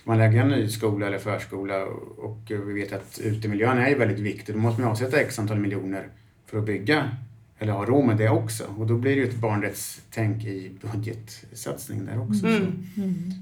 ska 0.00 0.10
man 0.10 0.18
lägga 0.18 0.42
en 0.42 0.48
ny 0.48 0.68
skola 0.68 1.06
eller 1.06 1.18
förskola 1.18 1.84
och, 1.84 2.18
och 2.18 2.38
vi 2.48 2.72
vet 2.72 2.92
att 2.92 3.20
utemiljön 3.22 3.78
är 3.78 3.98
väldigt 3.98 4.18
viktig. 4.18 4.54
Då 4.54 4.58
måste 4.58 4.80
man 4.80 4.90
avsätta 4.90 5.20
x 5.20 5.38
antal 5.38 5.58
miljoner 5.58 6.08
för 6.46 6.58
att 6.58 6.66
bygga 6.66 7.10
eller 7.58 7.72
ha 7.72 7.84
råd 7.84 8.04
med 8.04 8.16
det 8.16 8.28
också. 8.28 8.64
Och 8.78 8.86
då 8.86 8.98
blir 8.98 9.16
det 9.16 9.22
ju 9.22 9.28
ett 9.28 9.40
barnrättstänk 9.40 10.44
i 10.44 10.72
budgetsatsning 10.82 12.06
där 12.06 12.20
också. 12.20 12.40
Så, 12.40 12.66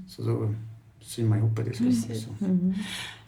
så 0.07 0.21
då 0.21 0.53
syr 1.03 1.23
man 1.23 1.37
ihop 1.37 1.55
det. 1.55 1.75
Så. 1.77 1.83
Precis. 1.83 2.23
Så. 2.23 2.29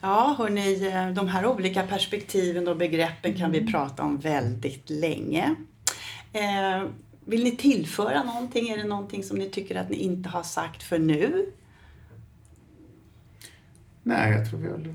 Ja, 0.02 0.36
hörni, 0.38 0.88
eh, 0.88 1.10
de 1.10 1.28
här 1.28 1.46
olika 1.46 1.84
perspektiven 1.84 2.68
och 2.68 2.78
begreppen 2.78 3.34
kan 3.34 3.50
Mm. 3.50 3.66
vi 3.66 3.72
prata 3.72 4.04
om 4.04 4.18
väldigt 4.18 4.90
länge. 4.90 5.56
Eh, 6.34 6.84
vill 7.26 7.44
ni 7.44 7.52
tillföra 7.56 8.24
någonting? 8.24 8.70
Är 8.70 8.78
det 8.78 8.84
någonting 8.84 9.24
som 9.24 9.38
ni 9.38 9.50
tycker 9.50 9.76
att 9.76 9.90
ni 9.90 9.96
inte 9.98 10.30
har 10.30 10.44
sagt 10.44 10.84
för 10.84 11.00
nu? 11.00 11.46
Nej, 14.04 14.32
jag 14.32 14.50
tror 14.50 14.60
vi 14.60 14.68
har 14.68 14.94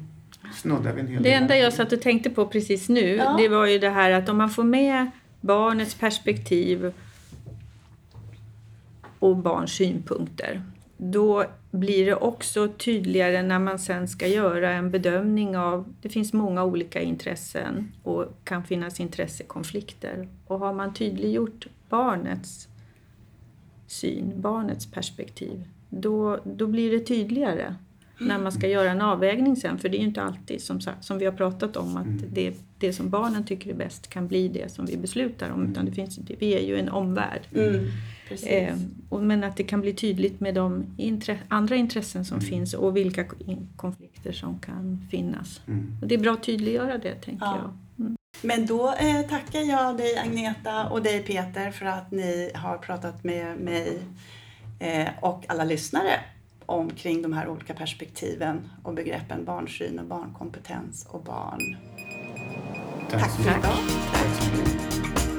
snuddar 0.54 0.92
vid 0.92 1.04
en 1.04 1.10
hel 1.10 1.22
Det 1.22 1.32
enda 1.32 1.56
jag 1.56 1.72
satt 1.72 1.92
och 1.92 2.02
tänkte 2.02 2.30
på 2.30 2.46
precis 2.46 2.88
nu, 2.88 3.00
Ja. 3.16 3.34
det 3.38 3.48
var 3.48 3.66
ju 3.66 3.78
det 3.78 3.90
här 3.90 4.10
att 4.10 4.28
om 4.28 4.36
man 4.38 4.50
får 4.50 4.64
med 4.64 5.10
barnets 5.40 5.94
perspektiv 5.94 6.92
och 9.18 9.36
barns 9.36 9.72
synpunkter, 9.72 10.62
då 11.02 11.44
blir 11.70 12.06
det 12.06 12.14
också 12.14 12.68
tydligare 12.68 13.42
när 13.42 13.58
man 13.58 13.78
sen 13.78 14.08
ska 14.08 14.26
göra 14.26 14.70
en 14.70 14.90
bedömning 14.90 15.56
av, 15.56 15.94
det 16.02 16.08
finns 16.08 16.32
många 16.32 16.64
olika 16.64 17.00
intressen 17.00 17.92
och 18.02 18.26
kan 18.44 18.64
finnas 18.64 19.00
intressekonflikter. 19.00 20.28
Och 20.46 20.58
har 20.58 20.72
man 20.72 20.94
tydliggjort 20.94 21.66
barnets 21.88 22.68
syn, 23.86 24.32
barnets 24.36 24.90
perspektiv, 24.90 25.64
då, 25.88 26.38
då 26.44 26.66
blir 26.66 26.90
det 26.90 27.00
tydligare 27.00 27.74
när 28.18 28.38
man 28.38 28.52
ska 28.52 28.68
göra 28.68 28.90
en 28.90 29.00
avvägning 29.00 29.56
sen. 29.56 29.78
För 29.78 29.88
det 29.88 29.96
är 29.96 30.00
ju 30.00 30.06
inte 30.06 30.22
alltid 30.22 30.62
som, 30.62 30.80
som 31.00 31.18
vi 31.18 31.24
har 31.24 31.32
pratat 31.32 31.76
om 31.76 31.96
att 31.96 32.34
det, 32.34 32.54
det 32.78 32.92
som 32.92 33.10
barnen 33.10 33.44
tycker 33.44 33.70
är 33.70 33.74
bäst 33.74 34.10
kan 34.10 34.28
bli 34.28 34.48
det 34.48 34.72
som 34.72 34.86
vi 34.86 34.96
beslutar 34.96 35.50
om. 35.50 35.70
Utan 35.70 35.84
det 35.84 35.92
finns, 35.92 36.18
vi 36.38 36.54
är 36.54 36.66
ju 36.66 36.78
en 36.78 36.88
omvärld. 36.88 37.42
Mm. 37.54 37.86
Eh, 38.46 38.76
och, 39.08 39.22
men 39.22 39.44
att 39.44 39.56
det 39.56 39.62
kan 39.64 39.80
bli 39.80 39.92
tydligt 39.92 40.40
med 40.40 40.54
de 40.54 40.84
intre, 40.96 41.38
andra 41.48 41.76
intressen 41.76 42.24
som 42.24 42.40
finns 42.40 42.74
och 42.74 42.96
vilka 42.96 43.24
ko- 43.24 43.66
konflikter 43.76 44.32
som 44.32 44.58
kan 44.58 45.06
finnas. 45.10 45.60
Mm. 45.68 45.96
Och 46.02 46.08
det 46.08 46.14
är 46.14 46.18
bra 46.18 46.32
att 46.32 46.42
tydliggöra 46.42 46.98
det, 46.98 47.14
tänker 47.14 47.46
Ja. 47.46 47.58
jag. 47.96 48.16
Men 48.42 48.66
då 48.66 48.94
eh, 48.94 49.20
tackar 49.28 49.60
jag 49.60 49.96
dig 49.96 50.18
Agneta 50.18 50.88
och 50.88 51.02
dig 51.02 51.22
Peter 51.22 51.70
för 51.70 51.86
att 51.86 52.10
ni 52.10 52.50
har 52.54 52.78
pratat 52.78 53.24
med 53.24 53.56
mig 53.58 53.98
eh, 54.78 55.08
och 55.20 55.44
alla 55.48 55.64
lyssnare 55.64 56.20
omkring 56.66 57.22
de 57.22 57.32
här 57.32 57.48
olika 57.48 57.74
perspektiven 57.74 58.60
och 58.82 58.94
begreppen 58.94 59.44
barnsyn 59.44 59.98
och 59.98 60.06
barnkompetens 60.06 61.06
och 61.10 61.22
barn. 61.24 61.76
Tack 63.10 63.30
så 63.30 63.42
för 63.42 63.50
idag. 63.50 63.76
Tack. 64.12 65.29